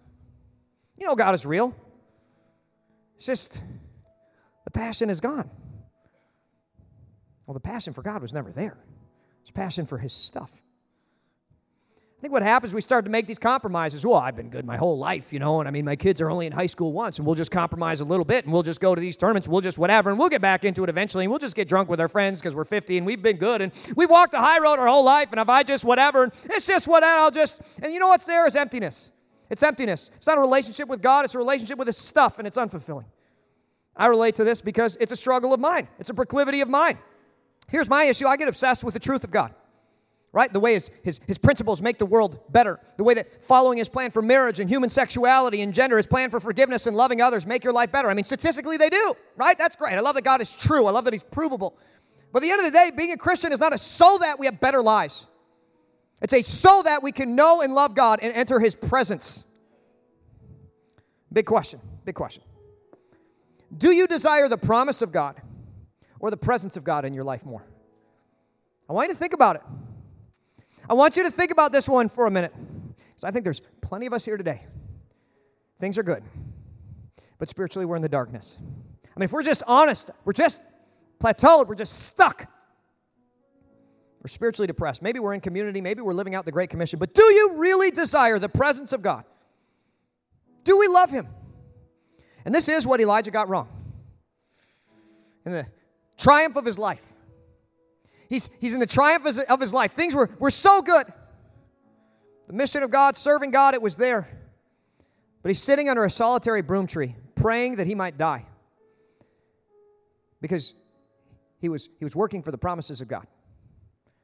You 0.98 1.08
know, 1.08 1.15
God 1.15 1.34
is 1.34 1.45
real. 1.45 1.74
It's 3.15 3.26
just, 3.26 3.63
the 4.65 4.72
passion 4.72 5.10
is 5.10 5.22
gone. 5.22 5.50
Well, 7.49 7.55
the 7.55 7.62
passion 7.62 7.93
for 7.93 8.03
God 8.03 8.21
was 8.21 8.31
never 8.31 8.51
there. 8.51 8.77
It's 9.41 9.49
passion 9.49 9.88
for 9.88 9.97
his 9.97 10.13
stuff. 10.13 10.62
I 11.97 12.21
think 12.21 12.31
what 12.31 12.43
happens, 12.43 12.75
we 12.75 12.81
start 12.81 13.05
to 13.05 13.12
make 13.12 13.25
these 13.25 13.39
compromises. 13.39 14.05
Well, 14.05 14.19
I've 14.19 14.35
been 14.35 14.51
good 14.51 14.65
my 14.65 14.77
whole 14.77 14.99
life, 14.99 15.33
you 15.33 15.39
know, 15.39 15.59
and 15.59 15.67
I 15.67 15.71
mean, 15.71 15.83
my 15.83 15.95
kids 15.95 16.21
are 16.21 16.29
only 16.29 16.45
in 16.45 16.51
high 16.51 16.67
school 16.67 16.93
once, 16.93 17.17
and 17.17 17.25
we'll 17.25 17.33
just 17.33 17.49
compromise 17.49 18.01
a 18.01 18.05
little 18.05 18.23
bit, 18.23 18.43
and 18.43 18.53
we'll 18.53 18.62
just 18.62 18.79
go 18.79 18.93
to 18.93 19.01
these 19.01 19.17
tournaments, 19.17 19.47
we'll 19.47 19.62
just 19.62 19.79
whatever, 19.79 20.12
and 20.12 20.19
we'll 20.19 20.29
get 20.29 20.43
back 20.43 20.63
into 20.63 20.83
it 20.83 20.89
eventually, 20.89 21.23
and 21.25 21.31
we'll 21.31 21.39
just 21.39 21.55
get 21.55 21.67
drunk 21.67 21.89
with 21.89 21.99
our 21.99 22.07
friends 22.07 22.39
because 22.39 22.55
we're 22.55 22.65
50 22.65 22.97
and 22.97 23.07
we've 23.07 23.23
been 23.23 23.38
good, 23.38 23.63
and 23.63 23.71
we've 23.95 24.12
walked 24.12 24.33
the 24.33 24.38
high 24.38 24.59
road 24.59 24.77
our 24.77 24.88
whole 24.88 25.03
life, 25.03 25.31
and 25.31 25.41
if 25.41 25.49
I 25.49 25.63
just 25.63 25.83
whatever, 25.83 26.25
and 26.25 26.33
it's 26.51 26.67
just 26.67 26.88
whatever, 26.88 27.19
I'll 27.19 27.31
just, 27.31 27.63
and 27.81 27.91
you 27.91 27.99
know 27.99 28.09
what's 28.09 28.27
there 28.27 28.45
is 28.45 28.55
emptiness. 28.55 29.12
It's 29.49 29.63
emptiness. 29.63 30.12
It's 30.17 30.27
not 30.27 30.38
a 30.38 30.41
relationship 30.41 30.88
with 30.88 31.01
God, 31.01 31.25
it's 31.25 31.33
a 31.33 31.39
relationship 31.39 31.79
with 31.79 31.88
His 31.88 31.97
stuff, 31.97 32.38
and 32.38 32.47
it's 32.47 32.59
unfulfilling. 32.59 33.05
I 33.95 34.05
relate 34.05 34.35
to 34.35 34.43
this 34.43 34.62
because 34.62 34.97
it's 34.97 35.12
a 35.12 35.15
struggle 35.17 35.51
of 35.51 35.59
mine, 35.59 35.88
it's 35.97 36.12
a 36.12 36.13
proclivity 36.13 36.62
of 36.62 36.69
mine. 36.69 36.99
Here's 37.69 37.89
my 37.89 38.05
issue 38.05 38.27
I 38.27 38.38
get 38.38 38.47
obsessed 38.47 38.84
with 38.84 38.93
the 38.93 38.99
truth 38.99 39.23
of 39.23 39.32
God, 39.32 39.53
right? 40.32 40.51
The 40.51 40.60
way 40.60 40.73
his, 40.73 40.91
his, 41.03 41.19
his 41.27 41.38
principles 41.38 41.82
make 41.82 41.97
the 41.99 42.05
world 42.05 42.39
better, 42.51 42.79
the 42.97 43.03
way 43.03 43.13
that 43.13 43.43
following 43.43 43.77
his 43.77 43.89
plan 43.89 44.12
for 44.12 44.21
marriage 44.21 44.60
and 44.60 44.69
human 44.69 44.89
sexuality 44.89 45.62
and 45.62 45.73
gender, 45.73 45.97
his 45.97 46.08
plan 46.08 46.29
for 46.29 46.39
forgiveness 46.39 46.88
and 46.88 46.97
loving 46.97 47.21
others 47.21 47.45
make 47.45 47.63
your 47.63 47.73
life 47.73 47.91
better. 47.91 48.10
I 48.10 48.13
mean, 48.13 48.25
statistically, 48.25 48.77
they 48.77 48.89
do, 48.89 49.13
right? 49.38 49.58
That's 49.58 49.75
great. 49.75 49.93
I 49.93 50.01
love 50.01 50.15
that 50.15 50.23
God 50.23 50.41
is 50.41 50.55
true, 50.55 50.88
I 50.88 50.91
love 50.91 51.05
that 51.05 51.13
he's 51.13 51.23
provable. 51.23 51.77
But 52.32 52.39
at 52.39 52.45
the 52.45 52.51
end 52.51 52.60
of 52.60 52.65
the 52.65 52.77
day, 52.77 52.91
being 52.95 53.12
a 53.12 53.17
Christian 53.17 53.51
is 53.51 53.60
not 53.60 53.73
a 53.73 53.77
so 53.77 54.17
that 54.21 54.39
we 54.39 54.45
have 54.45 54.60
better 54.60 54.84
lives. 54.84 55.27
It's 56.21 56.34
a 56.34 56.41
so 56.41 56.84
that 56.84 57.01
we 57.01 57.12
can 57.12 57.36
know 57.36 57.62
and 57.62 57.73
love 57.73 57.95
God 57.95 58.19
and 58.21 58.36
enter 58.36 58.60
his 58.60 58.75
presence. 58.75 59.45
Big 61.32 61.45
question, 61.45 61.79
big 62.05 62.15
question. 62.15 62.43
Do 63.75 63.93
you 63.93 64.08
desire 64.08 64.49
the 64.49 64.58
promise 64.58 65.01
of 65.01 65.12
God 65.12 65.39
or 66.19 66.32
the 66.32 66.38
presence 66.38 66.77
of 66.77 66.84
God 66.84 67.05
in 67.05 67.13
your 67.13 67.23
life 67.23 67.45
more? 67.45 67.65
I 68.89 68.93
want 68.93 69.08
you 69.08 69.13
to 69.13 69.19
think 69.19 69.34
about 69.34 69.55
it. 69.55 69.62
I 70.89 70.93
want 70.93 71.15
you 71.17 71.23
to 71.23 71.32
think 71.32 71.51
about 71.51 71.71
this 71.71 71.88
one 71.88 72.10
for 72.10 72.25
a 72.25 72.32
minute. 72.32 72.53
Because 72.55 73.23
I 73.23 73.32
think 73.32 73.43
there's 73.43 73.62
plenty 73.82 74.08
of 74.08 74.13
us 74.13 74.25
here 74.25 74.38
today. 74.38 74.65
Things 75.79 75.97
are 75.97 76.03
good, 76.03 76.23
but 77.38 77.47
spiritually 77.47 77.86
we're 77.86 77.95
in 77.95 78.01
the 78.01 78.10
darkness. 78.10 78.60
I 78.62 79.19
mean, 79.19 79.25
if 79.25 79.32
we're 79.32 79.43
just 79.43 79.63
honest, 79.67 80.12
we're 80.25 80.34
just 80.34 80.62
plateaued, 81.19 81.67
we're 81.67 81.75
just 81.75 82.05
stuck. 82.05 82.49
We're 84.21 84.27
spiritually 84.27 84.67
depressed. 84.67 85.01
Maybe 85.01 85.19
we're 85.19 85.34
in 85.34 85.41
community, 85.41 85.79
maybe 85.79 86.01
we're 86.01 86.13
living 86.13 86.36
out 86.36 86.45
the 86.45 86.51
Great 86.51 86.69
Commission, 86.69 86.99
but 86.99 87.13
do 87.13 87.23
you 87.23 87.55
really 87.58 87.91
desire 87.91 88.39
the 88.39 88.49
presence 88.49 88.91
of 88.91 89.01
God? 89.01 89.23
Do 90.63 90.77
we 90.77 90.88
love 90.88 91.10
Him? 91.10 91.27
And 92.45 92.53
this 92.53 92.67
is 92.67 92.86
what 92.86 92.99
Elijah 92.99 93.32
got 93.32 93.47
wrong. 93.47 93.69
In 95.45 95.51
the 95.53 95.67
triumph 96.19 96.55
of 96.55 96.65
his 96.65 96.77
life, 96.77 97.13
he's, 98.29 98.49
he's 98.62 98.75
in 98.75 98.79
the 98.79 98.86
triumph 98.86 99.25
of 99.49 99.60
his 99.60 99.73
life. 99.73 99.91
Things 99.93 100.13
were, 100.13 100.29
were 100.38 100.51
so 100.51 100.82
good. 100.82 101.08
The 102.47 102.53
mission 102.53 102.84
of 102.84 102.91
God, 102.91 103.15
serving 103.15 103.51
God, 103.51 103.73
it 103.73 103.82
was 103.82 103.95
there. 103.95 104.38
But 105.41 105.49
he's 105.49 105.62
sitting 105.62 105.88
under 105.89 106.03
a 106.03 106.10
solitary 106.10 106.62
broom 106.62 106.86
tree, 106.86 107.15
praying 107.36 107.77
that 107.77 107.88
he 107.88 107.95
might 107.95 108.17
die. 108.17 108.45
Because 110.41 110.73
he 111.60 111.69
was, 111.69 111.89
he 111.97 112.05
was 112.05 112.15
working 112.15 112.43
for 112.43 112.51
the 112.51 112.58
promises 112.58 113.01
of 113.01 113.08
God, 113.08 113.25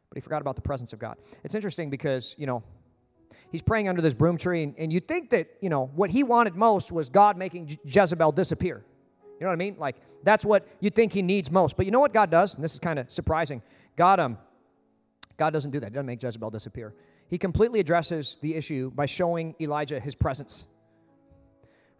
but 0.09 0.15
he 0.15 0.21
forgot 0.21 0.41
about 0.41 0.55
the 0.55 0.61
presence 0.61 0.93
of 0.93 0.99
God. 0.99 1.17
It's 1.43 1.55
interesting 1.55 1.89
because, 1.89 2.35
you 2.37 2.47
know, 2.47 2.63
he's 3.51 3.61
praying 3.61 3.89
under 3.89 4.01
this 4.01 4.13
broom 4.13 4.37
tree, 4.37 4.63
and, 4.63 4.75
and 4.79 4.91
you'd 4.91 5.07
think 5.07 5.29
that, 5.31 5.47
you 5.61 5.69
know, 5.69 5.87
what 5.95 6.09
he 6.09 6.23
wanted 6.23 6.55
most 6.55 6.91
was 6.91 7.09
God 7.09 7.37
making 7.37 7.77
Jezebel 7.85 8.31
disappear. 8.31 8.83
You 9.39 9.45
know 9.45 9.47
what 9.47 9.53
I 9.53 9.57
mean? 9.57 9.75
Like, 9.77 9.97
that's 10.23 10.45
what 10.45 10.67
you 10.79 10.89
think 10.89 11.11
he 11.13 11.21
needs 11.21 11.51
most. 11.51 11.75
But 11.75 11.85
you 11.85 11.91
know 11.91 11.99
what 11.99 12.13
God 12.13 12.31
does? 12.31 12.55
And 12.55 12.63
this 12.63 12.73
is 12.73 12.79
kind 12.79 12.99
of 12.99 13.11
surprising. 13.11 13.61
God, 13.95 14.19
um, 14.19 14.37
God 15.37 15.51
doesn't 15.51 15.71
do 15.71 15.79
that. 15.81 15.87
He 15.87 15.93
doesn't 15.93 16.05
make 16.05 16.23
Jezebel 16.23 16.49
disappear. 16.51 16.93
He 17.27 17.37
completely 17.37 17.79
addresses 17.79 18.37
the 18.37 18.55
issue 18.55 18.91
by 18.91 19.05
showing 19.05 19.55
Elijah 19.59 19.99
his 19.99 20.15
presence. 20.15 20.67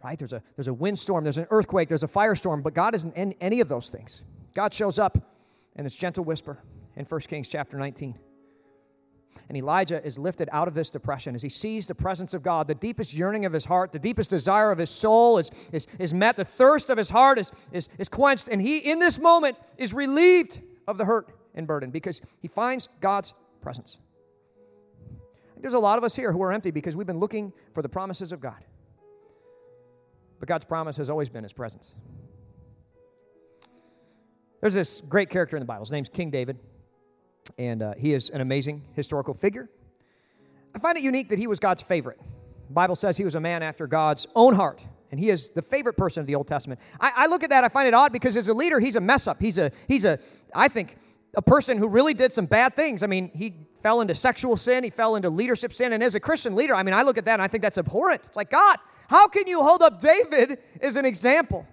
Right? 0.02 0.18
There's 0.18 0.32
a, 0.32 0.42
there's 0.56 0.68
a 0.68 0.74
windstorm, 0.74 1.24
there's 1.24 1.38
an 1.38 1.46
earthquake, 1.50 1.88
there's 1.88 2.04
a 2.04 2.08
firestorm, 2.08 2.62
but 2.62 2.74
God 2.74 2.94
isn't 2.94 3.14
in 3.16 3.34
any 3.40 3.60
of 3.60 3.68
those 3.68 3.90
things. 3.90 4.24
God 4.54 4.72
shows 4.72 4.98
up 4.98 5.18
in 5.74 5.84
this 5.84 5.94
gentle 5.94 6.24
whisper 6.24 6.62
in 6.96 7.04
1 7.04 7.20
Kings 7.22 7.48
chapter 7.48 7.76
19. 7.76 8.18
And 9.48 9.56
Elijah 9.56 10.04
is 10.04 10.18
lifted 10.18 10.48
out 10.52 10.68
of 10.68 10.74
this 10.74 10.90
depression 10.90 11.34
as 11.34 11.42
he 11.42 11.48
sees 11.48 11.86
the 11.86 11.94
presence 11.94 12.34
of 12.34 12.42
God. 12.42 12.68
The 12.68 12.74
deepest 12.74 13.14
yearning 13.14 13.44
of 13.44 13.52
his 13.52 13.64
heart, 13.64 13.92
the 13.92 13.98
deepest 13.98 14.30
desire 14.30 14.70
of 14.70 14.78
his 14.78 14.90
soul 14.90 15.38
is, 15.38 15.50
is, 15.72 15.86
is 15.98 16.12
met. 16.14 16.36
The 16.36 16.44
thirst 16.44 16.90
of 16.90 16.98
his 16.98 17.10
heart 17.10 17.38
is, 17.38 17.52
is, 17.72 17.88
is 17.98 18.08
quenched. 18.08 18.48
And 18.48 18.60
he, 18.60 18.78
in 18.78 18.98
this 18.98 19.20
moment, 19.20 19.56
is 19.78 19.94
relieved 19.94 20.62
of 20.88 20.98
the 20.98 21.04
hurt 21.04 21.32
and 21.54 21.66
burden 21.66 21.90
because 21.90 22.22
he 22.40 22.48
finds 22.48 22.88
God's 23.00 23.34
presence. 23.60 23.98
There's 25.58 25.74
a 25.74 25.78
lot 25.78 25.98
of 25.98 26.04
us 26.04 26.14
here 26.14 26.32
who 26.32 26.42
are 26.42 26.52
empty 26.52 26.70
because 26.70 26.96
we've 26.96 27.06
been 27.06 27.18
looking 27.18 27.52
for 27.72 27.82
the 27.82 27.88
promises 27.88 28.32
of 28.32 28.40
God. 28.40 28.62
But 30.38 30.48
God's 30.48 30.66
promise 30.66 30.96
has 30.98 31.08
always 31.10 31.30
been 31.30 31.42
his 31.42 31.52
presence. 31.52 31.96
There's 34.60 34.74
this 34.74 35.00
great 35.00 35.30
character 35.30 35.56
in 35.56 35.60
the 35.60 35.66
Bible. 35.66 35.84
His 35.84 35.92
name's 35.92 36.08
King 36.08 36.30
David, 36.30 36.58
and 37.58 37.82
uh, 37.82 37.94
he 37.96 38.12
is 38.12 38.30
an 38.30 38.40
amazing 38.40 38.82
historical 38.94 39.34
figure. 39.34 39.68
I 40.74 40.78
find 40.78 40.96
it 40.96 41.02
unique 41.02 41.28
that 41.30 41.38
he 41.38 41.46
was 41.46 41.58
God's 41.58 41.82
favorite. 41.82 42.18
The 42.68 42.74
Bible 42.74 42.96
says 42.96 43.16
he 43.16 43.24
was 43.24 43.34
a 43.34 43.40
man 43.40 43.62
after 43.62 43.86
God's 43.86 44.26
own 44.34 44.54
heart, 44.54 44.86
and 45.10 45.20
he 45.20 45.30
is 45.30 45.50
the 45.50 45.62
favorite 45.62 45.96
person 45.96 46.20
of 46.20 46.26
the 46.26 46.34
Old 46.34 46.48
Testament. 46.48 46.80
I, 47.00 47.12
I 47.16 47.26
look 47.26 47.44
at 47.44 47.50
that, 47.50 47.64
I 47.64 47.68
find 47.68 47.88
it 47.88 47.94
odd 47.94 48.12
because 48.12 48.36
as 48.36 48.48
a 48.48 48.54
leader, 48.54 48.80
he's 48.80 48.96
a 48.96 49.00
mess 49.00 49.26
up. 49.26 49.40
He's 49.40 49.58
a, 49.58 49.70
he's 49.88 50.04
a, 50.04 50.18
I 50.54 50.68
think, 50.68 50.96
a 51.36 51.42
person 51.42 51.78
who 51.78 51.88
really 51.88 52.14
did 52.14 52.32
some 52.32 52.46
bad 52.46 52.74
things. 52.74 53.02
I 53.02 53.06
mean, 53.06 53.30
he 53.34 53.54
fell 53.82 54.00
into 54.00 54.14
sexual 54.14 54.56
sin, 54.56 54.84
he 54.84 54.90
fell 54.90 55.16
into 55.16 55.30
leadership 55.30 55.72
sin, 55.72 55.92
and 55.92 56.02
as 56.02 56.14
a 56.14 56.20
Christian 56.20 56.56
leader, 56.56 56.74
I 56.74 56.82
mean, 56.82 56.94
I 56.94 57.02
look 57.02 57.18
at 57.18 57.24
that 57.26 57.34
and 57.34 57.42
I 57.42 57.48
think 57.48 57.62
that's 57.62 57.78
abhorrent. 57.78 58.22
It's 58.24 58.36
like, 58.36 58.50
God, 58.50 58.78
how 59.08 59.28
can 59.28 59.44
you 59.46 59.62
hold 59.62 59.82
up 59.82 60.00
David 60.00 60.58
as 60.80 60.96
an 60.96 61.04
example? 61.04 61.66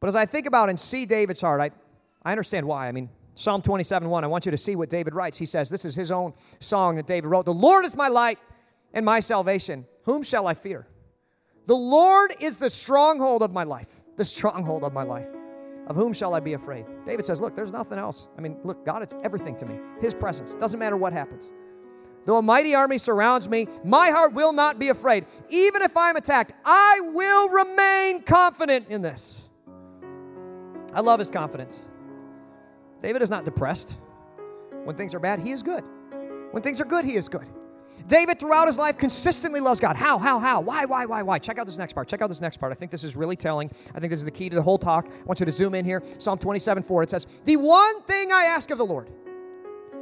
But 0.00 0.08
as 0.08 0.16
I 0.16 0.26
think 0.26 0.46
about 0.46 0.70
and 0.70 0.80
see 0.80 1.06
David's 1.06 1.42
heart, 1.42 1.60
I, 1.60 1.70
I 2.22 2.32
understand 2.32 2.66
why. 2.66 2.88
I 2.88 2.92
mean, 2.92 3.10
Psalm 3.34 3.62
27 3.62 4.08
1, 4.08 4.24
I 4.24 4.26
want 4.26 4.44
you 4.44 4.50
to 4.50 4.58
see 4.58 4.76
what 4.76 4.90
David 4.90 5.14
writes. 5.14 5.38
He 5.38 5.46
says, 5.46 5.70
This 5.70 5.84
is 5.84 5.94
his 5.94 6.12
own 6.12 6.34
song 6.60 6.96
that 6.96 7.06
David 7.06 7.28
wrote 7.28 7.46
The 7.46 7.54
Lord 7.54 7.84
is 7.84 7.96
my 7.96 8.08
light 8.08 8.38
and 8.92 9.04
my 9.04 9.20
salvation. 9.20 9.86
Whom 10.04 10.22
shall 10.22 10.46
I 10.46 10.54
fear? 10.54 10.86
The 11.66 11.76
Lord 11.76 12.34
is 12.40 12.58
the 12.58 12.70
stronghold 12.70 13.42
of 13.42 13.52
my 13.52 13.64
life, 13.64 14.00
the 14.16 14.24
stronghold 14.24 14.84
of 14.84 14.92
my 14.92 15.02
life. 15.02 15.28
Of 15.86 15.96
whom 15.96 16.12
shall 16.12 16.34
I 16.34 16.40
be 16.40 16.52
afraid? 16.52 16.84
David 17.06 17.26
says, 17.26 17.40
Look, 17.40 17.54
there's 17.54 17.72
nothing 17.72 17.98
else. 17.98 18.28
I 18.38 18.40
mean, 18.40 18.58
look, 18.62 18.84
God, 18.84 19.02
it's 19.02 19.14
everything 19.24 19.56
to 19.56 19.66
me. 19.66 19.78
His 20.00 20.14
presence. 20.14 20.54
Doesn't 20.54 20.78
matter 20.78 20.96
what 20.96 21.12
happens. 21.12 21.52
Though 22.26 22.38
a 22.38 22.42
mighty 22.42 22.74
army 22.74 22.98
surrounds 22.98 23.48
me, 23.48 23.66
my 23.84 24.10
heart 24.10 24.34
will 24.34 24.52
not 24.52 24.78
be 24.78 24.88
afraid. 24.88 25.24
Even 25.50 25.82
if 25.82 25.96
I'm 25.96 26.16
attacked, 26.16 26.52
I 26.64 27.00
will 27.02 27.48
remain 27.48 28.22
confident 28.22 28.88
in 28.88 29.02
this. 29.02 29.48
I 30.94 31.00
love 31.00 31.18
his 31.18 31.30
confidence. 31.30 31.89
David 33.02 33.22
is 33.22 33.30
not 33.30 33.44
depressed. 33.44 33.98
When 34.84 34.96
things 34.96 35.14
are 35.14 35.20
bad, 35.20 35.40
he 35.40 35.50
is 35.50 35.62
good. 35.62 35.84
When 36.52 36.62
things 36.62 36.80
are 36.80 36.84
good, 36.84 37.04
he 37.04 37.14
is 37.14 37.28
good. 37.28 37.48
David, 38.06 38.40
throughout 38.40 38.66
his 38.66 38.78
life, 38.78 38.96
consistently 38.96 39.60
loves 39.60 39.80
God. 39.80 39.96
How, 39.96 40.18
how, 40.18 40.38
how? 40.38 40.60
Why, 40.60 40.84
why, 40.84 41.06
why, 41.06 41.22
why? 41.22 41.38
Check 41.38 41.58
out 41.58 41.66
this 41.66 41.78
next 41.78 41.92
part. 41.92 42.08
Check 42.08 42.22
out 42.22 42.28
this 42.28 42.40
next 42.40 42.56
part. 42.56 42.72
I 42.72 42.74
think 42.74 42.90
this 42.90 43.04
is 43.04 43.14
really 43.14 43.36
telling. 43.36 43.70
I 43.94 44.00
think 44.00 44.10
this 44.10 44.20
is 44.20 44.24
the 44.24 44.30
key 44.30 44.48
to 44.48 44.56
the 44.56 44.62
whole 44.62 44.78
talk. 44.78 45.06
I 45.06 45.24
want 45.24 45.40
you 45.40 45.46
to 45.46 45.52
zoom 45.52 45.74
in 45.74 45.84
here. 45.84 46.02
Psalm 46.18 46.38
27 46.38 46.82
4. 46.82 47.02
It 47.02 47.10
says, 47.10 47.26
The 47.44 47.56
one 47.56 48.02
thing 48.02 48.32
I 48.32 48.44
ask 48.44 48.70
of 48.70 48.78
the 48.78 48.86
Lord. 48.86 49.10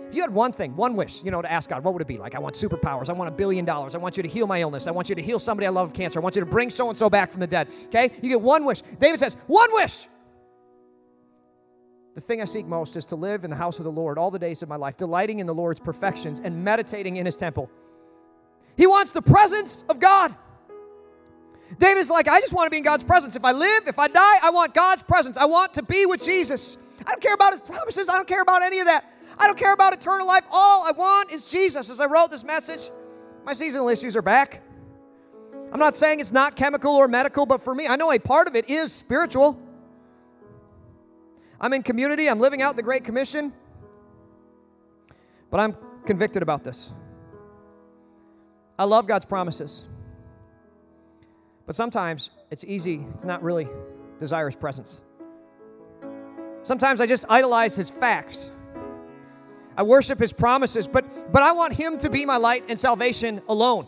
If 0.08 0.14
you 0.14 0.22
had 0.22 0.32
one 0.32 0.52
thing, 0.52 0.74
one 0.74 0.96
wish, 0.96 1.22
you 1.22 1.30
know, 1.30 1.42
to 1.42 1.52
ask 1.52 1.68
God, 1.68 1.84
what 1.84 1.92
would 1.92 2.00
it 2.00 2.08
be? 2.08 2.16
Like, 2.16 2.34
I 2.34 2.38
want 2.38 2.54
superpowers. 2.54 3.10
I 3.10 3.12
want 3.12 3.28
a 3.28 3.36
billion 3.36 3.66
dollars. 3.66 3.94
I 3.94 3.98
want 3.98 4.16
you 4.16 4.22
to 4.22 4.28
heal 4.28 4.46
my 4.46 4.58
illness. 4.58 4.88
I 4.88 4.90
want 4.90 5.10
you 5.10 5.14
to 5.14 5.20
heal 5.20 5.38
somebody 5.38 5.66
I 5.66 5.70
love 5.70 5.88
of 5.88 5.94
cancer. 5.94 6.18
I 6.18 6.22
want 6.22 6.34
you 6.34 6.40
to 6.40 6.46
bring 6.46 6.70
so 6.70 6.88
and 6.88 6.96
so 6.96 7.10
back 7.10 7.30
from 7.30 7.40
the 7.40 7.46
dead. 7.46 7.68
Okay? 7.86 8.10
You 8.22 8.30
get 8.30 8.40
one 8.40 8.64
wish. 8.64 8.80
David 8.80 9.20
says, 9.20 9.36
One 9.48 9.68
wish. 9.72 10.06
The 12.18 12.22
thing 12.22 12.42
I 12.42 12.46
seek 12.46 12.66
most 12.66 12.96
is 12.96 13.06
to 13.06 13.14
live 13.14 13.44
in 13.44 13.50
the 13.50 13.54
house 13.54 13.78
of 13.78 13.84
the 13.84 13.92
Lord 13.92 14.18
all 14.18 14.32
the 14.32 14.40
days 14.40 14.64
of 14.64 14.68
my 14.68 14.74
life, 14.74 14.96
delighting 14.96 15.38
in 15.38 15.46
the 15.46 15.54
Lord's 15.54 15.78
perfections 15.78 16.40
and 16.40 16.64
meditating 16.64 17.14
in 17.14 17.24
his 17.24 17.36
temple. 17.36 17.70
He 18.76 18.88
wants 18.88 19.12
the 19.12 19.22
presence 19.22 19.84
of 19.88 20.00
God. 20.00 20.34
David's 21.78 22.10
like, 22.10 22.26
I 22.26 22.40
just 22.40 22.52
want 22.52 22.66
to 22.66 22.70
be 22.72 22.78
in 22.78 22.82
God's 22.82 23.04
presence. 23.04 23.36
If 23.36 23.44
I 23.44 23.52
live, 23.52 23.86
if 23.86 24.00
I 24.00 24.08
die, 24.08 24.38
I 24.42 24.50
want 24.50 24.74
God's 24.74 25.04
presence. 25.04 25.36
I 25.36 25.44
want 25.44 25.74
to 25.74 25.84
be 25.84 26.06
with 26.06 26.24
Jesus. 26.24 26.76
I 27.06 27.10
don't 27.10 27.22
care 27.22 27.34
about 27.34 27.52
his 27.52 27.60
promises. 27.60 28.08
I 28.08 28.16
don't 28.16 28.26
care 28.26 28.42
about 28.42 28.62
any 28.62 28.80
of 28.80 28.86
that. 28.86 29.04
I 29.38 29.46
don't 29.46 29.56
care 29.56 29.72
about 29.72 29.92
eternal 29.92 30.26
life. 30.26 30.42
All 30.50 30.88
I 30.88 30.90
want 30.90 31.30
is 31.30 31.48
Jesus. 31.48 31.88
As 31.88 32.00
I 32.00 32.06
wrote 32.06 32.32
this 32.32 32.42
message, 32.42 32.90
my 33.46 33.52
seasonal 33.52 33.90
issues 33.90 34.16
are 34.16 34.22
back. 34.22 34.60
I'm 35.72 35.78
not 35.78 35.94
saying 35.94 36.18
it's 36.18 36.32
not 36.32 36.56
chemical 36.56 36.96
or 36.96 37.06
medical, 37.06 37.46
but 37.46 37.62
for 37.62 37.76
me, 37.76 37.86
I 37.86 37.94
know 37.94 38.10
a 38.10 38.18
part 38.18 38.48
of 38.48 38.56
it 38.56 38.68
is 38.68 38.92
spiritual. 38.92 39.67
I'm 41.60 41.72
in 41.72 41.82
community, 41.82 42.28
I'm 42.28 42.38
living 42.38 42.62
out 42.62 42.76
the 42.76 42.82
Great 42.82 43.04
Commission, 43.04 43.52
but 45.50 45.58
I'm 45.60 45.76
convicted 46.06 46.42
about 46.42 46.62
this. 46.62 46.92
I 48.78 48.84
love 48.84 49.08
God's 49.08 49.26
promises, 49.26 49.88
but 51.66 51.74
sometimes 51.74 52.30
it's 52.50 52.64
easy 52.64 53.04
to 53.20 53.26
not 53.26 53.42
really 53.42 53.68
desire 54.20 54.46
His 54.46 54.56
presence. 54.56 55.02
Sometimes 56.62 57.00
I 57.00 57.06
just 57.06 57.26
idolize 57.28 57.74
His 57.74 57.90
facts. 57.90 58.52
I 59.76 59.82
worship 59.82 60.20
His 60.20 60.32
promises, 60.32 60.86
but, 60.86 61.32
but 61.32 61.42
I 61.42 61.52
want 61.52 61.72
Him 61.72 61.98
to 61.98 62.10
be 62.10 62.24
my 62.24 62.36
light 62.36 62.64
and 62.68 62.78
salvation 62.78 63.42
alone. 63.48 63.86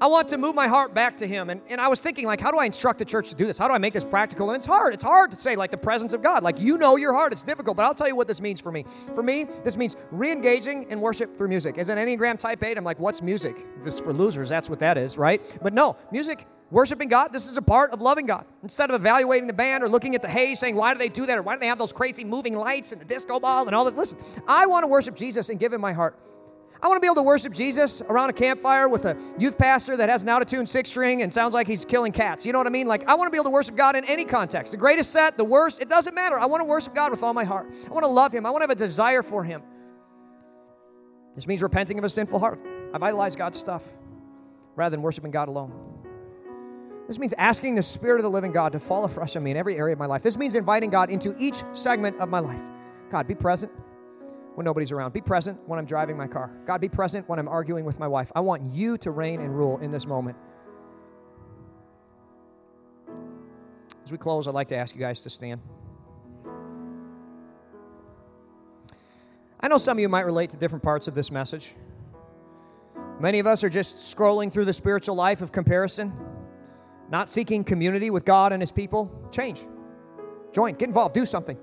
I 0.00 0.06
want 0.06 0.28
to 0.28 0.38
move 0.38 0.54
my 0.54 0.68
heart 0.68 0.94
back 0.94 1.16
to 1.18 1.26
Him. 1.26 1.50
And, 1.50 1.60
and 1.68 1.80
I 1.80 1.88
was 1.88 2.00
thinking, 2.00 2.26
like, 2.26 2.40
how 2.40 2.50
do 2.50 2.58
I 2.58 2.66
instruct 2.66 2.98
the 2.98 3.04
church 3.04 3.30
to 3.30 3.34
do 3.34 3.46
this? 3.46 3.58
How 3.58 3.68
do 3.68 3.74
I 3.74 3.78
make 3.78 3.92
this 3.92 4.04
practical? 4.04 4.50
And 4.50 4.56
it's 4.56 4.66
hard. 4.66 4.94
It's 4.94 5.02
hard 5.02 5.30
to 5.32 5.40
say, 5.40 5.56
like, 5.56 5.70
the 5.70 5.78
presence 5.78 6.12
of 6.12 6.22
God. 6.22 6.42
Like, 6.42 6.60
you 6.60 6.78
know 6.78 6.96
your 6.96 7.12
heart. 7.12 7.32
It's 7.32 7.44
difficult, 7.44 7.76
but 7.76 7.84
I'll 7.84 7.94
tell 7.94 8.08
you 8.08 8.16
what 8.16 8.28
this 8.28 8.40
means 8.40 8.60
for 8.60 8.72
me. 8.72 8.84
For 9.14 9.22
me, 9.22 9.44
this 9.64 9.76
means 9.76 9.96
re 10.10 10.30
engaging 10.30 10.90
in 10.90 11.00
worship 11.00 11.36
through 11.36 11.48
music. 11.48 11.78
As 11.78 11.88
an 11.88 11.98
Enneagram 11.98 12.38
type 12.38 12.62
8, 12.62 12.76
I'm 12.78 12.84
like, 12.84 12.98
what's 12.98 13.22
music? 13.22 13.66
This 13.82 14.00
for 14.00 14.12
losers. 14.12 14.48
That's 14.48 14.70
what 14.70 14.78
that 14.80 14.98
is, 14.98 15.18
right? 15.18 15.40
But 15.62 15.72
no, 15.72 15.96
music 16.10 16.46
worshiping 16.70 17.08
God, 17.08 17.32
this 17.32 17.48
is 17.48 17.56
a 17.56 17.62
part 17.62 17.92
of 17.92 18.00
loving 18.00 18.26
God. 18.26 18.44
Instead 18.62 18.90
of 18.90 18.96
evaluating 18.96 19.46
the 19.46 19.52
band 19.52 19.84
or 19.84 19.88
looking 19.88 20.14
at 20.14 20.22
the 20.22 20.28
hay 20.28 20.54
saying, 20.54 20.74
why 20.74 20.92
do 20.92 20.98
they 20.98 21.08
do 21.08 21.24
that? 21.26 21.38
Or 21.38 21.42
why 21.42 21.54
do 21.54 21.60
they 21.60 21.68
have 21.68 21.78
those 21.78 21.92
crazy 21.92 22.24
moving 22.24 22.56
lights 22.56 22.92
and 22.92 23.00
the 23.00 23.04
disco 23.04 23.38
ball 23.38 23.66
and 23.66 23.74
all 23.74 23.84
that? 23.84 23.96
Listen, 23.96 24.18
I 24.48 24.66
want 24.66 24.82
to 24.82 24.88
worship 24.88 25.14
Jesus 25.14 25.50
and 25.50 25.60
give 25.60 25.72
him 25.72 25.80
my 25.80 25.92
heart. 25.92 26.18
I 26.84 26.86
want 26.86 26.98
to 26.98 27.00
be 27.00 27.06
able 27.06 27.14
to 27.14 27.22
worship 27.22 27.54
Jesus 27.54 28.02
around 28.02 28.28
a 28.28 28.34
campfire 28.34 28.90
with 28.90 29.06
a 29.06 29.16
youth 29.38 29.56
pastor 29.56 29.96
that 29.96 30.10
has 30.10 30.22
an 30.22 30.28
out 30.28 30.42
of 30.42 30.48
tune 30.48 30.66
six 30.66 30.90
string 30.90 31.22
and 31.22 31.32
sounds 31.32 31.54
like 31.54 31.66
he's 31.66 31.82
killing 31.82 32.12
cats. 32.12 32.44
You 32.44 32.52
know 32.52 32.58
what 32.58 32.66
I 32.66 32.70
mean? 32.70 32.86
Like, 32.86 33.08
I 33.08 33.14
want 33.14 33.26
to 33.26 33.30
be 33.30 33.38
able 33.38 33.46
to 33.46 33.50
worship 33.50 33.74
God 33.74 33.96
in 33.96 34.04
any 34.04 34.26
context. 34.26 34.72
The 34.72 34.76
greatest 34.76 35.10
set, 35.10 35.38
the 35.38 35.46
worst, 35.46 35.80
it 35.80 35.88
doesn't 35.88 36.14
matter. 36.14 36.38
I 36.38 36.44
want 36.44 36.60
to 36.60 36.66
worship 36.66 36.94
God 36.94 37.10
with 37.10 37.22
all 37.22 37.32
my 37.32 37.44
heart. 37.44 37.72
I 37.88 37.90
want 37.90 38.04
to 38.04 38.10
love 38.10 38.34
Him. 38.34 38.44
I 38.44 38.50
want 38.50 38.60
to 38.60 38.64
have 38.64 38.76
a 38.76 38.78
desire 38.78 39.22
for 39.22 39.42
Him. 39.42 39.62
This 41.34 41.46
means 41.46 41.62
repenting 41.62 41.96
of 41.96 42.04
a 42.04 42.10
sinful 42.10 42.38
heart. 42.38 42.60
I've 42.92 43.02
idolized 43.02 43.38
God's 43.38 43.58
stuff 43.58 43.88
rather 44.76 44.94
than 44.94 45.00
worshiping 45.00 45.30
God 45.30 45.48
alone. 45.48 45.72
This 47.06 47.18
means 47.18 47.32
asking 47.38 47.76
the 47.76 47.82
Spirit 47.82 48.18
of 48.18 48.24
the 48.24 48.30
living 48.30 48.52
God 48.52 48.72
to 48.72 48.78
fall 48.78 49.06
afresh 49.06 49.36
on 49.36 49.42
me 49.42 49.52
in 49.52 49.56
every 49.56 49.76
area 49.76 49.94
of 49.94 49.98
my 49.98 50.06
life. 50.06 50.22
This 50.22 50.36
means 50.36 50.54
inviting 50.54 50.90
God 50.90 51.08
into 51.08 51.34
each 51.38 51.62
segment 51.72 52.18
of 52.18 52.28
my 52.28 52.40
life. 52.40 52.62
God, 53.10 53.26
be 53.26 53.34
present 53.34 53.72
when 54.54 54.64
nobody's 54.64 54.92
around. 54.92 55.12
Be 55.12 55.20
present 55.20 55.58
when 55.66 55.78
I'm 55.78 55.84
driving 55.84 56.16
my 56.16 56.26
car. 56.26 56.50
God, 56.64 56.80
be 56.80 56.88
present 56.88 57.28
when 57.28 57.38
I'm 57.38 57.48
arguing 57.48 57.84
with 57.84 57.98
my 57.98 58.08
wife. 58.08 58.30
I 58.34 58.40
want 58.40 58.62
you 58.72 58.96
to 58.98 59.10
reign 59.10 59.40
and 59.40 59.56
rule 59.56 59.78
in 59.78 59.90
this 59.90 60.06
moment. 60.06 60.36
As 64.04 64.12
we 64.12 64.18
close, 64.18 64.46
I'd 64.46 64.54
like 64.54 64.68
to 64.68 64.76
ask 64.76 64.94
you 64.94 65.00
guys 65.00 65.22
to 65.22 65.30
stand. 65.30 65.60
I 69.60 69.68
know 69.68 69.78
some 69.78 69.96
of 69.96 70.02
you 70.02 70.10
might 70.10 70.26
relate 70.26 70.50
to 70.50 70.58
different 70.58 70.82
parts 70.82 71.08
of 71.08 71.14
this 71.14 71.30
message. 71.30 71.74
Many 73.18 73.38
of 73.38 73.46
us 73.46 73.64
are 73.64 73.70
just 73.70 73.96
scrolling 73.96 74.52
through 74.52 74.66
the 74.66 74.72
spiritual 74.72 75.14
life 75.14 75.40
of 75.40 75.52
comparison, 75.52 76.12
not 77.10 77.30
seeking 77.30 77.64
community 77.64 78.10
with 78.10 78.26
God 78.26 78.52
and 78.52 78.60
His 78.60 78.70
people. 78.70 79.10
Change. 79.32 79.60
Join. 80.52 80.74
Get 80.74 80.88
involved. 80.88 81.14
Do 81.14 81.24
something. 81.24 81.56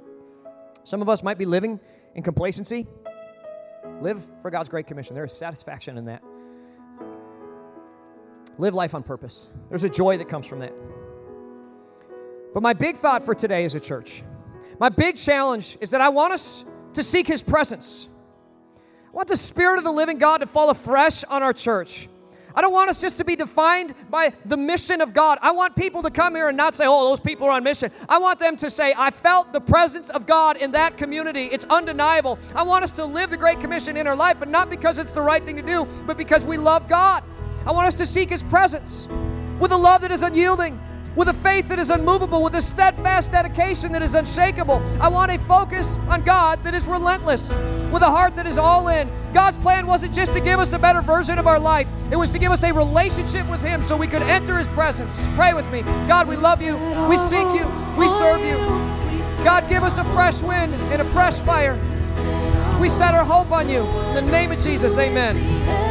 Some 0.83 1.01
of 1.01 1.09
us 1.09 1.23
might 1.23 1.37
be 1.37 1.45
living 1.45 1.79
in 2.15 2.23
complacency. 2.23 2.87
Live 4.01 4.23
for 4.41 4.49
God's 4.49 4.69
great 4.69 4.87
commission. 4.87 5.15
There 5.15 5.25
is 5.25 5.31
satisfaction 5.31 5.97
in 5.97 6.05
that. 6.05 6.23
Live 8.57 8.73
life 8.73 8.95
on 8.95 9.03
purpose. 9.03 9.51
There's 9.69 9.83
a 9.83 9.89
joy 9.89 10.17
that 10.17 10.27
comes 10.27 10.47
from 10.47 10.59
that. 10.59 10.73
But 12.53 12.63
my 12.63 12.73
big 12.73 12.97
thought 12.97 13.23
for 13.23 13.33
today 13.33 13.63
as 13.63 13.75
a 13.75 13.79
church, 13.79 14.23
My 14.81 14.89
big 14.89 15.15
challenge 15.15 15.77
is 15.79 15.91
that 15.91 16.01
I 16.01 16.09
want 16.09 16.33
us 16.33 16.65
to 16.95 17.03
seek 17.03 17.27
His 17.27 17.43
presence. 17.43 18.09
I 18.77 19.11
want 19.11 19.27
the 19.27 19.37
Spirit 19.37 19.77
of 19.77 19.83
the 19.83 19.91
living 19.91 20.17
God 20.17 20.39
to 20.39 20.47
fall 20.47 20.71
afresh 20.71 21.23
on 21.25 21.43
our 21.43 21.53
church. 21.53 22.09
I 22.55 22.61
don't 22.61 22.73
want 22.73 22.89
us 22.89 22.99
just 22.99 23.17
to 23.17 23.25
be 23.25 23.35
defined 23.35 23.93
by 24.09 24.33
the 24.45 24.57
mission 24.57 25.01
of 25.01 25.13
God. 25.13 25.37
I 25.41 25.51
want 25.51 25.75
people 25.75 26.01
to 26.03 26.09
come 26.09 26.35
here 26.35 26.49
and 26.49 26.57
not 26.57 26.75
say, 26.75 26.85
oh, 26.87 27.09
those 27.09 27.19
people 27.19 27.47
are 27.47 27.53
on 27.53 27.63
mission. 27.63 27.91
I 28.09 28.19
want 28.19 28.39
them 28.39 28.55
to 28.57 28.69
say, 28.69 28.93
I 28.97 29.11
felt 29.11 29.53
the 29.53 29.61
presence 29.61 30.09
of 30.09 30.25
God 30.25 30.57
in 30.57 30.71
that 30.71 30.97
community. 30.97 31.45
It's 31.45 31.65
undeniable. 31.69 32.37
I 32.55 32.63
want 32.63 32.83
us 32.83 32.91
to 32.93 33.05
live 33.05 33.29
the 33.29 33.37
Great 33.37 33.59
Commission 33.59 33.97
in 33.97 34.07
our 34.07 34.15
life, 34.15 34.37
but 34.39 34.49
not 34.49 34.69
because 34.69 34.99
it's 34.99 35.11
the 35.11 35.21
right 35.21 35.43
thing 35.43 35.55
to 35.57 35.61
do, 35.61 35.87
but 36.05 36.17
because 36.17 36.45
we 36.45 36.57
love 36.57 36.87
God. 36.87 37.23
I 37.65 37.71
want 37.71 37.87
us 37.87 37.95
to 37.95 38.05
seek 38.05 38.29
His 38.29 38.43
presence 38.43 39.07
with 39.59 39.71
a 39.71 39.77
love 39.77 40.01
that 40.01 40.11
is 40.11 40.21
unyielding, 40.21 40.79
with 41.15 41.27
a 41.27 41.33
faith 41.33 41.67
that 41.69 41.79
is 41.79 41.89
unmovable, 41.89 42.43
with 42.43 42.55
a 42.55 42.61
steadfast 42.61 43.31
dedication 43.31 43.91
that 43.91 44.01
is 44.01 44.15
unshakable. 44.15 44.81
I 45.01 45.07
want 45.09 45.31
a 45.31 45.37
focus 45.39 45.97
on 46.09 46.23
God 46.23 46.63
that 46.63 46.73
is 46.73 46.87
relentless, 46.87 47.53
with 47.91 48.01
a 48.01 48.09
heart 48.09 48.35
that 48.37 48.47
is 48.47 48.57
all 48.57 48.87
in. 48.87 49.11
God's 49.33 49.57
plan 49.57 49.87
wasn't 49.87 50.13
just 50.13 50.33
to 50.33 50.41
give 50.41 50.59
us 50.59 50.73
a 50.73 50.79
better 50.79 51.01
version 51.01 51.37
of 51.37 51.47
our 51.47 51.59
life, 51.59 51.89
it 52.11 52.15
was 52.15 52.31
to 52.31 52.39
give 52.39 52.51
us 52.51 52.63
a 52.63 52.73
relationship 52.73 53.49
with 53.49 53.61
Him 53.61 53.81
so 53.81 53.95
we 53.97 54.07
could 54.07 54.23
enter 54.23 54.57
His 54.57 54.69
presence. 54.69 55.27
Pray 55.35 55.53
with 55.53 55.69
me. 55.71 55.81
God, 56.07 56.27
we 56.27 56.35
love 56.35 56.61
you, 56.61 56.77
we 57.09 57.17
seek 57.17 57.47
you, 57.49 57.67
we 57.97 58.07
serve 58.07 58.41
you. 58.41 58.57
God, 59.43 59.67
give 59.69 59.83
us 59.83 59.97
a 59.97 60.03
fresh 60.03 60.43
wind 60.43 60.73
and 60.91 61.01
a 61.01 61.05
fresh 61.05 61.39
fire. 61.39 61.79
We 62.79 62.89
set 62.89 63.13
our 63.13 63.25
hope 63.25 63.51
on 63.51 63.69
you. 63.69 63.83
In 64.17 64.25
the 64.25 64.31
name 64.31 64.51
of 64.51 64.59
Jesus, 64.59 64.97
amen. 64.97 65.90